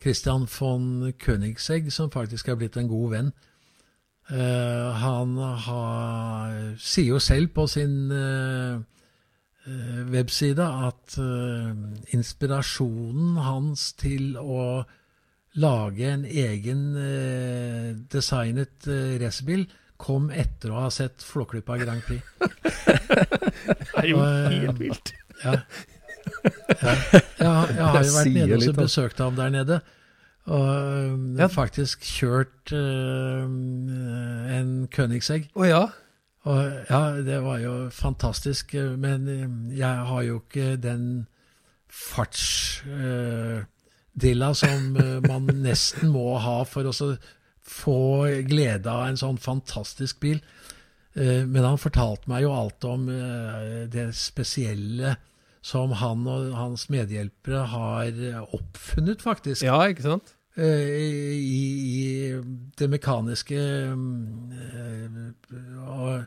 Christian 0.02 0.48
von 0.50 1.14
Königsegg, 1.20 1.92
som 1.94 2.12
faktisk 2.14 2.50
er 2.50 2.60
blitt 2.60 2.78
en 2.78 2.90
god 2.90 3.12
venn, 3.14 3.32
eh, 4.30 5.02
han 5.02 5.38
har, 5.38 6.76
sier 6.82 7.16
jo 7.16 7.20
selv 7.20 7.54
på 7.56 7.68
sin 7.72 8.14
webside 10.14 10.62
at 10.62 11.16
inspirasjonen 12.14 13.40
hans 13.42 13.88
til 13.98 14.36
å 14.38 14.84
lage 15.58 16.06
en 16.06 16.28
egen 16.30 16.84
designet 18.14 18.86
racerbil 19.24 19.66
kom 19.98 20.30
etter 20.32 20.70
å 20.74 20.80
ha 20.86 20.90
sett 20.92 21.24
Flåklypa 21.24 21.78
Grand 21.82 22.02
Prix. 22.04 22.22
Det 22.86 24.02
er 24.02 24.08
jo 24.10 24.18
eh, 24.24 24.50
helt 24.62 24.80
vilt. 24.82 25.14
Ja. 25.44 25.52
Ja. 26.82 26.94
Jeg, 27.40 27.48
har- 27.48 27.68
jeg 27.70 27.86
har 27.86 28.04
jo 28.04 28.12
vært 28.16 28.34
nede 28.34 28.70
og 28.70 28.76
besøkt 28.80 29.20
ham 29.22 29.36
der 29.38 29.50
nede. 29.54 29.80
Og 30.46 30.68
øhm, 30.70 31.38
Ja. 31.40 31.48
faktisk 31.50 32.02
kjørt 32.06 32.72
uh, 32.74 33.44
en 34.60 34.88
Königsegg. 34.94 35.48
Å 35.58 35.66
ja. 35.70 35.84
Og 36.46 36.60
ja, 36.90 37.00
det 37.26 37.40
var 37.42 37.58
jo 37.64 37.90
fantastisk. 37.90 38.74
Men 39.02 39.26
jeg 39.74 39.96
har 40.12 40.22
jo 40.28 40.36
ikke 40.44 40.76
den 40.78 41.26
fartsdilla 41.90 44.52
som 44.58 44.96
øh, 44.98 45.22
man 45.28 45.46
nesten 45.64 46.10
må 46.14 46.38
ha 46.42 46.64
for 46.68 46.84
å 46.90 46.94
få 47.66 48.28
glede 48.48 48.92
av 48.92 49.08
en 49.10 49.18
sånn 49.20 49.38
fantastisk 49.42 50.20
bil. 50.24 50.40
Eh, 51.16 51.46
Men 51.46 51.64
han 51.64 51.82
fortalte 51.82 52.30
meg 52.30 52.44
jo 52.46 52.54
alt 52.54 52.84
om 52.86 53.10
eh, 53.10 53.86
det 53.92 54.12
spesielle 54.16 55.16
som 55.66 55.96
han 55.98 56.28
og 56.30 56.52
hans 56.54 56.90
medhjelpere 56.94 57.64
har 57.72 58.12
oppfunnet, 58.54 59.24
faktisk. 59.26 59.64
Ja, 59.66 59.80
ikke 59.90 60.06
sant? 60.06 60.36
Eh, 60.56 61.02
I, 61.42 61.64
i 61.84 62.34
det 62.78 62.88
mekaniske 62.94 63.58
eh, 63.60 65.18
og, 65.90 66.26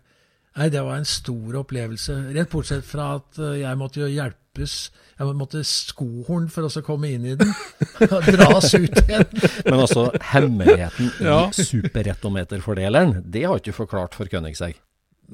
Nei, 0.58 0.68
det 0.74 0.80
var 0.82 0.98
en 0.98 1.06
stor 1.06 1.60
opplevelse. 1.60 2.16
Rett 2.34 2.50
bortsett 2.50 2.86
fra 2.86 3.12
at 3.20 3.38
eh, 3.38 3.60
jeg 3.60 3.78
måtte 3.78 4.00
jo 4.02 4.08
hjelpes. 4.10 4.74
Jeg 5.18 5.36
måtte 5.38 5.60
skohorn 5.66 6.48
for 6.50 6.66
å 6.66 6.82
komme 6.86 7.12
inn 7.14 7.28
i 7.30 7.36
den. 7.38 7.52
Dras 8.32 8.74
ut 8.74 8.98
igjen. 9.04 9.26
Men 9.68 9.78
altså, 9.84 10.08
hemmeligheten 10.32 11.12
Ja. 11.22 11.44
i 11.50 11.66
superrettometerfordeleren, 11.68 13.20
det 13.26 13.44
har 13.46 13.62
ikke 13.62 13.74
du 13.74 13.78
forklart 13.78 14.18
for 14.18 14.30
Königsegg. 14.30 14.80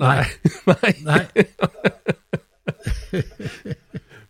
Nei. 0.00 0.24
Nei. 0.68 0.92
Nei, 1.08 1.22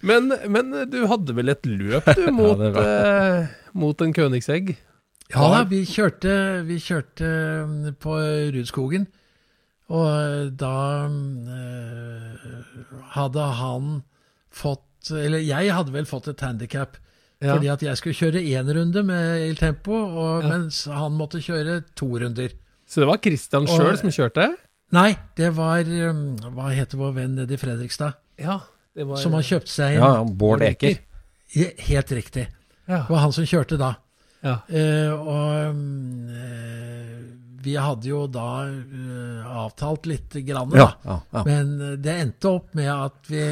Men, 0.04 0.28
men 0.52 0.72
du 0.92 0.98
hadde 1.08 1.32
vel 1.32 1.48
et 1.48 1.64
løp, 1.64 2.08
du, 2.18 2.26
mot, 2.36 2.60
ja, 2.60 2.82
eh, 2.84 3.52
mot 3.72 4.02
en 4.04 4.12
Königsegg? 4.12 4.74
Ja 5.32 5.46
da, 5.48 5.62
vi 5.70 5.80
kjørte, 5.88 6.34
vi 6.68 6.76
kjørte 6.82 7.30
mm, 7.64 7.94
på 8.02 8.18
Rudskogen. 8.52 9.06
Og 9.92 10.52
da 10.56 10.74
eh, 11.04 12.52
hadde 13.14 13.46
han 13.60 13.88
fått 14.54 15.10
Eller 15.12 15.42
jeg 15.44 15.68
hadde 15.76 15.92
vel 15.92 16.06
fått 16.08 16.30
et 16.32 16.40
handikap. 16.40 16.94
Ja. 17.44 17.52
Fordi 17.58 17.68
at 17.68 17.82
jeg 17.84 17.98
skulle 18.00 18.16
kjøre 18.16 18.40
én 18.40 18.70
runde 18.72 19.02
med 19.04 19.42
Il 19.50 19.56
Tempo, 19.58 19.92
og, 19.92 20.42
Ja. 20.46 20.48
mens 20.54 20.84
han 20.88 21.12
måtte 21.18 21.42
kjøre 21.44 21.82
to 21.94 22.06
runder. 22.22 22.54
Så 22.88 23.02
det 23.02 23.08
var 23.10 23.18
Christian 23.20 23.66
sjøl 23.68 23.98
som 24.00 24.08
kjørte? 24.14 24.46
Nei, 24.94 25.10
det 25.36 25.50
var 25.56 25.80
um, 25.84 26.36
Hva 26.54 26.70
heter 26.72 26.96
vår 27.00 27.12
venn 27.18 27.34
nede 27.36 27.52
i 27.52 27.60
Fredrikstad? 27.60 28.14
Ja. 28.40 28.60
Det 28.94 29.04
var, 29.08 29.16
Som 29.20 29.32
har 29.36 29.42
kjøpt 29.42 29.68
seg 29.68 29.96
en 29.96 30.00
Ja, 30.04 30.24
Bård 30.24 30.62
Eker. 30.62 30.96
Helt 31.54 32.12
riktig. 32.14 32.46
Ja. 32.88 33.02
Det 33.04 33.10
var 33.10 33.18
han 33.26 33.32
som 33.34 33.44
kjørte 33.44 33.76
da. 33.80 33.92
ja. 34.44 34.56
Eh, 34.68 35.12
og 35.12 35.74
eh, 36.30 36.93
vi 37.64 37.74
hadde 37.80 38.08
jo 38.10 38.26
da 38.30 38.64
uh, 38.68 39.46
avtalt 39.64 40.06
litt 40.10 40.36
grann. 40.46 40.74
Ja, 40.76 40.90
ja, 41.04 41.16
ja. 41.34 41.42
Men 41.46 41.72
eh, 41.80 41.96
det 42.00 42.14
endte 42.22 42.52
opp 42.58 42.74
med 42.76 42.90
at 42.92 43.30
vi 43.30 43.44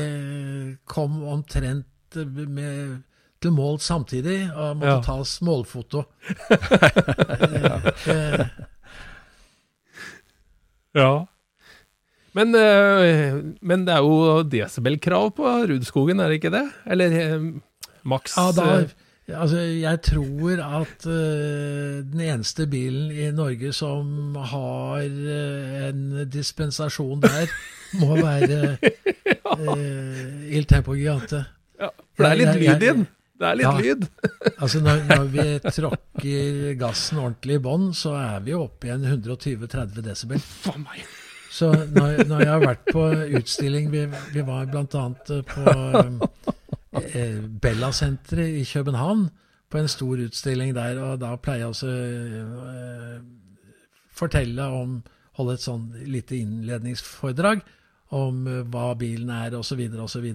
kom 0.85 1.23
omtrent 1.33 2.17
eh, 2.19 2.27
med, 2.29 3.03
til 3.43 3.55
mål 3.57 3.81
samtidig, 3.83 4.45
og 4.53 4.77
måtte 4.83 4.99
Ja. 4.99 5.03
ta 5.07 5.19
målfoto. 5.49 6.05
Ja. 10.93 11.25
Men, 12.37 12.53
men 12.53 13.85
det 13.87 13.95
er 13.95 14.05
jo 14.05 14.43
desibelkrav 14.45 15.31
på 15.39 15.49
Rudskogen, 15.71 16.21
er 16.21 16.29
det 16.29 16.37
ikke 16.37 16.51
det? 16.53 16.67
Eller 16.85 17.15
maks 18.05 18.35
ja, 18.37 18.51
da, 18.53 18.67
altså, 19.31 19.57
jeg 19.59 20.01
tror 20.03 20.61
at 20.83 21.07
uh, 21.07 22.03
den 22.13 22.21
eneste 22.21 22.67
bilen 22.67 23.11
i 23.15 23.29
Norge 23.35 23.73
som 23.77 24.35
har 24.51 25.05
uh, 25.07 25.89
en 25.89 26.29
dispensasjon 26.33 27.23
der, 27.23 27.47
må 28.01 28.17
være 28.19 28.77
uh, 29.63 30.53
Il 30.53 30.65
Tempo 30.67 30.97
Gigante. 30.99 31.45
ja, 31.81 31.89
For 32.17 32.25
det 32.27 32.31
er 32.33 32.41
litt 32.43 32.57
lyd 32.61 32.71
i 32.75 32.79
den. 32.87 33.07
Det 33.43 33.49
er 33.49 33.57
litt 33.59 33.67
Ja. 33.67 33.79
lyd. 33.79 34.07
Altså 34.63 34.79
når, 34.85 35.01
når 35.09 35.25
vi 35.33 35.45
tråkker 35.67 36.75
gassen 36.79 37.19
ordentlig 37.19 37.57
i 37.59 37.63
bånn, 37.65 37.89
så 37.95 38.13
er 38.19 38.41
vi 38.45 38.53
jo 38.53 38.61
oppe 38.69 38.87
i 38.87 38.93
en 38.95 39.03
120-30 39.09 40.03
desibel. 40.07 40.43
Så 41.53 41.73
når, 41.73 42.23
når 42.31 42.45
jeg 42.45 42.49
har 42.53 42.63
vært 42.63 42.87
på 42.95 43.03
utstilling 43.41 43.91
Vi, 43.93 44.07
vi 44.33 44.45
var 44.47 44.71
bl.a. 44.71 44.85
på 44.87 45.65
eh, 45.69 46.47
Bella-senteret 46.93 48.59
i 48.61 48.65
København 48.69 49.29
på 49.73 49.79
en 49.81 49.89
stor 49.89 50.21
utstilling 50.27 50.75
der, 50.77 50.99
og 51.01 51.21
da 51.23 51.33
pleier 51.41 51.65
jeg 51.65 51.73
også 51.73 51.89
å 51.89 52.73
fortelle 54.13 54.67
om 54.83 55.03
Holde 55.39 55.55
et 55.57 55.65
sånn 55.65 55.87
lite 56.13 56.37
innledningsforedrag 56.37 57.63
om 58.13 58.43
eh, 58.51 58.59
hva 58.69 58.91
bilen 59.01 59.31
er, 59.33 59.55
osv., 59.57 59.81
osv. 60.05 60.27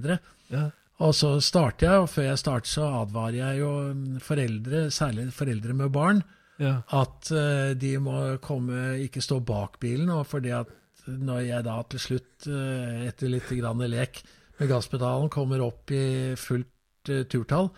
Ja. 0.50 0.64
Og 1.06 1.14
så 1.14 1.36
starter 1.46 1.86
jeg, 1.86 2.02
og 2.02 2.10
før 2.10 2.26
jeg 2.32 2.42
starter 2.42 2.72
så 2.72 2.88
advarer 3.04 3.38
jeg 3.38 3.60
jo 3.62 3.70
mm, 3.94 4.16
foreldre, 4.26 4.88
særlig 4.94 5.28
foreldre 5.38 5.78
med 5.78 5.94
barn, 5.94 6.24
Ja. 6.58 6.80
at 6.90 7.30
eh, 7.30 7.76
de 7.78 7.92
må 8.02 8.18
komme, 8.42 8.98
ikke 9.06 9.22
stå 9.22 9.38
bak 9.46 9.78
bilen. 9.84 10.10
Og 10.10 10.26
fordi 10.26 10.50
at 10.58 10.74
når 11.06 11.44
jeg 11.46 11.68
da 11.70 11.76
til 11.94 12.02
slutt, 12.02 12.48
eh, 12.50 13.06
etter 13.12 13.30
litt 13.30 13.54
grann 13.60 13.86
lek 13.94 14.24
med 14.58 14.72
gasspedalen, 14.72 15.30
kommer 15.34 15.62
opp 15.66 15.92
i 15.94 16.36
fullt 16.40 17.12
uh, 17.12 17.24
turtall, 17.30 17.70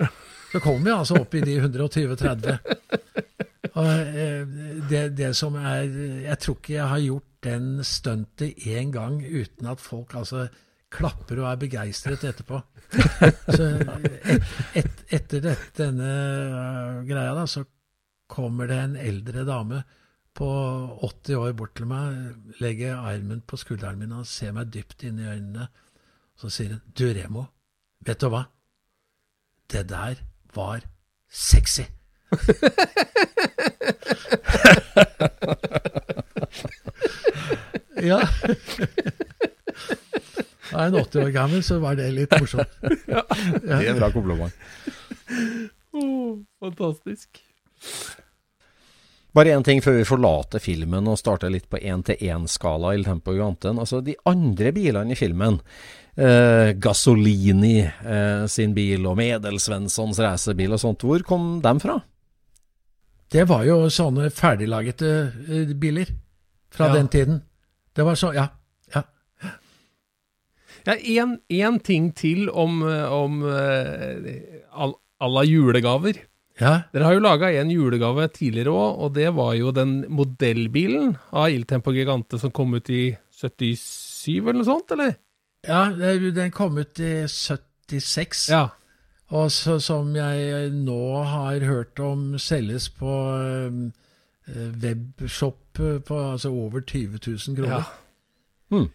så 0.51 0.61
kommer 0.63 0.85
vi 0.85 0.95
altså 0.95 1.19
opp 1.21 1.35
i 1.35 1.43
de 1.45 1.59
120-30. 1.61 2.57
Og 3.69 3.87
eh, 3.87 4.47
det, 4.89 5.01
det 5.17 5.29
som 5.37 5.53
er 5.59 5.83
Jeg 6.23 6.37
tror 6.41 6.55
ikke 6.57 6.73
jeg 6.73 6.87
har 6.89 7.03
gjort 7.03 7.27
den 7.45 7.67
stuntet 7.87 8.65
én 8.67 8.91
gang 8.91 9.21
uten 9.23 9.69
at 9.69 9.83
folk 9.83 10.15
altså 10.19 10.47
klapper 10.89 11.43
og 11.43 11.51
er 11.51 11.59
begeistret 11.61 12.23
etterpå. 12.25 12.59
Så 12.89 13.67
et, 13.69 14.47
et, 14.81 15.03
etter 15.19 15.43
dette, 15.43 15.69
denne 15.77 16.09
øh, 16.09 17.03
greia, 17.07 17.35
da, 17.37 17.45
så 17.45 17.63
kommer 18.29 18.69
det 18.69 18.79
en 18.81 18.95
eldre 18.97 19.45
dame 19.45 19.83
på 20.37 20.49
80 21.03 21.37
år 21.37 21.53
bort 21.57 21.75
til 21.77 21.89
meg, 21.89 22.33
legger 22.61 22.97
armen 22.97 23.43
på 23.45 23.59
skulderen 23.59 24.01
min 24.01 24.17
og 24.17 24.27
ser 24.29 24.53
meg 24.55 24.71
dypt 24.73 25.05
inn 25.05 25.21
i 25.21 25.29
øynene. 25.29 25.69
Så 26.39 26.47
sier 26.53 26.69
hun, 26.71 26.79
du 26.95 27.09
Remo, 27.11 27.41
vet 28.07 28.21
du 28.21 28.29
hva? 28.31 28.45
Det 29.69 29.83
der 29.89 30.15
var 30.55 30.79
sexy. 31.27 31.83
ja. 38.09 38.19
Da 40.69 40.77
er 40.77 40.87
en 40.87 40.95
80 40.95 41.23
år 41.25 41.31
gammel, 41.35 41.63
så 41.65 41.79
var 41.83 41.93
det 41.99 42.15
litt 42.15 42.31
morsomt. 42.39 42.71
Det 43.65 43.75
er 43.75 43.91
en 43.91 43.99
bra 43.99 44.09
kompliment. 44.13 44.53
Oh, 45.91 46.39
fantastisk. 46.63 47.29
Bare 49.35 49.51
én 49.53 49.63
ting 49.65 49.81
før 49.83 49.99
vi 49.99 50.07
forlater 50.07 50.61
filmen 50.63 51.07
og 51.09 51.19
starter 51.21 51.51
litt 51.53 51.67
på 51.69 51.77
én-til-én-skala 51.77 52.95
i 52.97 53.03
Tempo. 53.05 53.35
Altså, 53.35 54.01
de 54.01 54.15
andre 54.29 54.71
bilene 54.73 55.13
i 55.13 55.19
filmen, 55.19 55.59
eh, 56.19 56.73
Gasolini 56.83 57.77
eh, 57.87 58.45
sin 58.51 58.73
bil 58.75 59.05
og 59.07 59.17
Medelsvenssons 59.19 60.19
racerbil 60.19 60.75
og 60.75 60.81
sånt, 60.83 61.05
hvor 61.07 61.23
kom 61.27 61.59
dem 61.63 61.79
fra? 61.83 61.99
Det 63.29 63.43
var 63.49 63.63
jo 63.67 63.83
sånne 63.93 64.29
ferdiglagete 64.33 65.09
eh, 65.47 65.73
biler 65.77 66.09
fra 66.73 66.87
Ja. 66.89 66.93
den 66.99 67.07
tiden. 67.13 67.41
Det 67.95 68.05
var 68.05 68.15
så, 68.19 68.33
ja. 68.35 68.47
ja. 68.95 69.03
Ja, 70.87 70.95
en, 71.49 71.79
ting 71.83 72.11
til 72.15 72.49
om, 72.49 72.81
eh, 72.87 73.11
om 73.13 73.41
eh, 73.43 74.41
all- 74.71 74.97
à 75.19 75.27
la 75.27 75.43
julegaver. 75.43 76.15
ja. 76.59 76.83
Dere 76.93 77.03
har 77.03 77.13
jo 77.13 77.19
laga 77.19 77.49
en 77.59 77.69
julegave 77.71 78.27
tidligere 78.31 78.71
òg, 78.71 78.99
og 79.03 79.13
det 79.13 79.29
var 79.35 79.53
jo 79.55 79.71
den 79.71 80.05
modellbilen 80.09 81.17
av 81.33 81.49
Il 81.51 81.65
Tempo 81.65 81.91
Gigante 81.91 82.39
som 82.39 82.51
kom 82.51 82.73
ut 82.73 82.89
i 82.89 83.17
77 83.31 84.39
eller 84.47 84.53
noe 84.61 84.65
sånt, 84.67 84.91
eller? 84.91 85.15
Ja, 85.67 85.89
den 86.35 86.51
kom 86.51 86.77
ut 86.77 86.99
i 86.99 87.27
76. 87.27 88.49
Ja. 88.49 88.67
Og 89.29 89.51
så, 89.51 89.77
som 89.79 90.15
jeg 90.15 90.69
nå 90.73 91.23
har 91.23 91.65
hørt 91.65 91.99
om 92.01 92.37
selges 92.41 92.89
på 92.89 93.11
eh, 93.37 94.69
webshop 94.83 95.79
eh, 95.79 95.99
på 96.01 96.21
altså 96.31 96.49
over 96.49 96.81
20 96.81 97.19
000 97.27 97.37
ja. 97.47 97.55
kroner. 97.55 97.83
Hmm. 98.69 98.89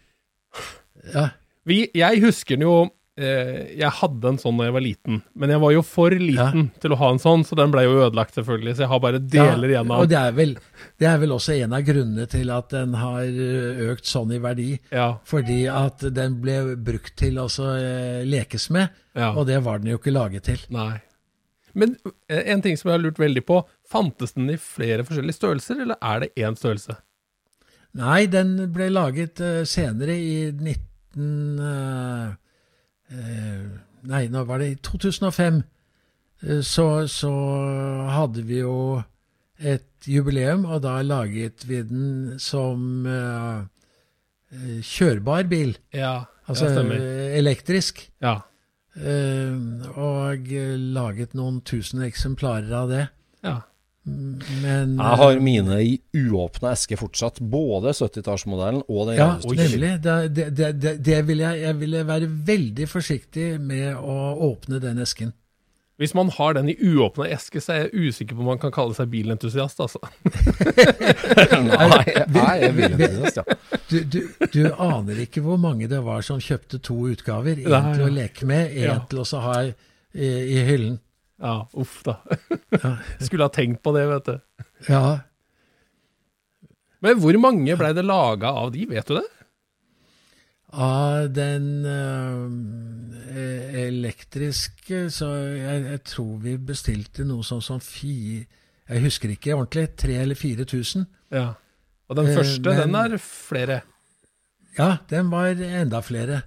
Ja. 1.13 1.29
Vi, 1.65 1.87
jeg 1.95 2.21
husker 2.21 2.55
den 2.55 2.61
jo 2.61 2.89
jeg 3.15 3.91
hadde 4.01 4.27
en 4.27 4.37
sånn 4.41 4.57
da 4.59 4.65
jeg 4.67 4.73
var 4.75 4.83
liten, 4.83 5.21
men 5.39 5.51
jeg 5.53 5.61
var 5.63 5.71
jo 5.71 5.81
for 5.87 6.11
liten 6.19 6.65
til 6.83 6.91
å 6.91 6.97
ha 6.99 7.11
en 7.13 7.21
sånn, 7.23 7.45
så 7.47 7.55
den 7.55 7.71
ble 7.71 7.85
jo 7.85 7.93
ødelagt, 8.03 8.35
selvfølgelig. 8.35 8.73
Så 8.75 8.83
jeg 8.83 8.91
har 8.91 8.99
bare 9.05 9.21
deler 9.23 9.71
igjen 9.71 9.93
av 9.95 10.03
Og 10.03 10.09
det 10.11 10.17
er, 10.19 10.33
vel, 10.35 10.51
det 10.99 11.07
er 11.07 11.21
vel 11.21 11.31
også 11.37 11.55
en 11.55 11.77
av 11.77 11.85
grunnene 11.87 12.27
til 12.27 12.51
at 12.51 12.75
den 12.75 12.97
har 12.99 13.23
eh, 13.23 13.81
økt 13.93 14.11
sånn 14.11 14.35
i 14.35 14.41
verdi. 14.43 14.67
Ja. 14.91 15.07
Fordi 15.31 15.61
at 15.71 16.03
den 16.17 16.35
ble 16.43 16.57
brukt 16.75 17.15
til 17.23 17.39
å 17.39 17.47
eh, 17.69 18.21
lekes 18.27 18.67
med, 18.75 18.91
Ja. 19.15 19.31
og 19.31 19.47
det 19.47 19.61
var 19.63 19.79
den 19.79 19.93
jo 19.93 20.01
ikke 20.01 20.11
laget 20.11 20.43
til. 20.51 20.59
Nei. 20.75 20.97
Men 21.75 21.95
eh, 22.27 22.43
en 22.51 22.61
ting 22.63 22.75
som 22.75 22.89
jeg 22.91 22.97
har 22.99 23.03
lurt 23.07 23.19
veldig 23.19 23.45
på, 23.47 23.61
fantes 23.87 24.35
den 24.35 24.51
i 24.51 24.59
flere 24.59 25.07
forskjellige 25.07 25.39
størrelser, 25.39 25.79
eller 25.87 25.95
er 26.03 26.25
det 26.25 26.33
én 26.35 26.55
størrelse? 26.59 26.99
Nei, 27.95 28.25
den 28.27 28.57
ble 28.75 28.89
laget 28.91 29.39
eh, 29.39 29.61
senere 29.63 30.19
i 30.19 30.51
19... 30.51 32.35
eh, 33.11 33.65
nei, 34.09 34.27
nå 34.31 34.43
var 34.47 34.59
det 34.63 34.69
i 34.71 34.77
2005. 34.85 35.63
eh, 36.43 36.61
så, 36.61 37.07
så 37.11 37.31
hadde 38.11 38.43
vi 38.47 38.59
jo 38.63 39.01
et 39.59 40.07
jubileum, 40.07 40.65
og 40.65 40.81
da 40.83 40.97
laget 41.01 41.63
vi 41.67 41.81
den 41.87 42.35
som 42.39 43.05
eh, 43.07 43.61
eh, 44.51 44.81
kjørbar 44.83 45.47
bil. 45.49 45.77
Ja, 45.95 46.25
Altså 46.47 46.67
stemmer. 46.69 46.99
elektrisk. 47.39 48.03
Ja. 48.21 48.35
Eh, 48.95 49.55
og 49.97 50.45
laget 50.93 51.33
noen 51.33 51.61
tusen 51.65 52.03
eksemplarer 52.05 52.71
av 52.83 52.89
det. 52.91 53.07
ja. 53.43 53.61
Men 54.05 54.91
Jeg 54.99 55.17
har 55.21 55.39
mine 55.41 55.79
i 55.81 55.95
uåpna 56.13 56.71
eske 56.75 56.97
fortsatt. 56.99 57.39
Både 57.41 57.89
70-tallsmodellen 57.97 58.83
og 58.85 59.07
den 59.09 59.17
Ja, 59.17 59.31
eneste 59.39 59.55
nemlig. 59.57 59.93
Det, 60.03 60.17
det, 60.35 60.45
det, 60.59 60.69
det, 60.83 60.93
det 61.07 61.21
vil 61.27 61.41
jeg, 61.41 61.61
jeg 61.63 61.79
ville 61.79 62.03
være 62.05 62.29
veldig 62.51 62.87
forsiktig 62.91 63.47
med 63.61 63.95
å 63.97 64.19
åpne 64.51 64.77
den 64.83 65.01
esken. 65.01 65.33
Hvis 65.97 66.11
man 66.13 66.27
har 66.35 66.53
den 66.57 66.67
i 66.69 66.75
uåpna 66.75 67.23
eske, 67.31 67.61
så 67.63 67.71
er 67.71 67.85
jeg 67.85 68.09
usikker 68.11 68.35
på 68.35 68.43
om 68.43 68.49
man 68.51 68.59
kan 68.59 68.73
kalle 68.75 68.91
seg 68.97 69.07
bilentusiast, 69.13 69.79
altså. 69.79 70.01
Nei, 71.65 72.01
jeg 72.35 72.67
er 72.67 72.75
bilentusiast, 72.75 73.39
ja. 73.39 73.79
Du, 73.89 73.97
du, 74.03 74.19
du 74.51 74.59
aner 74.81 75.21
ikke 75.23 75.43
hvor 75.45 75.57
mange 75.61 75.87
det 75.87 76.01
var 76.03 76.19
som 76.25 76.41
kjøpte 76.43 76.81
to 76.83 76.97
utgaver. 77.13 77.61
En 77.63 77.89
til 77.95 78.05
å 78.09 78.11
leke 78.11 78.47
med, 78.49 78.73
en 78.75 78.83
Ja. 78.89 78.97
til 79.09 79.23
å 79.23 79.41
ha 79.45 79.55
i, 79.65 79.71
i 80.19 80.61
hyllen. 80.67 80.99
Ja, 81.41 81.67
uff 81.75 82.01
da. 82.05 82.19
Skulle 83.25 83.43
ha 83.47 83.51
tenkt 83.51 83.81
på 83.83 83.91
det, 83.95 84.05
vet 84.09 84.25
du. 84.29 84.37
ja. 84.89 85.19
Men 87.03 87.19
hvor 87.21 87.35
mange 87.37 87.75
blei 87.77 87.91
det 87.93 88.05
laga 88.07 88.49
av 88.63 88.71
de, 88.73 88.85
vet 88.89 89.05
du 89.11 89.17
det? 89.19 89.25
Av 90.75 91.27
den 91.35 91.85
øh, 91.85 93.35
elektriske, 93.85 95.03
så 95.13 95.27
jeg, 95.55 95.83
jeg 95.91 96.01
tror 96.07 96.39
vi 96.43 96.55
bestilte 96.71 97.25
noe 97.27 97.45
sånn 97.45 97.61
som 97.63 97.79
fi... 97.83 98.41
Jeg 98.85 99.01
husker 99.01 99.31
ikke 99.33 99.53
ordentlig. 99.55 99.87
3000 99.97 100.21
eller 100.23 100.37
4000. 100.39 101.05
Ja. 101.33 101.45
Og 102.09 102.17
den 102.19 102.27
Eh, 102.31 102.35
første, 102.37 102.61
men- 102.69 102.81
den 102.81 102.95
er 102.99 103.17
flere. 103.21 103.79
Ja, 104.77 104.89
den 105.09 105.29
var 105.31 105.47
enda 105.55 106.01
flere. 106.05 106.41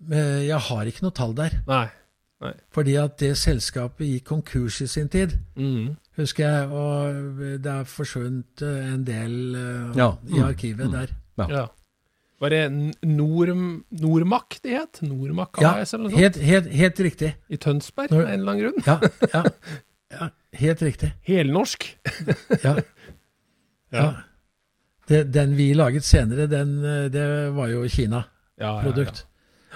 Men 0.00 0.42
jeg 0.46 0.58
har 0.68 0.84
ikke 0.90 1.02
noe 1.06 1.14
tall 1.16 1.32
der. 1.38 1.60
Nei. 1.68 1.86
Fordi 2.70 2.94
at 2.94 3.16
det 3.18 3.32
selskapet 3.36 4.06
gikk 4.06 4.24
konkurs 4.28 4.80
i 4.80 4.86
sin 4.86 5.08
tid, 5.08 5.32
Mm. 5.56 5.96
husker 6.16 6.44
jeg. 6.48 6.68
Og 6.70 7.14
det 7.62 7.66
er 7.66 7.84
forsvunnet 7.84 8.62
eh, 8.62 8.92
en 8.94 9.04
del 9.04 9.56
uh, 9.56 9.96
Ja. 9.96 10.12
i 10.28 10.38
arkivet 10.40 10.92
der. 10.92 11.08
Ja. 11.38 11.46
Ja. 11.50 11.66
Var 12.40 12.48
det 12.54 12.60
N- 12.70 12.92
Norm, 13.02 13.84
Normak 13.90 14.60
det 14.62 14.70
het? 14.76 15.00
Normak 15.02 15.58
Ja, 15.60 15.72
AS 15.80 15.92
eller 15.94 16.04
noe 16.04 16.10
sånt? 16.12 16.20
helt, 16.22 16.36
helt, 16.36 16.70
helt 16.70 17.00
riktig. 17.00 17.32
I 17.50 17.56
Tønsberg, 17.56 18.10
Når- 18.12 18.22
av 18.22 18.28
en 18.28 18.40
eller 18.40 18.52
annen 18.52 18.62
grunn? 18.62 18.82
Ja, 18.86 19.00
ja, 19.34 19.42
ja 20.20 20.28
helt 20.52 20.82
riktig. 20.82 21.12
Helnorsk. 21.26 21.88
Ja. 22.64 22.76
ja. 23.92 24.12
Det, 25.08 25.32
den 25.32 25.56
vi 25.56 25.72
laget 25.74 26.04
senere, 26.04 26.46
den, 26.46 26.84
eh, 26.84 27.08
det 27.10 27.26
var 27.56 27.66
jo 27.72 27.82
Kina-produkt. 27.88 29.24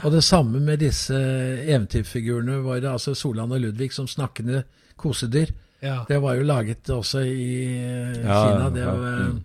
Og 0.05 0.13
det 0.13 0.23
samme 0.25 0.61
med 0.61 0.81
disse 0.83 1.15
eventyrfigurene 1.15 2.57
det 2.83 2.91
altså 2.91 3.15
Solan 3.15 3.53
og 3.55 3.61
Ludvig 3.63 3.93
som 3.95 4.07
snakkende 4.11 4.65
kosedyr. 4.97 5.53
ja. 5.83 6.05
Det 6.09 6.19
var 6.23 6.35
jo 6.39 6.43
laget 6.47 6.91
også 6.91 7.21
i 7.27 7.77
eh, 7.77 8.19
Ja, 8.23 8.39
Kina. 8.43 8.71
Det, 8.71 8.81
ja, 8.83 8.93
var- 8.93 9.31
mm. 9.33 9.45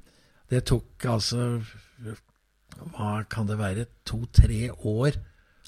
det 0.50 0.64
tok 0.66 1.06
altså 1.06 1.62
Hva 2.94 3.24
kan 3.30 3.48
det 3.48 3.58
være? 3.58 3.86
To-tre 4.06 4.70
år 4.86 5.12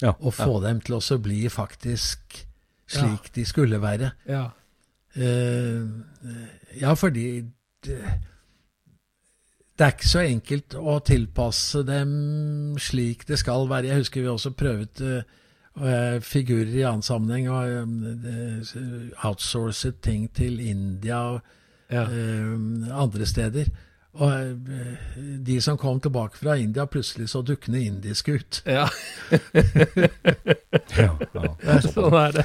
Ja, 0.02 0.12
å 0.20 0.30
få 0.32 0.60
dem 0.62 0.80
til 0.80 0.94
også 0.96 1.18
bli 1.22 1.48
faktisk 1.48 2.46
slik 2.90 3.32
de 3.34 3.44
skulle 3.44 3.80
være. 3.82 4.12
ja. 4.26 4.48
Eh, 5.16 5.82
ja, 6.80 6.92
fordi 6.94 7.42
det, 7.84 7.98
det 9.80 9.86
er 9.86 9.94
ikke 9.96 10.08
så 10.10 10.20
enkelt 10.28 10.74
å 10.76 10.98
tilpasse 11.08 11.80
dem 11.88 12.10
slik 12.76 13.22
det 13.30 13.38
skal 13.40 13.64
være. 13.70 13.88
Jeg 13.88 14.02
husker 14.02 14.20
vi 14.20 14.28
også 14.28 14.50
prøvde 14.52 15.22
uh, 15.24 16.16
figurer 16.20 16.74
i 16.76 16.84
annen 16.84 17.04
sammenheng 17.06 17.48
og 17.48 17.94
uh, 18.20 18.74
outsourcet 19.24 20.02
ting 20.04 20.26
til 20.36 20.60
India 20.60 21.22
og 21.30 21.40
ja. 21.88 22.04
uh, 22.04 22.92
andre 22.92 23.24
steder. 23.24 23.72
Og 24.20 24.66
de 25.48 25.56
som 25.64 25.78
kom 25.80 26.00
tilbake 26.02 26.36
fra 26.36 26.58
India, 26.60 26.84
plutselig 26.84 27.30
så 27.32 27.40
dukkende 27.40 27.80
indiske 27.80 28.34
ut. 28.36 28.60
ja. 28.66 28.84
ja, 30.98 31.12
ja. 31.38 31.78
Sånn 31.86 32.18
er 32.18 32.36
det. 32.36 32.44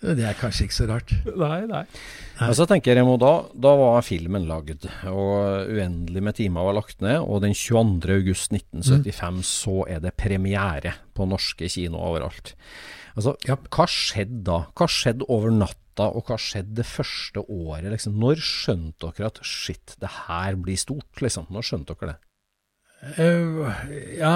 Det 0.00 0.24
er 0.24 0.38
kanskje 0.38 0.68
ikke 0.68 0.78
så 0.78 0.88
rart. 0.94 1.12
Nei, 1.36 1.60
nei. 1.68 1.84
Men 2.38 2.54
så 2.54 2.66
tenker 2.70 2.94
jeg, 2.94 3.06
da, 3.18 3.32
da 3.58 3.72
var 3.80 4.04
filmen 4.06 4.46
lagd, 4.46 4.86
og 5.10 5.72
uendelig 5.74 6.22
med 6.22 6.36
timer 6.38 6.68
var 6.68 6.76
lagt 6.78 7.02
ned. 7.02 7.18
Og 7.24 7.42
den 7.42 7.56
22. 7.56 8.12
august 8.14 8.54
1975 8.54 9.42
så 9.48 9.80
er 9.90 10.04
det 10.04 10.14
premiere 10.20 10.94
på 11.18 11.26
norske 11.26 11.70
kinoer 11.72 12.12
overalt. 12.12 12.54
Altså, 13.18 13.34
ja. 13.48 13.58
Hva 13.74 13.88
skjedde 13.90 14.44
da? 14.46 14.60
Hva 14.78 14.86
skjedde 14.92 15.26
over 15.34 15.50
natta, 15.50 16.06
og 16.06 16.30
hva 16.30 16.38
skjedde 16.38 16.78
det 16.78 16.86
første 16.86 17.42
året? 17.42 17.90
Liksom? 17.90 18.14
Når 18.22 18.44
skjønte 18.46 19.10
dere 19.18 19.32
at 19.32 19.42
shit, 19.42 19.96
det 19.98 20.14
her 20.28 20.58
blir 20.62 20.78
stort? 20.78 21.10
Liksom? 21.24 21.50
Når 21.50 21.66
skjønte 21.66 21.98
dere 21.98 22.14
det? 22.14 22.18
Uh, 23.18 23.66
ja, 24.18 24.32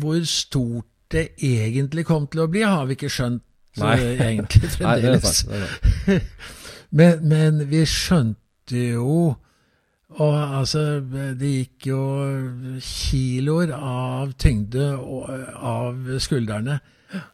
hvor 0.00 0.24
stort 0.28 0.88
det 1.12 1.30
egentlig 1.44 2.06
kom 2.08 2.26
til 2.32 2.44
å 2.44 2.50
bli, 2.50 2.64
har 2.64 2.88
vi 2.88 2.96
ikke 2.96 3.12
skjønt 3.12 3.44
Nei. 3.80 3.96
egentlig 4.00 4.70
Nei, 4.80 4.98
det 5.02 5.12
er 5.12 5.20
fremdeles. 5.20 5.40
sant. 5.44 5.52
Det 5.52 6.18
er 6.18 6.22
sant. 6.24 6.60
Men, 6.94 7.24
men 7.26 7.62
vi 7.70 7.82
skjønte 7.88 8.78
jo 8.94 9.34
Og 10.14 10.34
altså, 10.60 11.00
det 11.34 11.50
gikk 11.50 11.88
jo 11.90 12.02
kiloer 12.78 13.72
av 13.74 14.34
tyngde 14.38 14.92
og, 14.94 15.30
av 15.58 16.12
skuldrene 16.22 16.78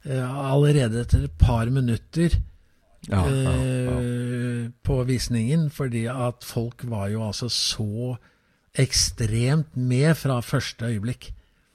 eh, 0.09 0.25
allerede 0.25 1.03
etter 1.05 1.27
et 1.29 1.37
par 1.41 1.69
minutter 1.73 2.39
Ja, 3.09 3.21
ja, 3.29 3.53
ja. 3.53 3.99
eh, 4.01 4.65
på 4.85 4.97
visningen, 5.09 5.69
fordi 5.73 6.07
at 6.13 6.45
folk 6.45 6.85
var 6.89 7.09
jo 7.13 7.23
altså 7.27 7.49
så 7.53 8.17
ekstremt 8.79 9.77
med 9.77 10.15
fra 10.21 10.41
første 10.45 10.85
øyeblikk. 10.85 11.31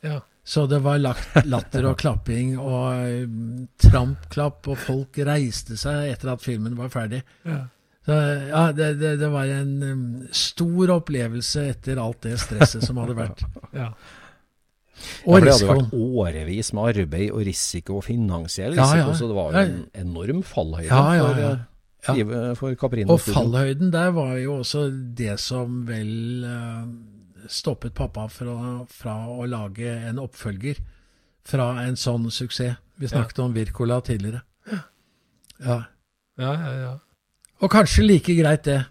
Ja. 0.05 0.19
Så 0.45 0.67
det 0.69 0.83
var 0.85 1.01
latter 1.01 1.87
og 1.89 1.97
klapping 1.97 2.53
og 2.61 3.09
mm, 3.25 3.67
trampklapp, 3.81 4.67
og 4.69 4.77
folk 4.77 5.17
reiste 5.25 5.77
seg 5.81 6.11
etter 6.11 6.35
at 6.35 6.43
filmen 6.45 6.77
var 6.77 6.91
ferdig. 6.93 7.23
Ja. 7.45 7.63
Så, 8.05 8.15
ja, 8.51 8.67
det, 8.77 8.91
det, 9.01 9.15
det 9.17 9.27
var 9.33 9.49
en 9.49 9.71
um, 9.83 10.03
stor 10.35 10.91
opplevelse 10.99 11.63
etter 11.71 11.97
alt 11.97 12.21
det 12.27 12.35
stresset 12.43 12.85
som 12.85 12.99
hadde 13.01 13.15
vært. 13.17 13.41
ja. 13.81 13.87
Og 15.25 15.39
Ja, 15.39 15.41
det 15.41 15.53
hadde 15.55 15.69
vært 15.71 15.95
årevis 15.97 16.69
med 16.77 17.01
arbeid 17.01 17.31
og 17.33 17.41
risiko 17.47 17.97
og 17.99 18.05
finansiell 18.07 18.77
risiko, 18.77 19.09
ja. 19.09 19.15
så 19.17 19.27
det 19.29 19.35
var 19.35 19.55
jo 19.55 19.63
en 19.65 19.79
enorm 20.05 20.43
fallhøyde 20.45 20.87
Ja, 20.87 21.01
ja, 21.17 21.25
for, 21.25 21.41
ja. 21.41 21.49
eh, 21.55 21.71
Ja. 22.05 22.53
For 22.55 22.77
Caprino 22.79 23.17
Og 23.17 23.25
fallhøyden 23.25 23.89
der 23.91 24.13
var 24.15 24.35
jo 24.37 24.59
også 24.61 24.85
det 25.17 25.39
som 25.41 25.81
vel 25.89 26.45
eh, 26.45 26.85
stoppet 27.51 27.95
pappa 27.97 28.27
fra, 28.31 28.85
fra 28.87 29.15
å 29.33 29.49
lage 29.49 29.89
en 30.09 30.21
oppfølger 30.21 30.79
fra 31.45 31.71
en 31.83 31.97
sånn 31.99 32.29
suksess. 32.33 32.77
Vi 32.97 33.09
snakket 33.11 33.41
om 33.43 33.51
Wirkola 33.53 33.99
tidligere. 34.05 34.45
Ja. 35.59 35.81
Ja, 36.39 36.53
ja, 36.53 36.71
ja. 36.79 36.93
Og 37.63 37.71
kanskje 37.71 38.03
like 38.03 38.35
greit, 38.35 38.65
det. 38.67 38.81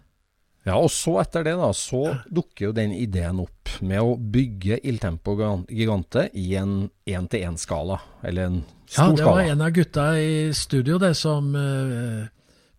Ja, 0.65 0.79
og 0.79 0.89
så 0.89 1.19
etter 1.21 1.45
det 1.45 1.59
da, 1.61 1.69
så 1.77 2.07
dukker 2.33 2.71
jo 2.71 2.77
den 2.77 2.95
ideen 2.97 3.43
opp 3.43 3.75
med 3.85 4.01
å 4.01 4.15
bygge 4.17 4.79
Il 4.89 4.97
Tempo 5.03 5.35
Gigante 5.37 6.31
i 6.41 6.55
en 6.57 6.87
én-til-én-skala, 7.05 7.99
eller 8.25 8.49
en 8.49 8.61
stor 8.87 8.95
skala. 8.95 9.11
Ja, 9.11 9.17
det 9.19 9.27
var 9.27 9.35
skala. 9.35 9.51
en 9.53 9.65
av 9.67 9.75
gutta 9.77 10.07
i 10.17 10.37
studio, 10.57 10.97
det, 11.03 11.12
som 11.21 11.51
uh, 11.53 12.25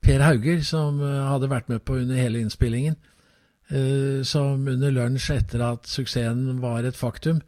Per 0.02 0.26
Hauger, 0.26 0.64
som 0.66 0.98
uh, 1.04 1.28
hadde 1.30 1.52
vært 1.52 1.70
med 1.70 1.84
på 1.86 2.00
under 2.02 2.18
hele 2.18 2.42
innspillingen. 2.42 2.98
uh, 3.70 4.24
som 4.26 4.66
under 4.68 4.92
lunsj, 4.94 5.32
etter 5.38 5.62
at 5.66 5.86
suksessen 5.90 6.62
var 6.62 6.86
et 6.86 6.98
faktum, 6.98 7.44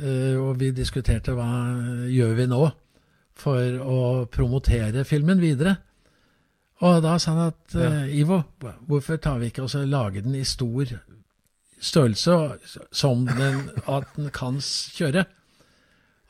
og 0.00 0.54
vi 0.56 0.70
diskuterte 0.72 1.34
hva 1.36 1.44
gjør 2.08 2.30
vi 2.38 2.44
nå 2.48 2.60
for 3.36 3.80
å 3.84 3.98
promotere 4.32 5.02
filmen 5.04 5.42
videre. 5.42 5.74
Og 6.80 7.02
da 7.04 7.18
sa 7.20 7.34
han 7.34 7.48
at 7.50 7.74
Ja. 7.76 7.88
eh, 8.04 8.18
Ivo, 8.20 8.42
hvorfor 8.88 9.16
tar 9.20 9.38
vi 9.38 9.50
ikke 9.50 9.62
og 9.66 9.74
lager 9.88 10.22
den 10.22 10.34
i 10.34 10.44
stor 10.44 10.84
størrelse, 11.80 12.36
som 12.92 13.26
den, 13.26 13.70
at 13.88 14.04
den 14.16 14.30
kan 14.32 14.60
kjøre? 14.60 15.24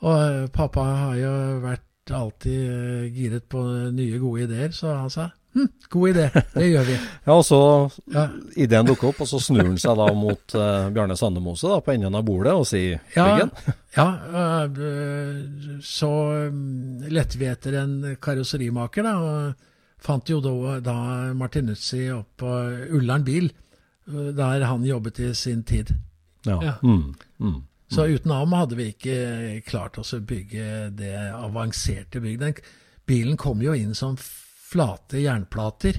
Og 0.03 0.17
eh, 0.17 0.49
pappa 0.49 0.81
har 0.81 1.15
jo 1.21 1.35
vært 1.63 2.11
alltid 2.11 2.71
eh, 2.71 3.13
giret 3.15 3.47
på 3.49 3.63
nye, 3.95 4.19
gode 4.19 4.49
ideer, 4.49 4.73
så 4.75 4.95
han 4.97 5.11
sa 5.13 5.29
hm, 5.55 5.69
god 5.91 6.09
idé, 6.11 6.27
det 6.55 6.67
gjør 6.71 6.85
vi. 6.89 6.97
Ja, 7.27 7.33
og 7.37 7.45
så 7.47 7.61
Ja, 8.11 8.27
ideen 8.57 8.87
dukker 8.87 9.11
opp, 9.13 9.21
og 9.23 9.29
så 9.31 9.39
snur 9.43 9.63
han 9.69 9.79
seg 9.79 9.99
da 9.99 10.09
mot 10.15 10.55
uh, 10.57 10.89
Bjarne 10.95 11.17
Sandemose 11.19 11.69
da, 11.71 11.79
på 11.85 11.93
enden 11.95 12.15
av 12.19 12.25
bordet 12.27 12.55
og 12.59 12.67
sier 12.67 12.99
Ja. 13.15 13.47
Ja 13.99 14.09
uh, 14.67 14.67
så 15.83 16.11
mm, 16.51 17.09
lette 17.11 17.39
vi 17.39 17.47
etter 17.51 17.79
en 17.83 18.17
karosserimaker, 18.23 19.07
da, 19.07 19.15
og 19.19 19.67
fant 20.01 20.31
jo 20.31 20.41
da, 20.45 20.79
da 20.85 20.97
Martinuzzi 21.37 22.07
opp 22.15 22.41
på 22.41 22.53
Ullern 22.97 23.25
bil, 23.25 23.51
øh, 24.09 24.31
der 24.37 24.65
han 24.65 24.87
jobbet 24.87 25.21
i 25.21 25.35
sin 25.35 25.63
tid. 25.63 25.93
Ja. 26.47 26.59
Ja. 26.63 26.75
Mm, 26.83 27.15
mm. 27.39 27.59
Så 27.91 28.07
uten 28.07 28.31
ham 28.31 28.53
hadde 28.55 28.77
vi 28.79 28.93
ikke 28.93 29.63
klart 29.67 29.99
oss 29.99 30.15
å 30.15 30.21
bygge 30.23 30.91
det 30.95 31.17
avanserte 31.35 32.23
bygget. 32.23 32.63
Bilen 33.07 33.37
kom 33.37 33.63
jo 33.65 33.75
inn 33.75 33.97
som 33.99 34.15
flate 34.71 35.19
jernplater 35.19 35.99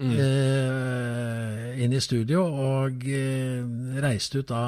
eh, 0.00 1.82
inn 1.84 1.92
i 1.92 2.00
studio, 2.00 2.44
og 2.46 3.04
eh, 3.04 3.60
reiste 4.00 4.40
ut 4.40 4.48
da, 4.48 4.62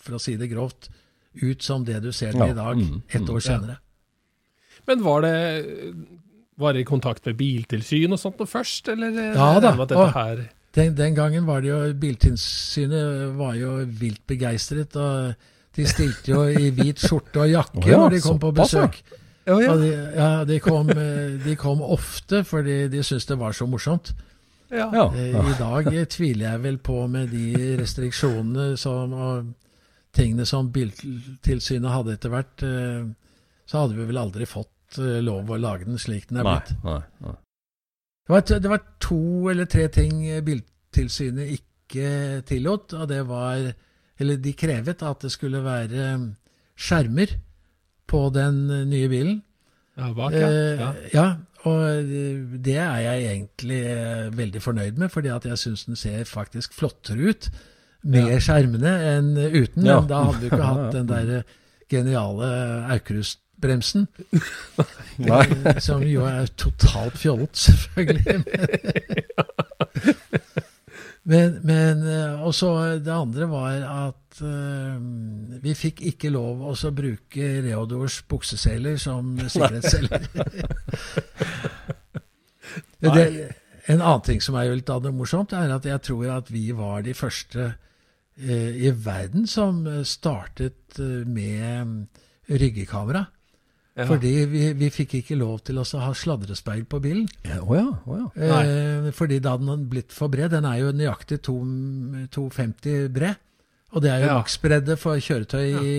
for 0.00 0.16
å 0.16 0.22
si 0.22 0.36
det 0.40 0.50
grovt, 0.52 0.90
ut 1.42 1.62
som 1.62 1.84
det 1.86 2.00
du 2.04 2.10
ser 2.12 2.34
den 2.34 2.42
Ja, 2.48 2.52
i 2.52 2.58
dag, 2.58 2.78
mm, 2.78 3.02
ett 3.08 3.22
mm, 3.22 3.34
år 3.34 3.44
senere. 3.44 3.76
Men 4.86 5.02
var 5.04 5.26
det 5.26 5.34
Var 6.60 6.76
det 6.76 6.84
i 6.84 6.88
kontakt 6.88 7.26
med 7.26 7.38
Biltilsyn 7.40 8.12
og 8.12 8.20
sånt 8.20 8.40
først, 8.48 8.90
eller? 8.92 9.16
Ja 9.34 9.52
da, 9.62 9.72
Den, 10.76 10.92
den 10.94 11.14
gangen 11.16 11.46
var 11.48 11.64
det 11.64 11.72
jo 11.72 11.78
Biltilsynet 11.98 13.32
var 13.38 13.56
jo 13.58 13.78
vilt 14.00 14.22
begeistret, 14.30 14.94
og 14.96 15.32
de 15.76 15.86
stilte 15.88 16.30
jo 16.34 16.44
i 16.46 16.70
hvit 16.74 17.00
skjorte 17.00 17.42
og 17.42 17.50
jakke 17.50 17.80
oh, 17.84 17.88
ja, 17.88 17.98
når 18.04 18.16
de 18.16 18.22
kom 18.24 18.38
på 18.42 18.52
besøk. 18.54 19.00
ja. 19.46 19.56
besøk. 19.56 19.80
De, 19.80 19.92
ja, 20.16 20.32
de 20.46 20.58
kom, 20.62 20.90
eh, 20.94 21.38
de 21.44 21.56
kom 21.58 21.82
ofte 21.82 22.44
fordi 22.46 22.82
de 22.92 23.02
syntes 23.02 23.30
det 23.30 23.38
var 23.40 23.56
så 23.56 23.66
morsomt. 23.70 24.12
Ja. 24.70 24.90
Ja. 24.94 25.14
Eh, 25.16 25.50
I 25.50 25.56
dag 25.58 25.90
eh, 25.94 26.04
tviler 26.06 26.52
jeg 26.52 26.62
vel 26.62 26.78
på 26.78 27.02
med 27.10 27.32
de 27.34 27.74
restriksjonene 27.80 28.76
som, 28.78 29.14
og 29.14 29.50
tingene 30.14 30.46
som 30.46 30.70
Biltilsynet 30.74 31.90
hadde 31.90 32.14
etter 32.14 32.32
hvert, 32.32 32.62
eh, 32.66 33.08
så 33.66 33.82
hadde 33.82 33.98
vi 33.98 34.06
vel 34.10 34.20
aldri 34.22 34.46
fått 34.46 34.70
eh, 34.98 35.20
lov 35.22 35.50
å 35.50 35.58
lage 35.60 35.84
den 35.86 35.98
slik 35.98 36.28
den 36.28 36.38
er 36.42 36.48
blitt. 36.48 36.72
nei, 36.84 37.00
nei. 37.20 37.36
Det 38.26 38.34
var, 38.34 38.60
det 38.62 38.70
var 38.70 38.82
to 39.02 39.20
eller 39.50 39.66
tre 39.66 39.88
ting 39.88 40.24
eh, 40.28 40.40
Biltilsynet 40.46 41.50
ikke 41.58 42.42
tillot, 42.46 42.92
og 42.94 43.08
det 43.10 43.24
var 43.26 43.72
Eller 44.20 44.36
de 44.36 44.52
krevet 44.52 45.02
at 45.02 45.20
det 45.24 45.30
skulle 45.32 45.62
være 45.64 46.02
eh, 46.14 46.26
skjermer 46.76 47.36
på 48.10 48.24
den 48.34 48.70
eh, 48.70 48.84
nye 48.86 49.08
bilen. 49.08 49.42
ja, 49.96 50.12
bak, 50.12 50.32
ja. 50.32 50.48
Eh, 50.48 50.80
ja. 50.80 50.92
ja, 51.14 51.26
og 51.64 52.06
det 52.64 52.76
er 52.76 52.98
jeg 53.04 53.24
egentlig 53.30 53.80
veldig 54.36 54.62
fornøyd 54.62 54.98
med, 54.98 55.10
fordi 55.12 55.28
at 55.28 55.44
jeg 55.44 55.58
syns 55.58 55.84
den 55.84 55.96
ser 55.96 56.24
faktisk 56.24 56.72
flottere 56.74 57.30
ut 57.34 57.50
med 58.02 58.30
Ja. 58.30 58.38
skjermene 58.40 58.92
enn 59.10 59.34
uten. 59.36 59.84
Ja. 59.84 59.98
Men 60.00 60.08
da 60.08 60.22
hadde 60.24 60.40
du 60.40 60.46
ikke 60.48 60.62
hatt 60.70 60.92
den 60.94 61.08
der 61.10 61.42
geniale 61.90 62.48
Aukrust-bremsen, 62.94 63.40
Eh, 63.62 64.20
som 65.86 66.02
jo 66.06 66.24
er 66.28 66.46
totalt 66.56 67.18
fjollet, 67.18 67.56
selvfølgelig. 67.56 68.44
Men, 71.30 71.58
men 71.62 72.00
eh, 72.08 72.42
Og 72.42 72.54
så 72.56 72.98
det 73.04 73.12
andre 73.12 73.46
var 73.50 73.82
at 73.84 74.40
uh, 74.40 74.96
vi 75.62 75.74
fikk 75.76 76.00
ikke 76.08 76.30
lov 76.32 76.62
å 76.64 76.74
bruke 76.96 77.60
Reodors 77.66 78.22
bukseseler 78.30 78.96
som 79.00 79.36
sikkerhetsseler. 79.38 80.24
det, 83.04 83.26
en 83.92 84.00
annen 84.00 84.24
ting 84.24 84.40
som 84.42 84.56
er 84.56 84.70
jo 84.70 84.78
litt 84.78 84.92
av 84.92 85.02
det 85.04 85.12
morsomt, 85.14 85.52
er 85.52 85.70
at 85.74 85.86
jeg 85.86 86.00
tror 86.08 86.30
at 86.38 86.50
vi 86.52 86.70
var 86.76 87.04
de 87.04 87.14
første 87.14 87.74
eh, 88.40 88.72
i 88.88 88.90
verden 88.90 89.46
som 89.50 89.84
startet 90.08 90.98
med 91.28 92.08
ryggekamera. 92.48 93.26
Ja. 94.00 94.06
Fordi 94.08 94.30
vi, 94.48 94.62
vi 94.80 94.88
fikk 94.92 95.18
ikke 95.18 95.36
lov 95.36 95.58
til 95.66 95.76
å 95.80 95.84
ha 96.00 96.10
sladrespeil 96.16 96.86
på 96.88 97.00
bilen. 97.04 97.26
Ja, 97.44 97.58
oh 97.60 97.74
ja, 97.76 97.86
oh. 98.08 98.30
Eh, 98.32 99.10
fordi 99.16 99.40
da 99.44 99.56
hadde 99.56 99.68
den 99.68 99.82
blitt 99.92 100.14
for 100.16 100.32
bred. 100.32 100.54
Den 100.54 100.64
er 100.68 100.78
jo 100.80 100.92
nøyaktig 100.96 101.40
2,50 101.44 103.10
bred. 103.12 103.36
Og 103.90 104.04
det 104.04 104.12
er 104.12 104.24
jo 104.24 104.38
maksbredde 104.38 104.96
for 105.00 105.18
kjøretøy 105.20 105.66
i, 105.82 105.94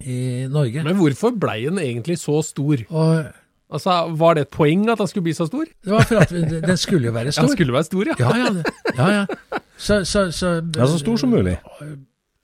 i 0.00 0.18
Norge. 0.50 0.82
Men 0.86 0.96
hvorfor 0.98 1.34
blei 1.36 1.60
den 1.68 1.78
egentlig 1.82 2.18
så 2.22 2.40
stor? 2.46 2.84
Og 2.90 3.30
Altså, 3.72 3.92
Var 4.20 4.34
det 4.36 4.40
et 4.42 4.50
poeng 4.52 4.82
at 4.92 4.98
den 5.00 5.08
skulle 5.08 5.24
bli 5.24 5.32
så 5.32 5.46
stor? 5.48 5.64
det 5.64 5.92
var 5.94 6.04
for 6.04 6.20
at 6.20 6.32
den 6.68 6.76
skulle 6.76 7.08
jo 7.08 7.12
være 7.14 7.32
stor. 7.32 7.46
den 7.46 7.54
skulle 7.56 7.72
være 7.72 7.84
stor, 7.88 8.10
ja. 8.10 8.16
Ja, 8.20 8.36
ja. 8.36 8.64
ja, 8.98 9.06
ja. 9.14 9.60
Så, 9.80 10.04
så, 10.04 10.26
så, 10.30 10.50
Ja, 10.76 10.86
så 10.86 10.98
stor 11.00 11.16
som 11.16 11.32
mulig. 11.32 11.54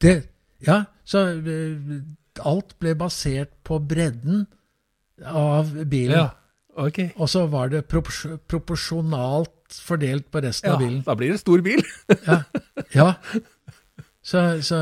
Det, 0.01 0.15
ja, 0.65 0.79
så 1.05 1.27
eh, 1.37 1.99
alt 2.49 2.73
ble 2.81 2.95
basert 2.97 3.53
på 3.65 3.77
bredden 3.79 4.47
av 5.27 5.73
bilen. 5.89 6.19
Ja, 6.19 6.31
Okay. 6.79 7.09
Og 7.19 7.27
så 7.27 7.41
var 7.51 7.67
det 7.73 7.89
propors 7.91 8.21
proporsjonalt 8.47 9.51
fordelt 9.83 10.29
på 10.31 10.39
resten 10.45 10.69
Ja, 10.71 10.75
av 10.77 10.81
bilen. 10.85 11.01
da 11.03 11.15
blir 11.19 11.33
det 11.33 11.41
stor 11.41 11.59
bil. 11.61 11.83
Ja. 12.29 12.43
ja. 12.95 13.15
Så, 14.29 14.61
så 14.63 14.77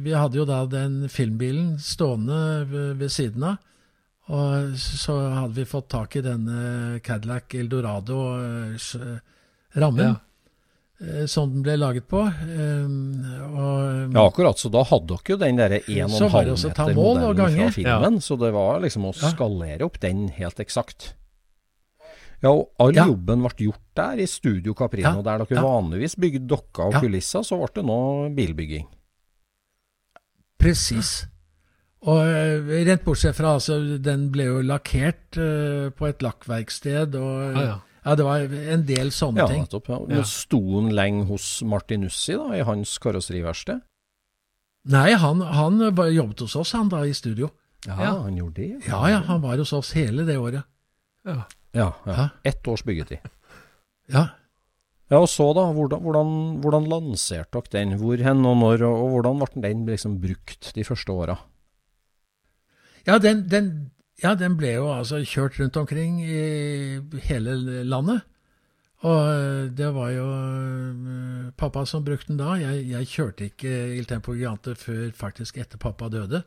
vi- 0.00 0.14
hadde 0.14 0.38
jo 0.38 0.44
da 0.46 0.62
den 0.70 1.08
filmbilen 1.10 1.74
stående 1.82 2.62
ved 2.70 2.96
ved 3.02 3.10
siden 3.10 3.42
av. 3.42 3.56
Og 4.30 4.76
så 4.78 5.16
hadde 5.34 5.54
vi 5.58 5.64
fått 5.66 5.88
tak 5.90 6.14
i 6.16 6.22
denne 6.22 7.00
Cadillac 7.02 7.50
Eldorado-rammen. 7.58 10.06
Ja. 10.06 10.14
Eh, 11.00 11.24
Som 11.26 11.52
den 11.54 11.62
ble 11.62 11.76
laget 11.80 12.06
på. 12.08 12.20
eh, 12.26 12.84
Og, 13.50 14.12
Ja, 14.14 14.26
akkurat. 14.26 14.58
Så 14.58 14.70
da 14.70 14.82
hadde 14.84 15.06
dere 15.16 15.34
jo 15.34 15.36
den 15.36 15.56
derre 15.56 15.80
Så 15.84 16.28
var 16.30 16.44
det 16.44 16.52
1,5 16.52 16.56
også 16.56 16.68
meter-modellen 16.74 17.56
fra 17.56 17.70
filmen, 17.70 18.20
så 18.20 18.38
det 18.38 18.52
var 18.52 18.80
liksom 18.80 19.04
å 19.08 19.14
skalere 19.14 19.82
opp 19.84 19.98
den 20.00 20.28
helt 20.28 20.56
eksakt. 20.60 21.14
Ja, 22.42 22.48
og 22.54 22.70
all 22.80 22.94
Ja. 22.94 23.04
jobben 23.06 23.42
ble 23.44 23.66
gjort 23.66 23.82
der 23.94 24.16
i 24.22 24.26
Studio 24.26 24.72
Caprino, 24.72 25.16
Ja, 25.16 25.22
der 25.22 25.44
dere 25.44 25.56
ja. 25.58 25.62
vanligvis 25.62 26.16
bygde 26.16 26.46
dokker 26.48 26.86
og 26.86 26.92
Ja. 26.94 27.00
kulisser, 27.00 27.42
så 27.44 27.58
ble 27.58 27.68
det 27.74 27.84
nå 27.84 28.34
bilbygging. 28.34 28.86
Presis. 30.60 31.26
Og 32.08 32.20
eh, 32.24 32.84
rent 32.86 33.04
bortsett 33.04 33.36
fra 33.36 33.54
altså, 33.58 33.98
Den 34.00 34.30
ble 34.32 34.46
jo 34.48 34.60
lakkert 34.64 35.36
uh, 35.36 35.90
på 35.92 36.08
et 36.08 36.22
lakkverksted, 36.24 37.14
og 37.14 37.58
Ja, 38.04 38.14
det 38.16 38.24
var 38.24 38.40
en 38.74 38.84
del 38.88 39.10
sånne 39.12 39.42
Ja, 39.42 39.46
ting. 39.50 39.62
nettopp. 39.64 39.88
Ja. 39.88 39.98
Ja. 40.00 40.06
Men 40.16 40.24
Sto 40.24 40.60
han 40.80 40.90
lenge 40.96 41.26
hos 41.28 41.62
Martinussi, 41.62 42.32
da, 42.38 42.54
i 42.56 42.62
hans 42.64 42.98
karosseriverksted? 42.98 43.80
Nei, 44.90 45.10
han, 45.20 45.40
han 45.44 45.78
jobbet 46.14 46.40
hos 46.40 46.56
oss, 46.56 46.72
han 46.72 46.88
da, 46.88 47.02
i 47.04 47.12
studio. 47.12 47.50
Ja, 47.86 47.96
Ja. 48.02 48.12
han 48.22 48.36
gjorde 48.36 48.54
det? 48.54 48.86
Ja, 48.88 49.02
ja, 49.08 49.18
han 49.26 49.40
var 49.42 49.56
hos 49.60 49.72
oss 49.72 49.92
hele 49.92 50.24
det 50.24 50.38
året. 50.40 50.64
Ja. 51.24 51.44
Ja, 51.74 51.92
ja. 52.06 52.14
Ja. 52.16 52.28
Ett 52.44 52.66
års 52.68 52.82
byggetid. 52.82 53.18
Ja. 54.08 54.28
Ja, 55.10 55.18
og 55.18 55.28
så 55.28 55.52
da, 55.54 55.66
hvordan, 55.74 56.00
hvordan, 56.02 56.28
hvordan 56.62 56.88
lanserte 56.88 57.60
dere 57.60 57.70
den? 57.84 57.98
Hvor 57.98 58.16
hen 58.16 58.44
og 58.46 58.56
når, 58.62 58.82
og, 58.86 58.98
og 59.04 59.10
hvordan 59.10 59.38
ble 59.42 59.62
den 59.68 59.84
liksom 59.86 60.20
brukt 60.22 60.72
de 60.74 60.84
første 60.86 61.12
åra? 61.12 61.36
Ja, 63.06 63.18
den, 63.18 63.48
den, 63.50 63.90
ja, 64.22 64.34
den 64.38 64.56
ble 64.60 64.74
jo 64.76 64.90
altså 64.92 65.22
kjørt 65.24 65.58
rundt 65.60 65.76
omkring 65.80 66.20
i 66.22 67.00
hele 67.28 67.54
landet. 67.88 68.22
Og 69.00 69.20
eh, 69.32 69.68
det 69.72 69.86
var 69.96 70.10
jo 70.12 70.26
eh, 70.28 71.50
pappa 71.56 71.86
som 71.88 72.04
brukte 72.04 72.28
den 72.34 72.40
da. 72.42 72.54
Jeg, 72.60 72.82
jeg 72.90 73.08
kjørte 73.08 73.46
ikke 73.48 73.70
Il 73.96 74.04
Tempo 74.10 74.34
Gigante 74.36 74.74
før 74.76 75.06
faktisk 75.16 75.56
etter 75.62 75.80
pappa 75.80 76.10
døde. 76.12 76.42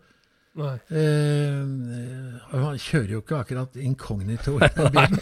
Nei. 0.53 0.75
Eh, 0.93 1.63
han 2.53 2.77
kjører 2.77 3.15
jo 3.15 3.23
ikke 3.23 3.39
akkurat 3.41 3.77
inkognito 3.81 4.53
på 4.77 4.85
bilen. 4.93 5.17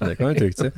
Det 0.00 0.16
kan 0.18 0.32
vi 0.32 0.40
trygt 0.40 0.64
si. 0.64 0.72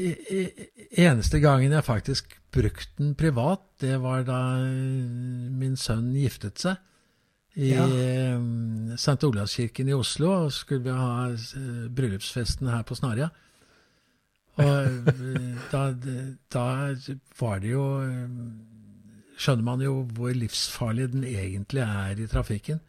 I- 0.00 0.40
i- 0.40 0.68
Eneste 1.04 1.36
gangen 1.44 1.74
jeg 1.76 1.84
faktisk 1.84 2.32
brukte 2.56 2.88
den 2.96 3.10
privat, 3.20 3.60
det 3.84 3.98
var 4.00 4.22
da 4.24 4.38
eh, 4.64 5.52
min 5.60 5.76
sønn 5.76 6.14
giftet 6.16 6.56
seg. 6.64 6.80
I 7.58 7.72
Ja. 7.74 7.84
eh, 7.90 8.38
St. 8.94 9.24
Olavskirken 9.26 9.88
i 9.90 9.94
Oslo, 9.96 10.30
og 10.44 10.52
skulle 10.54 10.84
vi 10.84 10.94
ha 10.94 11.28
eh, 11.32 11.88
bryllupsfesten 11.90 12.68
her 12.70 12.82
på 12.86 12.94
Snarja. 12.94 13.28
Og 14.58 14.64
eh, 14.66 15.56
da, 15.72 15.82
da 16.54 16.66
var 17.40 17.58
det 17.62 17.72
jo 17.72 17.84
Skjønner 19.38 19.62
man 19.62 19.82
jo 19.84 19.92
hvor 20.16 20.32
livsfarlig 20.34 21.12
den 21.12 21.22
egentlig 21.24 21.82
er 21.84 22.18
i 22.18 22.26
trafikken. 22.30 22.80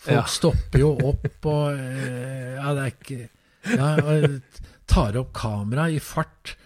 Folk 0.00 0.16
Ja. 0.16 0.22
stopper 0.26 0.78
jo 0.80 0.92
opp 1.12 1.46
og 1.46 1.76
Ja, 1.76 2.72
det 2.74 2.82
er 2.82 2.92
ikke 2.94 3.28
ja, 3.76 3.90
og 4.00 4.40
Tar 4.88 5.16
opp 5.20 5.32
kamera 5.36 5.84
i 5.92 6.00
fart 6.02 6.56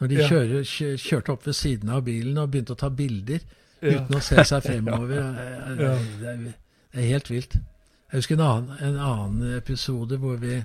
når 0.00 0.08
de 0.10 0.16
kjører, 0.26 0.64
kjørte 0.98 1.30
opp 1.36 1.44
ved 1.46 1.54
siden 1.54 1.88
av 1.94 2.00
bilen 2.04 2.38
og 2.42 2.48
begynte 2.50 2.74
å 2.74 2.80
ta 2.80 2.88
bilder 2.90 3.38
uten 3.82 4.16
å 4.18 4.20
se 4.24 4.42
seg 4.44 4.64
fremover. 4.64 5.20
Ja. 5.84 5.94
Det, 6.92 7.00
er, 7.00 7.08
helt 7.08 7.30
vilt. 7.30 7.54
Jeg 8.12 8.18
husker 8.18 8.36
en 8.36 8.44
annen, 8.44 8.72
en 8.84 8.98
annen 9.00 9.54
episode 9.56 10.18
hvor 10.20 10.36
vi 10.36 10.62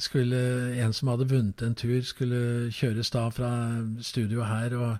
skulle 0.00 0.38
En 0.82 0.92
som 0.92 1.08
hadde 1.12 1.28
vunnet 1.30 1.62
en 1.62 1.74
tur, 1.74 2.00
skulle 2.02 2.70
kjøres 2.74 3.12
da 3.14 3.28
fra 3.30 3.50
studio 4.02 4.42
her 4.42 4.74
og 4.74 4.96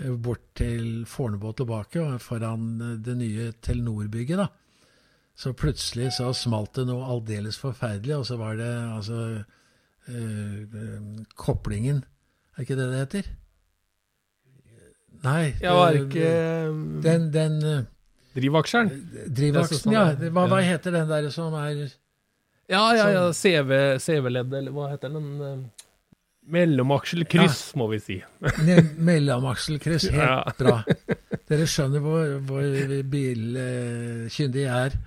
eh, 0.00 0.16
bort 0.18 0.42
til 0.58 1.04
Fornebu 1.06 1.46
og 1.52 1.56
tilbake, 1.60 2.02
og 2.02 2.20
foran 2.20 2.80
eh, 2.80 2.96
det 3.06 3.16
nye 3.16 3.52
Telenor-bygget, 3.62 4.38
da. 4.38 4.48
Så 5.36 5.52
plutselig 5.52 6.12
så 6.16 6.32
smalt 6.32 6.74
det 6.74 6.86
noe 6.88 7.06
aldeles 7.12 7.58
forferdelig, 7.60 8.16
og 8.16 8.26
så 8.26 8.36
var 8.40 8.56
det 8.56 8.72
altså 8.96 9.42
øh, 10.08 10.60
eh, 10.62 11.24
Koblingen 11.36 12.04
Er 12.56 12.60
ikke 12.60 12.76
det 12.76 12.88
det 12.88 12.98
heter? 12.98 13.28
Nei. 15.22 15.52
Det, 15.60 15.70
var 15.70 15.90
ikke 15.90 16.30
Den, 17.04 17.32
den 17.32 17.86
eh, 18.36 18.40
Drivaksjeren? 18.42 18.90
drivaksen, 19.40 19.92
ja. 19.96 20.04
Hva, 20.30 20.46
hva 20.50 20.60
heter 20.64 20.92
den 20.94 21.08
der 21.08 21.30
som 21.34 21.54
er 21.58 21.86
Ja, 22.68 22.82
ja, 22.98 23.08
ja. 23.14 23.24
CV, 23.32 23.96
CV-ledd, 24.02 24.52
eller 24.60 24.74
hva 24.74 24.88
heter 24.92 25.12
den? 25.14 25.66
Mellomaksjelkryss, 26.46 27.60
ja. 27.72 27.78
må 27.80 27.88
vi 27.90 27.98
si. 28.02 28.16
Mellomaksjelkryss, 29.02 30.08
helt 30.14 30.22
Ja. 30.22 30.42
bra. 30.58 30.76
Dere 31.48 31.66
skjønner 31.70 32.02
hvor, 32.02 32.36
hvor 32.46 32.92
bilkyndig 33.10 34.62
jeg 34.66 34.90
er. 34.90 34.98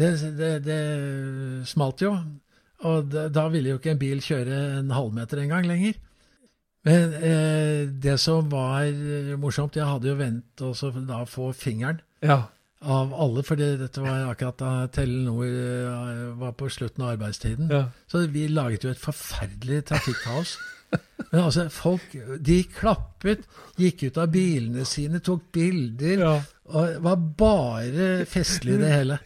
Det, 0.00 0.10
det, 0.38 0.50
det 0.64 0.78
smalt 1.68 2.00
jo, 2.04 2.14
og 2.88 3.12
da 3.12 3.42
ville 3.52 3.74
jo 3.74 3.80
ikke 3.80 3.92
en 3.92 4.00
bil 4.00 4.22
kjøre 4.24 4.60
en 4.78 4.92
halvmeter 4.96 5.42
engang 5.42 5.66
lenger. 5.68 5.98
Men 6.88 7.12
eh, 7.14 7.82
det 8.00 8.14
som 8.22 8.48
var 8.52 8.86
eh, 8.88 9.34
morsomt, 9.40 9.76
jeg 9.76 9.84
hadde 9.84 10.08
jo 10.08 10.16
ventet 10.16 10.62
også 10.64 10.92
da 11.04 11.22
å 11.24 11.28
få 11.28 11.50
fingeren 11.52 12.00
Ja. 12.24 12.38
av 12.80 13.12
alle, 13.12 13.42
fordi 13.44 13.66
dette 13.76 14.00
var 14.00 14.30
akkurat 14.30 14.56
da 14.62 14.70
Telenor 14.88 15.44
eh, 15.44 16.22
var 16.40 16.54
på 16.56 16.70
slutten 16.72 17.04
av 17.04 17.14
arbeidstiden. 17.18 17.68
ja. 17.70 17.82
Så 18.08 18.24
vi 18.32 18.46
laget 18.48 18.84
jo 18.86 18.90
et 18.94 19.02
forferdelig 19.02 19.82
trafikkaos. 19.92 20.54
Men 21.30 21.42
altså, 21.44 21.68
folk 21.70 22.16
de 22.42 22.62
klappet, 22.64 23.44
gikk 23.78 24.06
ut 24.08 24.16
av 24.18 24.32
bilene 24.32 24.82
sine, 24.88 25.20
tok 25.22 25.44
bilder. 25.54 26.24
Ja. 26.24 26.32
Og 26.70 26.86
det 26.86 27.02
var 27.04 27.20
bare 27.38 28.08
festlig, 28.30 28.78
det 28.80 28.88
hele. 28.94 29.18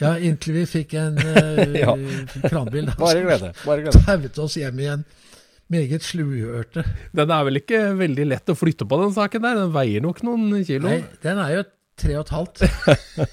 Ja, 0.00 0.16
inntil 0.18 0.54
vi 0.58 0.66
fikk 0.68 0.94
en 0.98 1.16
uh, 1.20 1.62
Ja. 1.84 1.94
kranbil 2.48 2.90
Bare 2.98 3.22
glede. 3.24 3.54
Bare 3.64 3.80
glede. 3.86 4.02
tauet 4.04 4.38
oss 4.44 4.56
hjem 4.60 4.82
igjen. 4.84 5.06
Meget 5.68 6.04
sluørte. 6.06 6.84
Den 7.16 7.32
er 7.34 7.42
vel 7.44 7.60
ikke 7.60 7.80
veldig 7.98 8.24
lett 8.30 8.48
å 8.48 8.56
flytte 8.56 8.86
på, 8.88 9.00
den 9.02 9.12
saken 9.16 9.44
der? 9.44 9.58
Den 9.62 9.74
veier 9.74 10.04
nok 10.04 10.22
noen 10.24 10.62
kilo? 10.64 10.88
Nei, 10.88 11.02
den 11.24 11.40
er 11.42 11.58
jo 11.58 11.64
tre 11.98 12.16
og 12.16 12.24
et 12.24 12.34
halvt 12.36 12.64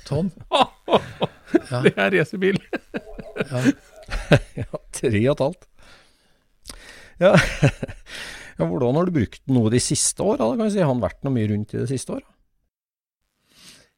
tonn. 0.10 0.34
Ja. 1.70 1.80
Det 1.86 1.94
er 1.96 2.12
racerbil. 2.12 2.58
Ja. 3.40 3.62
Ja, 4.60 4.80
tre 4.94 5.20
og 5.22 5.32
et 5.32 5.42
halvt. 5.42 5.64
Ja. 7.22 7.32
ja, 8.60 8.66
hvordan 8.68 9.00
har 9.00 9.08
du 9.08 9.16
brukt 9.16 9.42
den 9.46 9.58
nå 9.58 9.70
de 9.74 9.80
siste 9.82 10.26
åra? 10.26 10.52
Si, 10.70 10.82
har 10.82 10.92
han 10.92 11.04
vært 11.04 11.24
noe 11.26 11.34
mye 11.34 11.50
rundt 11.50 11.74
i 11.74 11.80
det 11.80 11.88
siste 11.90 12.18
året? 12.18 12.28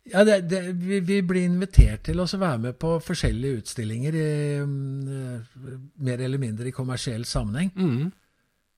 Ja, 0.07 0.23
det, 0.23 0.37
det, 0.47 0.61
vi, 0.79 1.01
vi 1.03 1.17
blir 1.27 1.49
invitert 1.49 2.05
til 2.07 2.21
å 2.23 2.27
være 2.29 2.61
med 2.69 2.77
på 2.79 2.93
forskjellige 3.03 3.63
utstillinger, 3.63 4.15
i, 4.15 4.29
mm, 4.63 5.81
mer 6.07 6.23
eller 6.23 6.39
mindre 6.39 6.69
i 6.69 6.75
kommersiell 6.75 7.25
sammenheng. 7.27 7.73
Mm. 7.75 8.05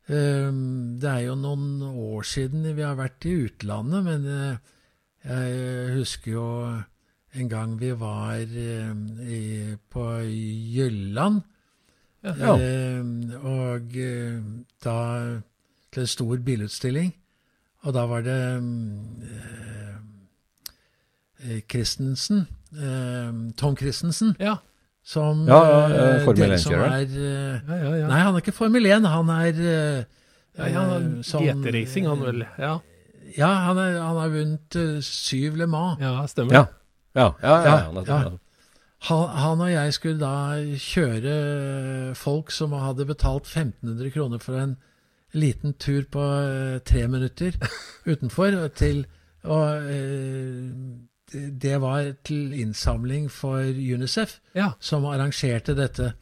Um, 0.09 0.97
Det 0.99 1.09
er 1.09 1.19
jo 1.27 1.35
noen 1.37 1.81
år 1.85 2.23
siden 2.25 2.63
vi 2.75 2.81
har 2.81 2.95
vært 2.97 3.25
i 3.29 3.35
utlandet, 3.45 4.03
men 4.03 4.25
eh, 4.25 4.57
jeg 5.29 5.93
husker 5.99 6.31
jo 6.31 6.47
en 7.37 7.49
gang 7.49 7.75
vi 7.79 7.91
var 7.93 8.41
eh, 8.41 8.93
i, 9.21 9.75
på 9.89 10.05
Jylland. 10.25 11.41
Ja. 12.23 12.55
Eh, 12.57 13.05
og 13.37 13.95
eh, 13.95 14.41
da 14.83 14.97
til 15.93 16.01
en 16.03 16.07
stor 16.07 16.41
bilutstilling. 16.45 17.13
Og 17.85 17.93
da 17.95 18.03
var 18.09 18.25
det 18.25 18.39
Christensen, 21.71 22.47
Tom 23.57 23.77
Christensen, 23.77 24.35
Ja. 24.39 24.57
Som 25.09 25.45
Ja, 25.47 25.59
ja, 25.65 25.77
eh, 25.89 26.25
Formel 26.25 26.51
1-kjører. 26.53 26.91
er 26.93 27.01
eh, 27.01 27.61
Ja, 27.65 27.77
ja, 27.83 27.93
ja. 27.97 28.09
Nei, 28.11 28.19
han 28.21 28.35
er 28.35 28.43
ikke 28.43 28.53
Formel 28.53 28.85
1. 28.85 29.07
Han 29.09 29.31
er 29.33 29.61
ja, 29.63 30.67
ja 30.69 30.83
eh, 30.99 31.07
GT-racing, 31.23 32.09
han 32.09 32.21
vel. 32.21 32.43
Ja, 32.59 32.75
Ja, 33.37 33.49
han, 33.69 33.77
er, 33.77 33.97
han 34.01 34.17
har 34.17 34.29
vunnet 34.33 34.77
syv 35.05 35.57
Le 35.57 35.67
Mans. 35.69 36.01
ja 36.01 36.13
stemmer. 36.27 36.53
Ja. 36.53 36.65
Ja, 37.15 37.33
ja, 37.41 37.55
ja, 37.65 37.73
ja, 37.89 38.03
Ja, 38.05 38.19
ja. 38.29 38.37
Han, 39.09 39.29
han 39.29 39.61
og 39.63 39.71
jeg 39.71 39.93
skulle 39.95 40.19
da 40.19 40.59
kjøre 40.77 42.15
folk 42.19 42.51
som 42.51 42.73
hadde 42.75 43.05
betalt 43.07 43.47
1500 43.47 44.11
kroner 44.13 44.41
for 44.43 44.59
en 44.59 44.75
liten 45.33 45.73
tur 45.79 46.03
på 46.11 46.25
tre 46.85 47.07
minutter 47.07 47.55
utenfor. 48.11 48.57
Til, 48.75 49.05
å 49.45 49.61
det- 51.33 51.79
var 51.81 52.13
til 52.23 52.53
innsamling 52.53 53.29
for 53.31 53.59
UNICEF, 53.63 54.39
Ja. 54.55 54.71
som 54.79 55.03
arrangerte 55.05 55.75
dette. 55.75 56.13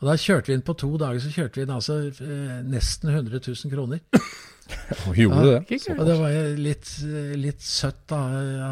Og 0.00 0.08
da 0.10 0.16
kjørte 0.16 0.46
vi 0.46 0.52
inn 0.54 0.62
på 0.62 0.74
to 0.76 0.96
dager, 0.98 1.20
så 1.20 1.30
kjørte 1.32 1.54
vi 1.56 1.62
inn 1.62 1.70
altså 1.70 1.98
eh, 2.20 2.62
nesten 2.62 3.08
100 3.10 3.40
000 3.46 3.70
kroner. 3.72 4.00
Og 5.06 5.14
gjorde 5.16 5.52
Ja. 5.52 5.58
det? 5.68 5.98
Og 5.98 6.06
det 6.06 6.18
var 6.18 6.56
litt, 6.56 6.90
litt 7.36 7.62
søtt 7.62 8.06
da, 8.08 8.16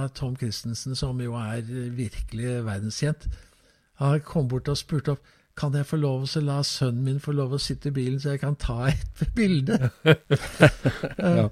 av 0.03 0.09
Tom 0.15 0.37
Christensen, 0.37 0.95
som 0.97 1.21
jo 1.21 1.35
er 1.35 1.63
virkelig 1.63 2.65
verdenskjent. 2.65 3.29
Han 4.01 4.21
kom 4.21 4.49
bort 4.49 4.69
og 4.69 4.77
spurte 4.77 5.13
opp 5.13 5.21
kan 5.55 5.75
jeg 5.77 5.85
få 5.85 5.99
lov 6.01 6.23
å 6.25 6.41
la 6.41 6.63
sønnen 6.63 7.05
min 7.05 7.19
få 7.21 7.33
lov 7.37 7.53
å 7.53 7.59
sitte 7.61 7.89
i 7.89 7.93
bilen, 7.93 8.19
så 8.19 8.31
jeg 8.33 8.41
kan 8.41 8.55
ta 8.57 8.87
et 8.89 9.35
bilde. 9.37 9.91
Ja. 11.19 11.49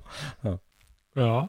Ja. 1.17 1.49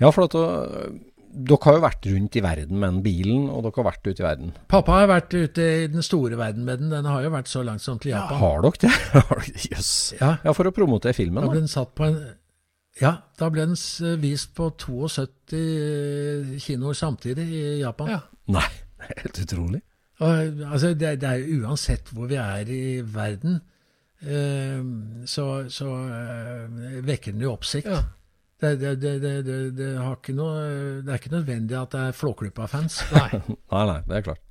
Ja, 0.00 0.10
for 0.10 0.24
at 0.26 0.34
uh, 0.34 0.90
dere 1.34 1.66
har 1.66 1.76
jo 1.76 1.82
vært 1.82 2.06
rundt 2.06 2.36
i 2.38 2.42
verden 2.44 2.78
med 2.78 2.92
den 2.92 3.02
bilen, 3.04 3.48
og 3.50 3.64
dere 3.66 3.80
har 3.80 3.88
vært 3.88 4.06
ute 4.06 4.22
i 4.22 4.26
verden. 4.26 4.52
Pappa 4.70 5.00
har 5.00 5.10
vært 5.10 5.34
ute 5.34 5.66
i 5.82 5.88
den 5.90 6.06
store 6.06 6.38
verden 6.38 6.64
med 6.68 6.80
den. 6.82 6.92
Den 6.94 7.08
har 7.10 7.24
jo 7.26 7.32
vært 7.34 7.50
så 7.50 7.64
langt 7.66 7.82
som 7.82 7.98
til 7.98 8.12
Japan. 8.14 8.38
Har 8.38 8.64
dere 8.64 8.86
det? 8.86 8.92
Jøss. 9.50 9.66
yes. 9.72 9.92
Ja, 10.20 10.36
Ja, 10.46 10.54
for 10.56 10.70
å 10.70 10.74
promotere 10.74 11.16
filmen, 11.16 11.42
da 11.42 11.50
ble 11.50 11.64
den 11.64 11.70
satt 11.72 11.94
på 11.98 12.06
en 12.08 12.18
ja, 13.00 13.10
da 13.40 13.48
ble 13.50 13.64
den 13.66 14.20
vist 14.22 14.52
på 14.54 14.68
72 14.78 16.60
kinoer 16.62 16.94
samtidig 16.94 17.46
i 17.50 17.62
Japan. 17.80 18.12
Ja. 18.14 18.20
Nei, 18.54 18.68
er 19.02 19.22
helt 19.24 19.40
utrolig. 19.42 19.80
Og, 20.22 20.60
altså, 20.70 20.92
det, 20.94 21.16
det 21.24 21.30
er 21.30 21.40
jo 21.42 21.64
uansett 21.64 22.12
hvor 22.14 22.30
vi 22.30 22.38
er 22.38 22.70
i 22.70 23.00
verden, 23.02 23.58
eh, 24.22 24.78
så, 25.26 25.48
så 25.74 25.88
eh, 26.06 27.00
vekker 27.02 27.34
den 27.34 27.42
jo 27.42 27.56
oppsikt. 27.56 27.90
Ja. 27.90 28.04
Det, 28.80 28.94
det, 29.02 29.34
det, 29.76 29.90
noe, 30.36 30.54
det 31.04 31.12
er 31.12 31.20
ikke 31.20 31.34
nødvendig 31.36 31.76
at 31.80 31.92
det 31.94 32.02
er 32.08 32.16
Flåklypa-fans. 32.16 33.02
Nei. 33.18 33.28
Nei, 33.44 33.84
nei, 33.90 34.00
det 34.08 34.18
er 34.20 34.26
klart. 34.30 34.42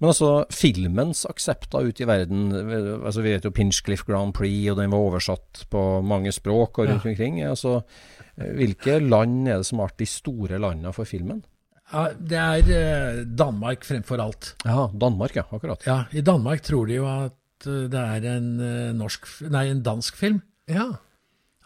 Men 0.00 0.14
altså, 0.14 0.30
filmens 0.54 1.26
aksepter 1.28 1.84
ute 1.84 2.06
i 2.06 2.08
verden 2.08 2.46
altså 3.04 3.20
Vi 3.20 3.34
vet 3.34 3.44
jo 3.44 3.52
Pinchcliffe 3.52 4.06
Grand 4.08 4.32
Prix, 4.32 4.70
og 4.72 4.78
den 4.80 4.92
var 4.94 5.02
oversatt 5.10 5.66
på 5.72 5.82
mange 6.00 6.32
språk 6.32 6.80
og 6.80 6.88
rundt 6.88 7.04
Ja. 7.04 7.10
omkring. 7.12 7.40
Altså, 7.44 7.82
hvilke 8.40 8.96
land 9.04 9.48
er 9.48 9.60
det 9.60 9.68
som 9.68 9.82
har 9.82 9.90
vært 9.90 10.00
de 10.00 10.08
store 10.08 10.60
landene 10.62 10.94
for 10.96 11.04
filmen? 11.08 11.42
Ja, 11.90 12.06
det 12.14 12.38
er 12.38 12.72
eh, 12.78 13.20
Danmark 13.26 13.84
fremfor 13.84 14.22
alt. 14.22 14.54
Ja, 14.64 14.86
Danmark, 14.94 15.34
ja. 15.36 15.42
Akkurat. 15.52 15.84
Ja, 15.84 16.04
I 16.14 16.22
Danmark 16.22 16.62
tror 16.62 16.86
de 16.86 17.00
jo 17.00 17.06
at 17.10 17.66
eh, 17.66 17.88
det 17.90 18.00
er 18.00 18.28
en, 18.36 18.50
eh, 18.62 18.92
norsk, 18.96 19.26
nei, 19.50 19.66
en 19.72 19.82
dansk 19.84 20.16
film. 20.16 20.40
Ja. 20.70 20.86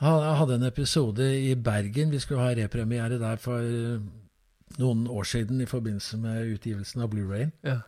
Jeg 0.01 0.37
hadde 0.41 0.57
en 0.59 0.67
episode 0.67 1.27
i 1.39 1.55
Bergen. 1.55 2.11
Vi 2.11 2.19
skulle 2.19 2.43
ha 2.43 2.55
repremiere 2.57 3.19
der 3.21 3.39
for 3.39 3.63
eh, 3.63 4.01
noen 4.83 5.07
år 5.07 5.27
siden 5.31 5.61
i 5.63 5.69
forbindelse 5.71 6.19
med 6.19 6.51
utgivelsen 6.57 7.05
av 7.05 7.13
Blu-rayen. 7.13 7.53
Ja. 7.63 7.79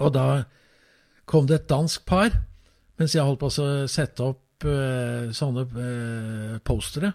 Og 0.00 0.14
da 0.14 0.44
kom 1.28 1.46
det 1.46 1.60
et 1.60 1.68
dansk 1.70 2.06
par, 2.08 2.32
mens 2.96 3.14
jeg 3.14 3.26
holdt 3.26 3.42
på 3.42 3.50
å 3.50 3.66
sette 3.90 4.24
opp 4.24 4.64
uh, 4.64 5.28
sånne 5.34 5.64
uh, 5.68 6.56
postere. 6.64 7.12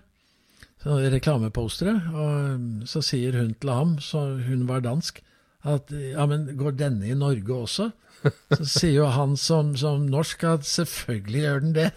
Sånne 0.84 1.10
reklamepostere. 1.16 1.96
Og 2.14 2.88
så 2.90 3.02
sier 3.02 3.40
hun 3.40 3.56
til 3.58 3.74
ham, 3.74 3.98
så 4.04 4.28
hun 4.46 4.68
var 4.70 4.86
dansk, 4.86 5.24
at 5.64 5.90
ja, 5.96 6.28
men 6.30 6.52
går 6.60 6.78
denne 6.78 7.10
i 7.10 7.18
Norge 7.18 7.56
også? 7.56 7.90
Så 8.58 8.66
sier 8.66 8.96
jo 9.02 9.10
han 9.12 9.38
som, 9.40 9.76
som 9.80 10.06
norsk 10.10 10.44
at 10.48 10.66
selvfølgelig 10.68 11.42
gjør 11.42 11.64
den 11.66 11.76
det. 11.76 11.90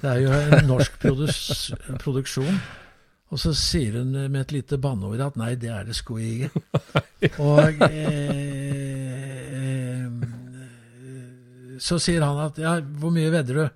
Det 0.00 0.10
er 0.10 0.20
jo 0.24 0.30
en 0.38 0.68
norsk 0.68 1.00
produs, 1.02 1.40
produksjon. 2.02 2.60
Og 3.30 3.38
så 3.38 3.52
sier 3.54 4.00
hun 4.00 4.10
med 4.16 4.40
et 4.40 4.52
lite 4.56 4.78
banneord 4.82 5.20
at 5.22 5.36
nei, 5.38 5.52
det 5.54 5.70
er 5.70 5.84
det 5.86 5.94
sko 5.94 6.16
ikke. 6.18 6.50
og 7.38 7.84
eh, 7.86 8.32
eh, 9.60 10.08
så 11.80 11.98
sier 12.02 12.24
han 12.26 12.40
at 12.42 12.58
ja, 12.58 12.72
hvor 12.80 13.14
mye 13.14 13.30
vedder 13.32 13.54
du? 13.60 13.68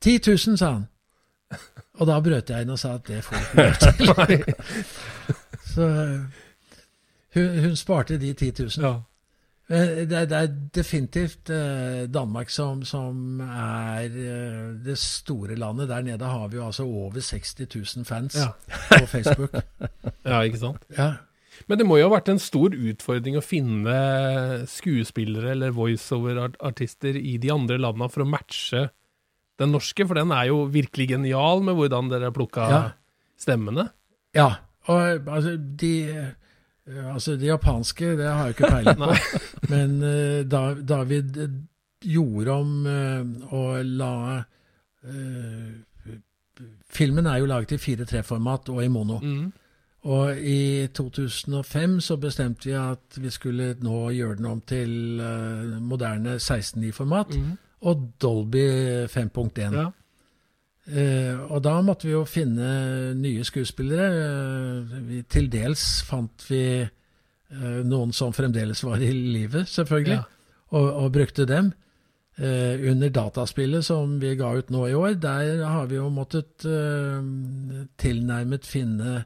10 0.00 0.20
000, 0.26 0.56
sa 0.56 0.72
han. 0.78 0.86
Og 2.00 2.08
da 2.08 2.16
brøt 2.24 2.50
jeg 2.50 2.64
inn 2.64 2.72
og 2.72 2.78
sa 2.80 2.94
at 2.96 3.04
det 3.10 3.20
får 3.26 3.36
du 3.36 3.44
ikke 3.66 3.92
til. 3.98 4.06
så 5.74 5.88
hun, 7.34 7.58
hun, 7.60 7.76
sparte 7.76 8.16
de 8.18 8.32
10 8.32 8.52
000. 8.62 8.70
Ja. 8.80 8.94
Det, 9.70 10.08
det, 10.10 10.32
er 10.34 10.48
definitivt 10.74 11.50
eh, 11.54 12.08
Danmark 12.10 12.50
som, 12.50 12.80
som 12.82 13.38
er 13.44 14.08
eh, 14.10 14.64
det 14.82 14.96
store 14.98 15.54
landet. 15.54 15.86
Der 15.92 16.02
nede 16.02 16.26
har 16.26 16.48
vi 16.50 16.56
jo 16.58 16.64
altså 16.66 16.82
over 16.88 17.20
60 17.22 17.54
000 17.96 18.04
fans 18.08 18.34
Ja. 18.34 18.48
på 18.98 19.06
Facebook. 19.06 19.54
ja, 20.26 20.40
ikke 20.42 20.58
sant? 20.58 20.82
Ja. 20.98 21.12
Men 21.68 21.78
det 21.78 21.86
må 21.86 22.00
jo 22.00 22.08
ha 22.08 22.16
vært 22.16 22.32
en 22.32 22.40
stor 22.42 22.74
utfordring 22.74 23.36
å 23.38 23.44
finne 23.44 23.94
skuespillere 24.70 25.52
eller 25.54 25.74
voiceover-artister 25.76 27.14
i 27.20 27.36
de 27.42 27.52
andre 27.54 27.78
landene 27.78 28.08
for 28.10 28.24
å 28.24 28.28
matche 28.30 28.88
den 29.60 29.74
norske, 29.76 30.06
for 30.08 30.16
den 30.16 30.32
er 30.32 30.48
jo 30.48 30.64
virkelig 30.72 31.10
genial 31.12 31.60
med 31.62 31.76
hvordan 31.76 32.08
dere 32.10 32.32
plukka 32.34 32.66
Ja. 32.70 32.82
stemmene. 33.38 33.90
ja. 34.34 34.50
Og 34.88 35.28
altså, 35.28 35.58
de 35.60 36.08
eh, 36.08 36.28
Altså, 36.88 37.36
det 37.36 37.46
japanske, 37.46 38.16
det 38.18 38.26
har 38.26 38.46
jeg 38.48 38.54
ikke 38.56 38.70
peiling 38.70 38.96
på. 38.98 39.12
Men 39.72 39.96
uh, 40.02 40.40
da 40.50 40.62
David 40.94 41.36
eh, 41.36 41.50
gjorde 42.04 42.50
om 42.50 42.86
uh, 42.86 43.52
og 43.54 43.84
la 43.84 44.12
uh, 45.04 45.70
Filmen 46.90 47.26
er 47.26 47.38
jo 47.38 47.46
laget 47.46 47.72
i 47.72 47.78
4-3-format 47.94 48.68
og 48.68 48.84
i 48.84 48.88
mono. 48.88 49.18
Mm. 49.22 49.52
Og 50.10 50.36
i 50.40 50.86
2005 50.96 52.00
så 52.00 52.16
bestemte 52.16 52.68
vi 52.68 52.74
at 52.76 53.16
vi 53.20 53.30
skulle 53.30 53.74
nå 53.84 54.10
gjøre 54.16 54.36
den 54.40 54.46
om 54.48 54.60
til 54.66 55.20
eh, 55.20 55.76
moderne 55.80 56.34
16.9-format 56.40 57.36
Mm. 57.36 57.50
og 57.80 58.12
Dolby 58.22 58.64
5.1. 59.06 59.76
Ja. 59.76 59.86
Eh, 60.88 61.36
og 61.52 61.60
da 61.62 61.74
måtte 61.84 62.08
vi 62.08 62.14
jo 62.14 62.24
finne 62.26 62.70
nye 63.18 63.44
skuespillere. 63.46 64.06
Eh, 64.24 64.94
vi, 65.06 65.20
til 65.30 65.50
dels 65.52 65.84
fant 66.08 66.46
vi 66.48 66.62
eh, 66.80 67.80
noen 67.86 68.14
som 68.16 68.32
fremdeles 68.34 68.80
var 68.86 69.02
i 69.04 69.12
live, 69.12 69.66
selvfølgelig, 69.68 70.16
Ja. 70.16 70.24
og, 70.72 70.88
og 71.04 71.12
brukte 71.12 71.46
dem. 71.50 71.72
Under 72.40 73.10
dataspillet 73.12 73.84
som 73.84 74.14
vi 74.22 74.30
ga 74.38 74.54
ut 74.56 74.70
nå 74.72 74.86
i 74.88 74.94
år, 74.96 75.18
der 75.20 75.58
har 75.68 75.86
vi 75.90 75.98
jo 75.98 76.06
måttet 76.08 76.62
tilnærmet 78.00 78.64
finne 78.64 79.24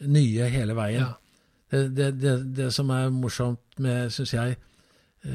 nye 0.00 0.46
hele 0.48 0.72
veien. 0.78 1.02
Ja. 1.02 1.10
Det, 1.74 1.82
det, 1.98 2.06
det, 2.22 2.32
det 2.56 2.70
som 2.72 2.88
er 2.94 3.10
morsomt 3.12 3.76
med, 3.84 4.08
syns 4.14 4.32
jeg, 4.32 4.56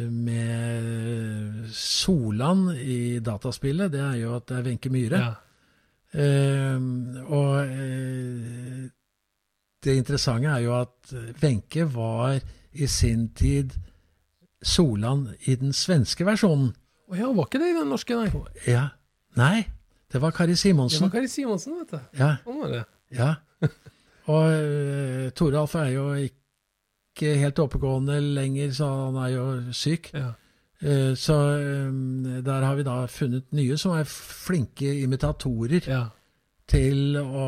med 0.09 1.69
Solan 1.75 2.65
i 2.77 3.19
dataspillet, 3.21 3.91
det 3.93 4.01
er 4.07 4.17
jo 4.23 4.33
at 4.39 4.47
det 4.49 4.57
er 4.57 4.65
Wenche 4.71 4.89
Myhre. 4.93 5.21
Ja. 5.21 5.48
Eh, 6.13 6.77
og 7.29 7.51
eh, 7.65 8.87
det 9.83 9.95
interessante 9.99 10.49
er 10.51 10.63
jo 10.65 10.73
at 10.79 11.13
Wenche 11.43 11.85
var 11.93 12.39
i 12.73 12.87
sin 12.89 13.29
tid 13.37 13.75
Solan 14.61 15.29
i 15.47 15.55
den 15.55 15.71
svenske 15.73 16.25
versjonen. 16.27 16.73
Å 17.09 17.15
ja, 17.17 17.29
var 17.33 17.47
ikke 17.47 17.61
det 17.61 17.69
i 17.71 17.77
den 17.77 17.87
norske, 17.89 18.17
nei? 18.17 18.27
Ja. 18.67 18.89
Nei, 19.39 19.63
det 20.11 20.19
var 20.21 20.33
Kari 20.35 20.57
Simonsen. 20.59 20.99
Det 20.99 21.07
var 21.07 21.15
Kari 21.15 21.29
Simonsen, 21.31 21.77
vet 21.79 21.93
du. 21.93 22.19
Ja, 22.19 22.33
Sånn 22.43 22.59
var 22.63 22.73
det. 22.75 22.83
ja. 23.15 23.31
Og 24.29 24.45
uh, 24.45 25.29
Toralf 25.33 25.73
er 25.79 25.87
jo 25.95 26.03
ikke 26.21 27.31
helt 27.39 27.57
oppegående 27.63 28.19
lenger, 28.21 28.69
så 28.77 28.89
han 29.07 29.17
er 29.23 29.31
jo 29.33 29.45
syk. 29.73 30.11
Ja. 30.13 30.35
Eh, 30.81 31.11
så 31.19 31.35
eh, 31.59 32.39
der 32.45 32.63
har 32.63 32.75
vi 32.79 32.83
da 32.87 33.01
funnet 33.11 33.49
nye 33.51 33.75
som 33.77 33.97
er 33.99 34.05
flinke 34.07 34.87
imitatorer 35.03 35.83
Ja. 35.89 36.05
til 36.69 37.17
å 37.17 37.47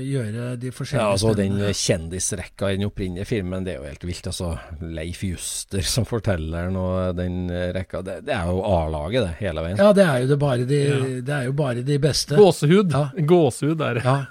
gjøre 0.00 0.56
de 0.58 0.70
forskjellige 0.72 1.04
Ja, 1.04 1.12
altså 1.12 1.34
Den 1.36 1.58
kjendisrekka 1.76 2.70
i 2.72 2.76
den 2.78 2.88
opprinnelige 2.88 3.26
filmen, 3.28 3.62
det 3.62 3.74
er 3.74 3.82
jo 3.82 3.88
helt 3.90 4.04
vilt. 4.08 4.26
altså 4.26 4.58
Leif 4.80 5.22
Juster 5.22 5.82
som 5.82 6.04
fortelleren 6.08 6.74
og 6.80 7.14
den 7.16 7.48
rekka, 7.76 8.00
det, 8.02 8.24
det 8.24 8.32
er 8.34 8.46
jo 8.48 8.62
A-laget, 8.64 9.22
det, 9.28 9.34
hele 9.44 9.60
veien. 9.66 9.76
Ja, 9.78 9.92
det 9.92 10.06
er 10.08 10.22
jo 10.24 10.30
det 10.32 10.38
bare 10.40 10.64
de, 10.66 10.80
Ja. 10.88 11.00
det 11.28 11.34
er 11.36 11.44
jo 11.44 11.52
bare 11.52 11.82
de 11.84 11.98
beste. 11.98 12.34
Gåsehud. 12.40 12.90
Ja. 12.90 13.10
Gåsehud 13.34 13.80
er 13.84 13.94
det. 14.00 14.04
Ja, 14.04 14.26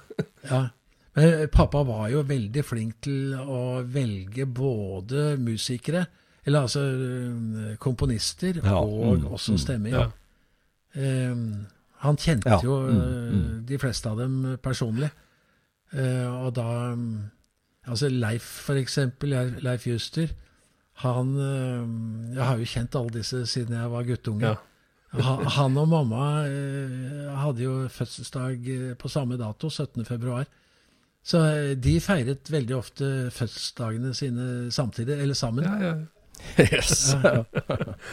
ja. 0.49 0.63
Men 1.15 1.47
pappa 1.53 1.83
var 1.85 2.07
jo 2.09 2.23
veldig 2.25 2.63
flink 2.65 2.95
til 3.05 3.35
å 3.37 3.83
velge 3.85 4.47
både 4.49 5.37
musikere, 5.37 6.07
eller 6.45 6.61
altså 6.61 6.79
øh, 6.79 7.75
komponister, 7.77 8.59
Ja, 8.63 8.75
og 8.75 9.17
mm, 9.17 9.25
også 9.25 9.51
mm, 9.51 9.57
stemmer. 9.57 9.89
ja. 9.89 10.09
Um, 11.31 11.65
han 11.97 12.17
kjente 12.17 12.49
Ja, 12.49 12.59
jo 12.63 12.79
mm, 12.79 12.97
øh, 12.97 13.33
mm. 13.33 13.65
de 13.67 13.79
fleste 13.79 14.09
av 14.09 14.19
dem 14.19 14.57
personlig. 14.63 15.09
Uh, 15.93 16.45
og 16.45 16.55
da 16.55 16.95
mm, 16.95 17.21
Altså 17.87 18.09
Leif, 18.09 18.41
for 18.41 18.73
eksempel, 18.73 19.29
Leif 19.61 19.87
Juster, 19.87 20.27
han 20.93 21.27
uh, 21.35 22.35
Jeg 22.35 22.45
har 22.45 22.57
jo 22.57 22.65
kjent 22.65 22.95
alle 22.95 23.09
disse 23.09 23.45
siden 23.45 23.75
jeg 23.75 23.91
var 23.91 24.03
guttunge. 24.03 24.47
Ja. 24.47 24.55
Han, 25.13 25.45
han 25.45 25.77
og 25.77 25.87
mamma 25.91 26.23
eh, 26.49 27.27
hadde 27.37 27.61
jo 27.61 27.73
fødselsdag 27.93 28.69
eh, 28.73 28.93
på 28.97 29.11
samme 29.11 29.37
dato, 29.37 29.69
17. 29.69 30.05
februar. 30.05 30.47
Så 31.23 31.37
eh, 31.51 31.73
de 31.77 31.99
feiret 32.01 32.49
veldig 32.51 32.75
ofte 32.75 33.09
fødselsdagene 33.31 34.13
sine 34.17 34.71
samtidig, 34.73 35.19
eller 35.21 35.37
sammen. 35.37 35.67
Ja, 35.67 35.91
ja. 35.91 35.93
Yes. 36.73 37.15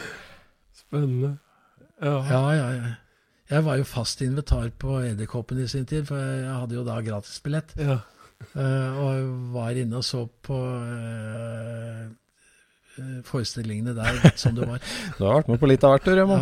Spennende. 0.81 1.37
Ja. 2.01 2.15
Ja, 2.25 2.41
ja, 2.51 2.69
ja. 2.71 2.93
Jeg 3.51 3.65
var 3.65 3.75
jo 3.75 3.83
fast 3.83 4.21
invitar 4.23 4.69
på 4.79 5.01
Edderkoppen 5.03 5.59
i 5.59 5.67
sin 5.67 5.85
tid, 5.85 6.05
for 6.07 6.17
jeg 6.17 6.47
hadde 6.47 6.75
jo 6.75 6.87
da 6.87 7.01
gratisbillett. 7.05 7.75
ja. 7.77 7.99
Uh, 8.55 8.97
og 8.97 9.53
var 9.53 9.77
inne 9.77 9.99
og 9.99 10.03
så 10.03 10.23
på 10.43 10.55
eh, 10.81 12.07
forestillingene 13.27 13.93
der 13.95 14.31
som 14.35 14.55
det 14.57 14.67
var. 14.67 14.81
Du 15.17 15.25
har 15.27 15.35
vært 15.39 15.51
med 15.51 15.61
på 15.61 15.69
litt 15.69 15.85
av 15.85 15.93
hvert, 15.93 16.07
du, 16.09 16.15
Rømo. 16.17 16.37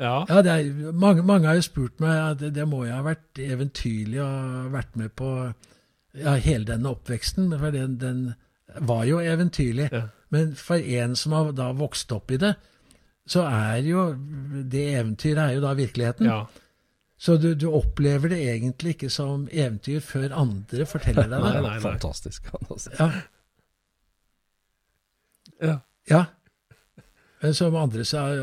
Ja. 0.00 0.14
ja. 0.30 0.40
Er, 0.40 0.92
mange, 0.92 1.22
mange 1.22 1.50
har 1.50 1.58
jo 1.58 1.66
spurt 1.66 2.00
meg 2.00 2.16
ja, 2.16 2.28
det, 2.40 2.54
det 2.56 2.66
må 2.70 2.86
jo 2.86 2.96
ha 2.96 3.02
vært 3.04 3.40
eventyrlig 3.42 4.22
ha 4.22 4.64
vært 4.72 4.96
med 4.96 5.12
på 5.18 5.32
ja, 6.16 6.34
hele 6.40 6.64
denne 6.72 6.94
oppveksten. 6.94 7.52
For 7.60 7.74
den, 7.74 7.98
den 8.00 8.24
var 8.88 9.04
jo 9.08 9.20
eventyrlig. 9.20 9.90
Ja. 9.92 10.06
Men 10.34 10.54
for 10.58 10.76
en 10.76 11.16
som 11.16 11.34
har 11.36 11.52
da 11.56 11.70
vokst 11.76 12.12
opp 12.12 12.30
i 12.34 12.40
det, 12.40 12.54
så 13.28 13.44
er 13.48 13.84
jo 13.84 14.08
det 14.68 14.86
eventyret 14.94 15.42
er 15.44 15.58
jo 15.58 15.64
da 15.64 15.74
virkeligheten. 15.78 16.26
ja. 16.30 16.46
Så 17.18 17.34
du, 17.36 17.48
du 17.58 17.66
opplever 17.74 18.30
det 18.30 18.38
egentlig 18.46 18.92
ikke 18.94 19.08
som 19.10 19.48
eventyr 19.50 19.98
før 20.06 20.36
andre 20.38 20.84
forteller 20.86 21.26
deg 21.26 21.32
det. 21.34 21.40
Nei, 21.42 21.54
nei, 21.56 21.62
nei. 21.64 21.78
Fantastisk. 21.82 22.46
fantastisk. 22.46 22.94
Ja, 23.00 23.08
ja. 25.58 25.74
ja. 26.10 26.20
Men 27.42 27.54
som 27.58 27.74
andre 27.74 28.04
så 28.06 28.22
har, 28.22 28.38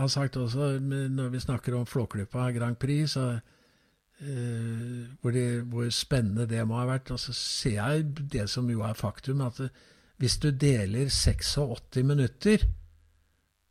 har 0.00 0.10
sagt 0.10 0.36
også, 0.36 0.72
når 0.82 1.30
vi 1.30 1.44
snakker 1.46 1.78
om 1.78 1.86
Flåklypa 1.86 2.50
Grand 2.56 2.76
Prix, 2.82 3.14
så 3.14 3.28
uh, 3.38 5.06
hvor, 5.20 5.30
de, 5.30 5.46
hvor 5.70 5.86
spennende 5.94 6.46
det 6.50 6.66
må 6.66 6.78
ha 6.78 6.88
vært, 6.90 7.14
og 7.14 7.22
så 7.22 7.34
ser 7.34 7.78
jeg 7.78 8.04
det 8.34 8.48
som 8.50 8.66
jo 8.70 8.82
er 8.82 8.98
faktum, 8.98 9.46
at 9.46 9.62
det, 9.62 9.70
hvis 10.18 10.36
du 10.42 10.50
deler 10.50 11.08
86 11.10 12.02
minutter 12.04 12.64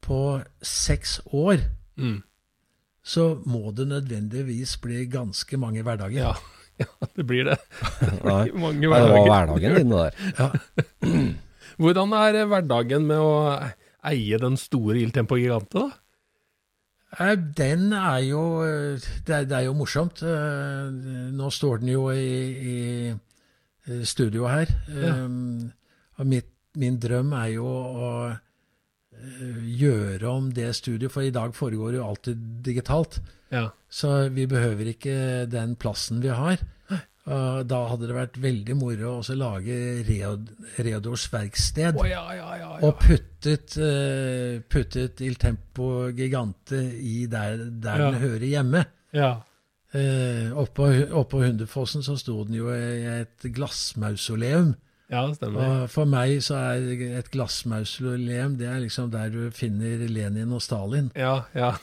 på 0.01 0.41
seks 0.63 1.19
år, 1.33 1.57
Mm. 1.97 2.21
så 3.03 3.23
må 3.45 3.71
det 3.75 3.87
nødvendigvis 3.89 4.77
bli 4.81 5.05
ganske 5.09 5.57
mange 5.57 5.81
hverdager. 5.83 6.21
ja. 6.21 6.33
Ja, 6.79 6.85
det 7.15 7.23
blir 7.25 7.43
det. 7.47 7.55
det 8.01 8.19
blir 8.21 8.53
Mange 8.61 8.87
hverdager. 8.87 9.07
det 9.07 9.13
var 9.17 9.25
hverdagen 9.25 9.75
din, 9.75 9.89
det 9.89 9.97
der. 9.97 10.11
Ja. 10.37 10.49
Hvordan 11.81 12.11
er 12.13 12.45
hverdagen 12.45 13.07
med 13.09 13.17
å 13.17 13.31
eie 14.05 14.37
den 14.37 14.57
store 14.61 14.99
Il 15.01 15.09
Tempo 15.11 15.35
Gigante, 15.41 15.73
da? 15.73 15.89
Eh, 17.17 17.33
Den 17.57 17.87
er 17.97 18.19
jo 18.27 18.43
eh, 18.61 19.01
Det 19.25 19.35
er, 19.39 19.45
det 19.49 19.57
er 19.57 19.65
jo 19.65 19.73
morsomt. 19.73 20.21
Eh, 20.21 20.91
Nå 21.33 21.49
står 21.49 21.81
den 21.81 21.89
jo 21.95 22.11
i, 22.13 23.09
i 23.89 24.03
studio 24.05 24.45
her. 24.51 24.69
Ja. 24.93 25.15
Um, 25.25 25.71
Og 26.17 26.29
mitt, 26.29 26.51
min 26.77 26.99
drøm 27.01 27.33
er 27.37 27.51
jo 27.55 27.67
å 27.67 28.11
eh, 28.27 29.65
gjøre 29.81 30.29
om 30.29 30.51
det 30.53 30.71
studioet, 30.77 31.13
for 31.13 31.25
i 31.25 31.33
dag 31.33 31.55
foregår 31.57 31.99
jo 31.99 32.07
alltid 32.07 32.47
digitalt. 32.65 33.19
Ja. 33.53 33.67
Så 33.89 34.27
vi 34.33 34.47
behøver 34.49 34.91
ikke 34.91 35.45
den 35.49 35.77
plassen 35.79 36.21
vi 36.23 36.33
har. 36.33 36.63
Og 37.27 37.65
da 37.67 37.81
hadde 37.91 38.07
det 38.07 38.15
vært 38.15 38.37
veldig 38.39 38.75
moro 38.79 39.17
å 39.19 39.35
lage 39.35 39.75
Reodors 40.07 41.25
verksted. 41.33 41.97
Oh, 41.99 42.07
ja, 42.07 42.23
ja. 42.31 42.69
Og 42.87 43.01
puttet, 43.01 43.75
eh, 43.83 44.61
puttet 44.63 45.19
Il 45.25 45.35
Tempo 45.35 46.07
Gigante 46.15 46.79
i 46.79 47.25
der, 47.27 47.65
der 47.83 48.05
den 48.05 48.21
hører 48.23 48.47
hjemme. 48.47 48.85
ja. 49.11 49.35
Eh, 49.95 50.51
oppå, 50.51 50.89
oppå 51.15 51.39
Hunderfossen 51.45 52.03
så 52.03 52.17
sto 52.19 52.41
den 52.43 52.57
jo 52.57 52.67
i 52.75 53.05
et 53.07 53.45
glassmausoleum. 53.55 54.73
Ja, 55.11 55.21
det 55.29 55.37
stemmer. 55.37 55.67
Og 55.83 55.91
for 55.91 56.09
meg 56.09 56.41
så 56.43 56.57
er 56.59 56.87
et 57.21 57.29
glassmausoleum 57.31 58.57
det 58.59 58.67
er 58.67 58.81
liksom 58.83 59.11
der 59.13 59.29
du 59.31 59.45
finner 59.55 60.01
Lenin 60.11 60.51
og 60.51 60.61
Stalin. 60.65 61.11
Ja, 61.15 61.45
ja. 61.55 61.75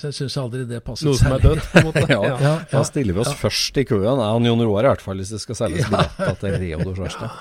Så 0.00 0.08
jeg 0.08 0.16
syns 0.16 0.36
aldri 0.40 0.62
det 0.68 0.78
passet 0.84 1.04
Noe 1.08 1.18
som 1.20 1.34
er 1.36 1.42
dødt, 1.44 1.64
på 1.72 1.80
en 1.80 1.86
måte. 1.90 2.04
Ja. 2.14 2.20
Ja. 2.24 2.36
Ja, 2.40 2.52
Da 2.72 2.82
stiller 2.88 3.16
vi 3.16 3.20
oss 3.20 3.32
først 3.36 3.76
i 3.76 3.84
køen, 3.84 4.06
Er 4.20 4.32
han 4.32 4.46
Jon 4.48 4.62
Roar 4.64 4.86
i 4.86 4.92
hvert 4.92 5.04
fall, 5.04 5.20
hvis 5.20 5.32
det 5.34 5.40
skal 5.42 5.58
selges 5.58 5.88
billetter 5.90 6.38
til 6.40 6.56
Reodor 6.62 6.96
Svarstad. 6.96 7.34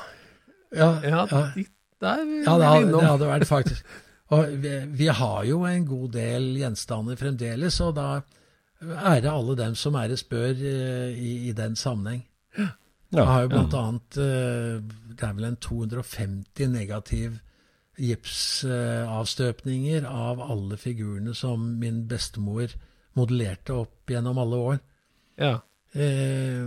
ja, 0.76 0.90
Ja, 1.04 1.22
ja. 1.32 1.44
der 2.00 2.26
Ja, 2.46 2.58
det 2.60 2.68
hadde, 2.74 2.92
det 2.92 3.08
hadde 3.08 3.30
vært 3.32 3.48
faktisk. 3.48 3.86
Og 4.36 4.52
vi, 4.62 4.74
vi 5.00 5.08
har 5.08 5.44
jo 5.48 5.64
en 5.66 5.86
god 5.88 6.12
del 6.14 6.52
gjenstander 6.60 7.16
fremdeles, 7.20 7.80
og 7.82 7.96
da 7.98 8.10
er 8.80 9.24
det 9.24 9.32
alle 9.32 9.56
dem 9.60 9.74
som 9.76 9.96
æres 10.00 10.24
bør 10.24 10.52
eh, 10.54 11.16
i, 11.16 11.32
i 11.50 11.56
den 11.56 11.76
sammenheng. 11.76 12.22
Jeg 13.12 13.26
har 13.26 13.42
jo 13.42 13.48
blant 13.50 13.74
annet 13.74 14.18
eh, 14.22 14.82
Det 15.18 15.24
er 15.26 15.34
vel 15.34 15.46
en 15.48 15.56
250 15.66 16.68
negativ 16.70 17.40
gipsavstøpninger 18.00 20.06
av 20.08 20.40
alle 20.40 20.78
figurene 20.80 21.34
som 21.36 21.60
min 21.82 22.08
bestemor 22.08 22.72
modellerte 23.18 23.74
opp 23.76 24.08
gjennom 24.08 24.38
alle 24.40 24.56
år. 24.56 24.80
Ja. 25.42 25.60
Eh, 25.92 26.64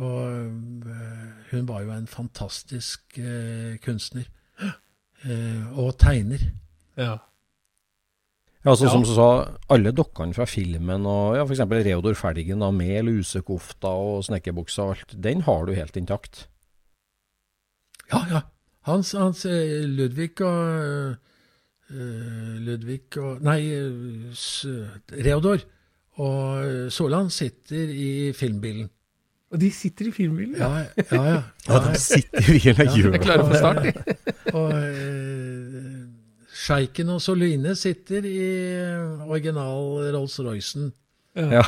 og 0.00 0.48
eh, 0.88 1.28
hun 1.50 1.68
var 1.68 1.82
jo 1.84 1.90
en 1.92 2.06
fantastisk 2.08 3.18
eh, 3.18 3.76
kunstner. 3.84 4.24
Eh, 5.26 5.68
og 5.76 5.98
tegner. 6.00 6.40
ja. 6.96 7.18
Ja, 8.64 8.70
altså, 8.74 8.84
Ja. 8.86 8.90
Som 8.92 9.02
du 9.06 9.12
sa, 9.16 9.26
alle 9.72 9.92
dokkene 9.96 10.34
fra 10.36 10.44
filmen, 10.44 11.06
og 11.08 11.36
ja, 11.38 11.44
f.eks. 11.46 11.62
Reodor 11.86 12.14
Felgen 12.18 12.60
da, 12.60 12.68
med 12.70 13.06
lusekofta 13.08 13.88
og 13.88 14.24
snekkerbuksa 14.26 14.84
og 14.84 14.96
alt, 14.96 15.14
den 15.16 15.40
har 15.46 15.64
du 15.64 15.72
helt 15.78 15.96
intakt. 15.96 16.46
Ja, 18.12 18.20
ja. 18.28 18.40
Hans, 18.88 19.12
hans 19.12 19.44
eh, 19.46 19.84
Ludvig 19.88 20.40
og 20.40 21.16
uh, 21.92 22.54
Ludvig 22.64 23.16
og 23.20 23.42
Nei, 23.44 23.60
S- 24.32 24.64
Reodor 25.12 25.60
og 26.20 26.64
eh, 26.64 26.86
Solan 26.92 27.28
sitter 27.30 27.88
i 27.92 28.32
filmbilen. 28.36 28.88
Og 29.50 29.60
de 29.60 29.70
sitter 29.74 30.08
i 30.08 30.14
filmbilen, 30.14 30.56
ja. 30.60 30.68
Ja, 30.68 30.84
ja. 31.10 31.22
ja. 31.24 31.42
Ja, 31.68 31.80
de 31.88 31.98
sitter 32.00 32.40
i 32.44 32.58
bilen 32.60 32.80
og 32.80 32.92
De 32.92 33.00
gjør 33.00 33.14
er 33.16 33.24
klare 33.24 33.46
for 33.46 33.56
start, 33.56 33.82
de. 33.84 33.92
Og 34.58 34.72
Sjeiken 36.60 37.12
og 37.14 37.22
Soline 37.24 37.74
sitter 37.78 38.26
i 38.28 38.40
original 39.28 40.10
Rolls-Roycen. 40.16 40.92
Ja, 41.40 41.62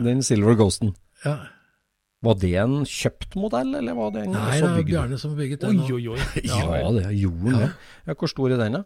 den 0.00 0.22
Silver 0.24 0.56
Ghosten. 0.56 0.94
Ja. 1.24 1.36
Var 2.24 2.38
det 2.40 2.52
en 2.58 2.78
kjøpt 2.88 3.36
modell, 3.38 3.74
eller 3.76 3.94
var 3.94 4.14
det 4.14 4.22
en 4.24 4.32
Nei, 4.34 4.56
det 4.56 4.70
er? 4.70 4.84
Bjarne 4.88 5.18
som 5.20 5.34
har 5.34 5.42
bygget 5.42 5.66
den. 5.66 5.82
Oi, 5.84 5.98
oi, 5.98 6.16
oi. 6.16 6.20
Ja, 6.48 6.78
det 6.96 7.04
er 7.04 7.12
jorden, 7.12 7.58
ja. 7.60 7.68
Ja, 8.08 8.16
hvor 8.16 8.30
stor 8.32 8.54
er 8.54 8.62
den, 8.62 8.78
da? 8.78 8.82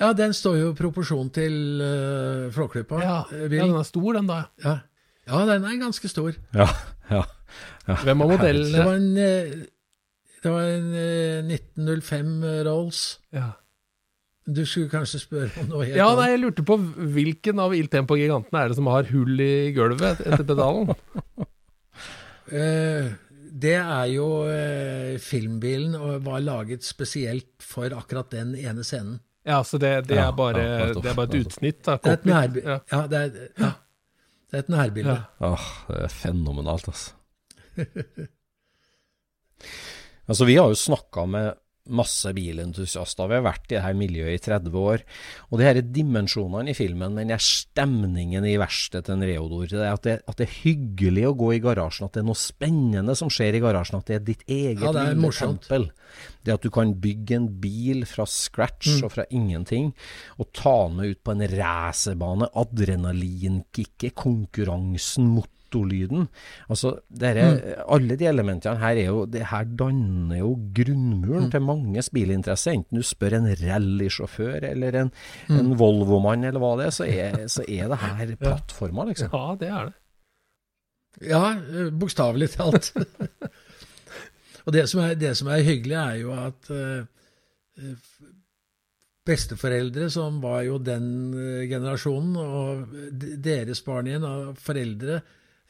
Ja, 0.00 0.12
den 0.16 0.32
står 0.32 0.56
jo 0.56 0.70
i 0.70 0.76
proporsjon 0.78 1.28
til 1.36 1.82
uh, 1.82 2.46
Flåklypa. 2.54 3.02
Ja, 3.02 3.18
eh, 3.34 3.50
ja, 3.50 3.66
den 3.66 3.74
er 3.76 3.84
stor, 3.84 4.14
den 4.16 4.30
da. 4.30 4.38
Ja. 4.64 4.78
ja, 5.28 5.42
den 5.50 5.66
er 5.68 5.76
ganske 5.82 6.08
stor. 6.08 6.38
Ja, 6.56 6.68
ja. 7.10 7.26
Hvem 7.90 8.22
av 8.22 8.30
Det 8.30 8.38
modellene 8.38 8.86
var 8.86 8.94
en, 8.94 9.10
eh, 9.18 9.52
det 10.40 10.54
var 10.54 10.70
en 10.70 10.94
eh, 10.96 11.58
1905 11.58 12.38
Rolls. 12.70 13.02
ja. 13.36 13.50
Du 14.50 14.62
skulle 14.66 14.90
kanskje 14.90 15.20
spørre 15.22 15.62
om 15.62 15.68
noe 15.70 15.86
helt 15.86 15.98
ja, 16.00 16.08
nei, 16.18 16.30
jeg 16.32 16.42
lurte 16.42 16.66
på 16.66 16.76
hvilken 17.14 17.60
av 17.62 17.74
Il 17.76 17.90
Tempo-gigantene 17.92 18.62
er 18.64 18.72
det 18.72 18.78
som 18.80 18.88
har 18.90 19.08
hull 19.12 19.42
i 19.44 19.70
gulvet 19.76 20.22
etter 20.24 20.46
pedalen? 20.48 20.90
uh, 22.50 23.10
det 23.64 23.76
er 23.78 24.06
jo 24.10 24.28
uh, 24.48 25.14
filmbilen 25.22 25.94
og 25.98 26.24
var 26.26 26.42
laget 26.42 26.86
spesielt 26.86 27.62
for 27.62 27.92
akkurat 27.96 28.32
den 28.34 28.56
ene 28.58 28.86
scenen. 28.86 29.20
Ja, 29.46 29.62
så 29.64 29.78
det, 29.80 29.92
det, 30.10 30.18
er, 30.20 30.32
bare, 30.36 30.60
ja, 30.60 30.82
nettopp, 30.84 31.04
det 31.04 31.10
er 31.10 31.16
bare 31.16 31.30
et 31.30 31.46
utsnitt 31.46 31.78
Da, 31.86 31.94
Det 31.96 32.10
er 32.10 32.12
et, 32.12 32.20
cockpit. 32.20 32.34
nærbi 32.34 32.64
Ja. 32.66 32.76
ja. 32.92 33.00
det 33.08 33.20
er, 33.20 33.46
ja. 33.56 33.70
Det 34.50 34.58
er 34.58 34.64
et 34.64 34.72
nærbilde. 34.74 35.14
Ja. 35.14 35.46
Åh, 35.46 35.66
det 35.88 36.02
er 36.04 36.12
fenomenalt, 36.12 36.88
altså. 36.90 37.12
altså, 40.28 40.44
vi 40.48 40.56
har 40.58 40.66
jo 40.72 40.78
snakka 40.78 41.24
med 41.30 41.52
masse 41.90 42.30
bilentusiaster. 42.36 43.28
Vi 43.30 43.38
har 43.38 43.44
vært 43.46 43.66
i 43.70 43.76
dette 43.76 43.92
miljøet 43.98 44.36
i 44.38 44.42
30 44.46 44.78
år. 44.80 45.04
Og 45.50 45.60
de 45.60 45.66
her 45.66 45.80
dimensjonene 45.82 46.72
i 46.72 46.76
filmen, 46.78 47.16
den 47.18 47.32
der 47.32 47.42
stemningen 47.42 48.46
i 48.46 48.56
verkstedet 48.60 49.08
til 49.08 49.16
en 49.16 49.26
Reodor, 49.26 49.66
det 49.70 49.86
at, 49.88 50.02
det, 50.06 50.16
at 50.30 50.40
det 50.40 50.46
er 50.48 50.58
hyggelig 50.62 51.26
å 51.30 51.36
gå 51.40 51.52
i 51.56 51.62
garasjen, 51.64 52.06
at 52.08 52.16
det 52.16 52.22
er 52.22 52.28
noe 52.30 52.38
spennende 52.38 53.16
som 53.18 53.32
skjer 53.32 53.58
i 53.58 53.62
garasjen, 53.64 54.00
at 54.00 54.10
det 54.10 54.18
er 54.20 54.26
ditt 54.30 54.44
eget 54.48 54.84
Ja, 54.86 54.94
det 54.96 55.06
lille 55.14 55.32
tempel. 55.36 55.90
Det 56.44 56.54
at 56.56 56.64
du 56.64 56.70
kan 56.74 56.94
bygge 56.98 57.36
en 57.36 57.48
bil 57.62 58.06
fra 58.08 58.26
scratch 58.26 58.88
Mm. 58.90 59.04
og 59.04 59.12
fra 59.12 59.24
ingenting, 59.30 59.92
og 60.38 60.48
ta 60.56 60.88
den 60.88 60.96
med 60.96 61.10
ut 61.12 61.20
på 61.24 61.32
en 61.34 61.44
racerbane, 61.52 62.48
adrenalinkicket, 62.56 64.14
konkurransen, 64.14 65.34
motorlyden. 65.70 66.28
Altså, 66.68 66.98
dere, 67.10 67.44
Mm. 67.54 67.82
alle 67.88 68.16
de 68.16 68.24
elementene 68.26 68.78
her 68.78 68.96
er 68.96 69.06
jo 69.06 69.26
Det 69.26 69.46
her 69.46 69.64
danner 69.64 70.38
jo 70.38 70.54
grunnmuren 70.74 71.44
Mm. 71.44 71.50
til 71.50 71.60
manges 71.60 72.08
bilinteresse. 72.10 72.72
Enten 72.72 72.96
du 72.96 73.02
spør 73.02 73.34
en 73.36 73.46
rallysjåfør 73.56 74.62
eller 74.70 74.92
en, 75.00 75.12
Mm. 75.48 75.58
en 75.58 75.74
Volvo-mann 75.78 76.44
eller 76.44 76.60
hva 76.60 76.76
det 76.76 76.86
er, 76.86 76.90
så 76.90 77.04
er, 77.06 77.46
så 77.48 77.62
er 77.68 77.88
det 77.88 77.98
her 77.98 78.36
plattforma, 78.40 79.04
liksom. 79.08 79.30
Ja, 79.32 79.54
det 79.58 79.68
er 79.68 79.84
det. 79.86 79.94
Ja, 81.28 81.52
eh, 81.52 81.90
bokstavelig 81.90 82.50
talt. 82.50 82.92
og 84.66 84.72
det 84.72 84.88
som, 84.88 85.00
er, 85.00 85.14
det 85.14 85.36
som 85.36 85.48
er 85.48 85.62
hyggelig, 85.62 85.96
er 85.96 86.14
jo 86.20 86.32
at 86.32 86.70
eh, 86.70 87.04
besteforeldre, 89.26 90.08
som 90.10 90.40
var 90.40 90.62
jo 90.62 90.78
den 90.78 91.32
generasjonen, 91.68 92.36
og 92.36 92.86
deres 93.44 93.82
barn 93.82 94.06
igjen, 94.06 94.24
av 94.24 94.54
foreldre, 94.58 95.20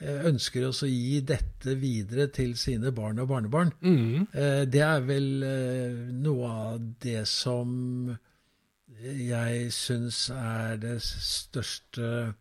ønsker 0.00 0.64
også 0.68 0.86
å 0.86 0.90
gi 0.90 1.20
dette 1.28 1.74
videre 1.76 2.26
til 2.32 2.54
sine 2.56 2.92
barn 2.96 3.18
og 3.20 3.28
barnebarn. 3.28 3.72
Mm. 3.84 4.26
Eh, 4.32 4.64
Det 4.72 4.80
er 4.80 5.00
vel 5.04 5.42
eh, 5.44 5.98
noe 6.24 6.48
av 6.50 6.78
det 7.04 7.26
som 7.28 8.16
jeg 9.00 9.70
syns 9.72 10.30
er 10.34 10.76
det 10.82 10.96
største 11.04 12.34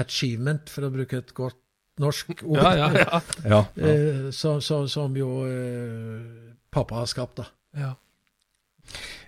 achievement, 0.00 0.68
for 0.72 0.86
å 0.86 0.92
bruke 0.92 1.18
et 1.22 1.32
godt 1.36 1.56
norsk 2.00 2.42
ord, 2.50 2.60
Ja, 2.60 2.72
ja, 2.76 2.88
ja. 2.92 3.20
Ja, 3.44 3.60
ja. 3.74 3.88
eh, 3.88 4.30
som, 4.36 4.60
som, 4.60 4.84
som 4.88 5.16
jo 5.16 5.30
eh, 5.48 6.52
pappa 6.72 7.00
har 7.02 7.08
skapt. 7.08 7.40
da. 7.40 7.94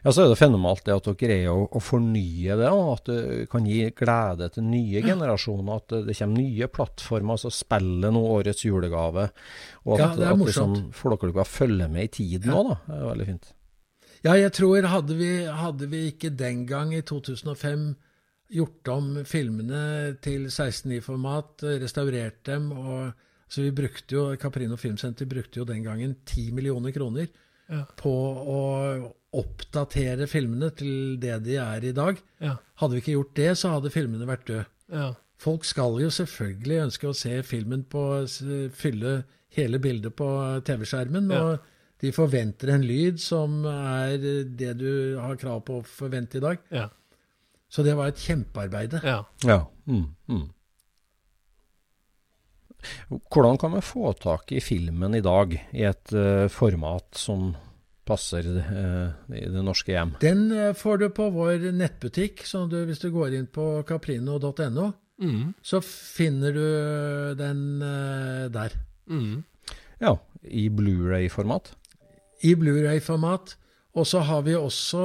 Ja. 0.05 0.13
Så 0.13 0.25
er 0.25 0.31
det 0.33 0.39
fenomenalt 0.41 0.85
det 0.87 0.95
at 0.95 1.09
dere 1.09 1.19
greier 1.21 1.51
å, 1.53 1.67
å 1.69 1.83
fornye 1.83 2.57
det, 2.61 2.71
og 2.71 2.91
at 2.95 3.11
det 3.11 3.47
kan 3.53 3.67
gi 3.69 3.83
glede 3.99 4.49
til 4.55 4.67
nye 4.69 5.03
generasjoner. 5.05 5.83
At 5.83 5.95
det, 6.09 6.17
kommer 6.19 6.43
nye 6.43 6.71
plattformer, 6.73 7.37
altså 7.37 7.53
spillet 7.55 8.15
nå 8.15 8.25
årets 8.39 8.65
julegave. 8.67 9.29
Og 9.85 9.95
at, 9.97 10.03
Ja, 10.03 10.11
det 10.17 10.27
er 10.27 10.33
at 10.35 10.43
morsomt. 10.43 10.77
liksom, 10.79 10.91
Flåklypa 10.99 11.47
følger 11.49 11.89
med 11.93 12.09
i 12.09 12.13
tiden 12.21 12.53
Ja. 12.53 12.63
da. 12.63 12.81
Det 12.87 12.99
er 12.99 13.09
veldig 13.13 13.29
fint. 13.33 13.53
Ja, 14.25 14.35
jeg 14.35 14.53
tror 14.53 14.83
hadde 14.91 15.15
vi, 15.15 15.33
hadde 15.47 15.87
vi 15.91 16.05
ikke 16.11 16.35
den 16.35 16.67
gang, 16.67 16.93
i 16.95 17.03
2005, 17.07 17.95
gjort 18.51 18.89
om 18.89 19.25
filmene 19.29 20.17
til 20.25 20.49
16.9-format, 20.49 21.63
restaurert 21.83 22.43
dem 22.49 22.71
og 22.73 23.13
så 23.49 23.63
vi 23.65 23.73
brukte 23.73 24.13
jo, 24.15 24.23
Caprino 24.41 24.77
Filmsenter 24.77 25.29
brukte 25.29 25.61
jo 25.61 25.65
den 25.69 25.83
gangen 25.85 26.17
10 26.27 26.53
millioner 26.57 26.93
kroner 26.93 27.29
Ja. 27.69 27.83
på 28.01 28.11
å 28.11 28.61
oppdatere 29.37 30.27
filmene 30.31 30.71
til 30.77 31.19
det 31.21 31.35
de 31.45 31.59
er 31.61 31.85
i 31.85 31.93
dag. 31.93 32.21
Ja. 32.41 32.55
Hadde 32.81 32.97
vi 32.97 33.03
ikke 33.03 33.17
gjort 33.19 33.35
det, 33.37 33.51
så 33.61 33.75
hadde 33.75 33.93
filmene 33.93 34.29
vært 34.29 34.47
døde. 34.49 34.67
ja. 34.93 35.15
Folk 35.39 35.63
skal 35.63 36.01
jo 36.03 36.09
selvfølgelig 36.11 36.81
ønske 36.83 37.07
å 37.07 37.15
se 37.15 37.37
filmen 37.47 37.85
på 37.87 38.01
fylle 38.75 39.21
hele 39.55 39.79
bildet 39.79 40.17
på 40.19 40.27
TV-skjermen. 40.67 41.29
Ja. 41.31 41.43
Og 41.45 42.03
de 42.03 42.11
forventer 42.11 42.73
en 42.75 42.83
lyd 42.83 43.21
som 43.23 43.61
er 43.71 44.17
det 44.19 44.73
du 44.81 45.15
har 45.23 45.39
krav 45.39 45.61
på 45.69 45.77
å 45.79 45.85
forvente 45.87 46.41
i 46.41 46.43
dag. 46.43 46.59
Ja. 46.75 46.89
Så 47.71 47.85
det 47.87 47.95
var 47.95 48.11
et 48.11 48.19
kjempearbeide. 48.19 48.99
ja. 49.05 49.21
Ja. 49.47 49.61
Mm, 49.87 50.09
mm. 50.27 50.49
Hvordan 53.09 53.59
kan 53.59 53.75
vi 53.75 53.83
få 53.83 54.13
tak 54.21 54.53
i 54.55 54.61
filmen 54.63 55.17
i 55.19 55.25
dag 55.25 55.55
i 55.73 55.85
et 55.89 56.13
uh, 56.15 56.47
format 56.53 57.19
som 57.19 57.51
passer 58.09 58.47
uh, 58.47 59.11
i 59.35 59.45
det 59.51 59.65
norske 59.65 59.93
hjem? 59.93 60.15
Den 60.23 60.47
eh, 60.55 60.73
får 60.79 61.03
du 61.03 61.09
på 61.13 61.29
vår 61.35 61.69
nettbutikk. 61.77 62.45
Så 62.49 62.65
du, 62.71 62.79
hvis 62.89 63.03
du 63.03 63.11
går 63.13 63.37
inn 63.39 63.51
på 63.53 63.83
caprino.no, 63.89 64.93
Mm. 65.19 65.49
så 65.67 65.81
finner 65.83 66.53
du 66.55 66.67
den 67.35 67.83
uh, 67.83 68.47
der. 68.55 68.77
Mm. 69.11 69.41
Ja, 69.99 70.13
i 70.47 70.69
Blu-ray-format. 70.71 71.73
I 72.47 72.53
Blu-ray-format. 72.55 73.57
Og 73.99 74.07
så 74.07 74.21
har 74.23 74.45
vi 74.47 74.55
også 74.55 75.01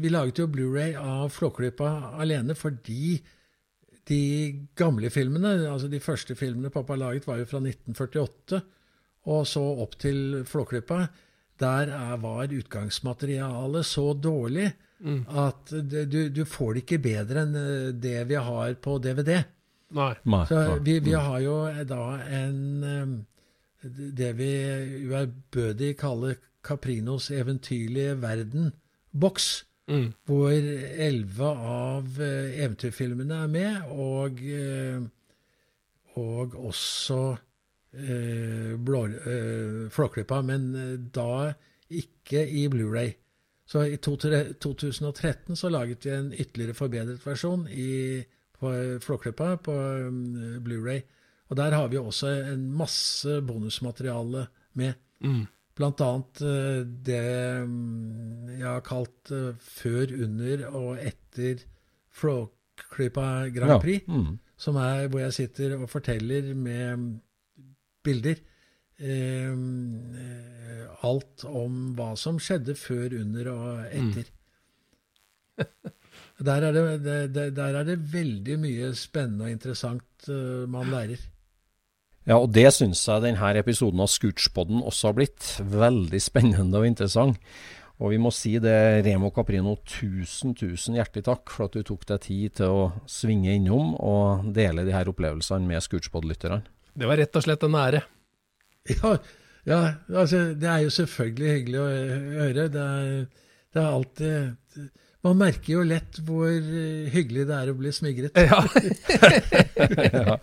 Vi 0.00 0.10
laget 0.10 0.38
jo 0.38 0.48
Blu-ray 0.50 0.96
av 0.98 1.30
Flåklypa 1.30 2.16
alene 2.18 2.56
fordi 2.58 3.20
de 4.10 4.22
gamle 4.78 5.10
filmene, 5.12 5.54
altså 5.70 5.88
de 5.90 6.00
første 6.02 6.34
filmene 6.38 6.72
pappa 6.74 6.96
laget, 6.98 7.28
var 7.28 7.38
jo 7.40 7.48
fra 7.48 7.62
1948, 7.62 8.60
og 9.30 9.46
så 9.46 9.62
opp 9.84 9.96
til 10.00 10.42
Flåklypa. 10.48 11.04
Der 11.60 11.92
er, 11.92 12.16
var 12.22 12.50
utgangsmaterialet 12.56 13.86
så 13.86 14.12
dårlig 14.16 14.70
mm. 14.98 15.24
at 15.28 15.72
det, 15.92 16.06
du, 16.10 16.20
du, 16.32 16.44
får 16.48 16.74
det 16.74 16.84
ikke 16.86 17.02
bedre 17.04 17.44
enn 17.44 17.56
eh, 17.60 17.90
det 17.92 18.16
vi 18.30 18.38
har 18.40 18.76
på 18.80 18.96
DVD. 19.02 19.34
Nei. 19.98 20.12
Så 20.48 20.60
vi, 20.86 20.98
vi, 21.04 21.16
har 21.18 21.40
jo 21.42 21.56
da 21.82 22.04
en 22.22 22.84
eh, 22.86 23.16
Det 23.90 24.30
vi 24.38 24.50
uærbødig 25.08 25.94
kaller 25.98 26.36
Caprinos 26.62 27.30
eventyrlige 27.32 28.18
verden-boks. 28.22 29.48
Mm. 29.90 30.10
Hvor 30.28 30.50
elleve 30.50 31.48
av 31.48 32.18
uh, 32.20 32.50
eventyrfilmene 32.50 33.40
er 33.44 33.48
med, 33.50 33.88
og, 33.90 34.42
uh, 34.44 35.00
og 36.20 36.54
også 36.70 37.20
uh, 37.96 38.90
Flåklypa, 39.90 40.42
men 40.46 40.68
da 41.14 41.52
ikke 41.90 42.44
i 42.46 42.68
Blu-ray. 42.70 43.14
Så 43.70 43.84
i 43.86 43.96
2013 44.02 45.56
så 45.56 45.70
laget 45.70 46.06
vi 46.06 46.10
en 46.14 46.32
ytterligere 46.34 46.74
forbedret 46.74 47.26
versjon 47.26 47.68
i, 47.70 48.22
på 48.58 48.72
Flåklypa 49.02 49.56
på 49.62 49.74
um, 50.06 50.22
Blu-ray. 50.64 51.02
Og 51.50 51.58
der 51.58 51.74
har 51.74 51.88
vi 51.90 51.98
også 51.98 52.30
en 52.52 52.68
masse 52.78 53.40
bonusmateriale 53.46 54.46
med. 54.78 54.98
Mm. 55.20 55.46
Blant 55.80 56.02
annet 56.04 56.42
eh, 56.44 56.80
det 57.08 57.24
mm, 57.64 58.50
jeg 58.58 58.66
har 58.66 58.82
kalt 58.84 59.32
eh, 59.32 59.54
før, 59.64 60.12
under 60.26 60.66
og 60.68 61.00
etter 61.00 61.64
Flåklypa 62.20 63.48
Grand 63.54 63.80
Prix, 63.80 64.04
ja. 64.04 64.20
mm. 64.20 64.34
som 64.60 64.76
er 64.82 65.08
hvor 65.08 65.22
jeg 65.24 65.36
sitter 65.38 65.78
og 65.78 65.88
forteller 65.88 66.52
med 66.52 67.06
bilder 68.04 68.42
eh, 69.00 69.56
alt 71.06 71.46
om 71.48 71.80
hva 71.96 72.12
som 72.20 72.36
skjedde 72.42 72.76
før, 72.76 73.16
under 73.22 73.50
og 73.54 73.88
etter. 73.88 74.28
Mm. 74.28 74.36
Der, 76.40 76.64
er 76.64 76.72
det, 76.72 77.34
det, 77.34 77.42
der 77.52 77.74
er 77.76 77.84
det 77.84 77.98
veldig 78.14 78.54
mye 78.62 78.86
spennende 78.96 79.44
og 79.44 79.50
interessant 79.52 80.28
uh, 80.32 80.64
man 80.72 80.88
lærer. 80.88 81.20
Ja, 82.28 82.36
og 82.36 82.50
det 82.52 82.68
syns 82.76 83.00
jeg 83.08 83.24
denne 83.24 83.52
episoden 83.58 84.02
av 84.04 84.10
Scootspodden 84.12 84.82
også 84.84 85.10
har 85.10 85.16
blitt. 85.16 85.46
Veldig 85.60 86.20
spennende 86.22 86.82
og 86.82 86.88
interessant. 86.88 87.40
Og 88.00 88.14
vi 88.14 88.20
må 88.20 88.30
si 88.32 88.54
det, 88.62 89.04
Remo 89.04 89.28
Caprino, 89.34 89.74
tusen, 89.84 90.54
tusen 90.56 90.96
hjertelig 90.96 91.26
takk 91.26 91.52
for 91.52 91.66
at 91.66 91.76
du 91.76 91.84
tok 91.84 92.06
deg 92.08 92.22
tid 92.24 92.54
til 92.60 92.72
å 92.72 92.86
svinge 93.08 93.52
innom 93.52 93.92
og 94.00 94.46
dele 94.56 94.86
de 94.86 94.94
her 94.94 95.10
opplevelsene 95.12 95.68
med 95.68 95.84
Scootspod-lytterne. 95.84 96.62
Det 96.96 97.08
var 97.08 97.20
rett 97.20 97.36
og 97.36 97.44
slett 97.44 97.66
en 97.68 97.76
ære. 97.80 98.02
Ja, 98.88 99.12
ja 99.68 99.80
altså, 100.16 100.54
det 100.56 100.70
er 100.72 100.86
jo 100.86 100.94
selvfølgelig 100.96 101.50
hyggelig 101.52 101.80
å 101.82 101.88
høre. 102.40 102.64
Det 102.72 102.86
er, 102.86 103.10
det 103.76 103.82
er 103.82 103.90
alltid 103.90 104.88
man 105.26 105.36
merker 105.36 105.74
jo 105.74 105.84
lett 105.84 106.20
hvor 106.24 106.48
eh, 106.48 107.08
hyggelig 107.12 107.46
det 107.50 107.56
er 107.56 107.70
å 107.72 107.76
bli 107.76 107.92
smigret. 107.92 108.38
Ja. 108.40 108.60
ja. 110.16 110.36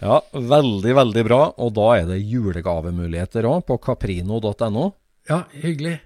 ja. 0.08 0.16
veldig, 0.34 0.94
veldig 0.98 1.24
bra. 1.28 1.40
Og 1.62 1.74
da 1.78 1.88
er 2.00 2.08
det 2.10 2.20
julegavemuligheter 2.24 3.46
òg, 3.46 3.62
på 3.70 3.78
caprino.no. 3.86 4.86
Ja, 5.30 5.44
hyggelig. 5.62 6.00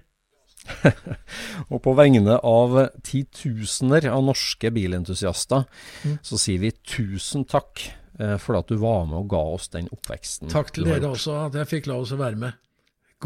og 1.71 1.81
på 1.85 1.93
vegne 1.97 2.37
av 2.45 2.77
titusener 3.05 4.09
av 4.09 4.23
norske 4.25 4.71
bilentusiaster, 4.73 5.65
mm. 6.05 6.17
så 6.25 6.39
sier 6.41 6.61
vi 6.61 6.73
tusen 6.77 7.45
takk 7.49 7.87
eh, 8.19 8.37
for 8.41 8.59
at 8.59 8.69
du 8.69 8.77
var 8.81 9.05
med 9.09 9.23
og 9.23 9.33
ga 9.33 9.41
oss 9.57 9.69
den 9.73 9.89
oppveksten. 9.93 10.53
Takk 10.53 10.73
til 10.77 10.89
dere 10.89 11.09
også, 11.09 11.39
at 11.47 11.57
jeg 11.61 11.73
fikk 11.73 11.89
la 11.89 11.99
oss 12.01 12.13
å 12.13 12.21
være 12.21 12.41
med. 12.45 12.61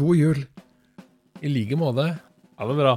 God 0.00 0.16
jul. 0.16 0.44
I 1.40 1.52
like 1.52 1.76
måte. 1.80 2.12
Ha 2.60 2.68
det 2.68 2.76
bra. 2.76 2.96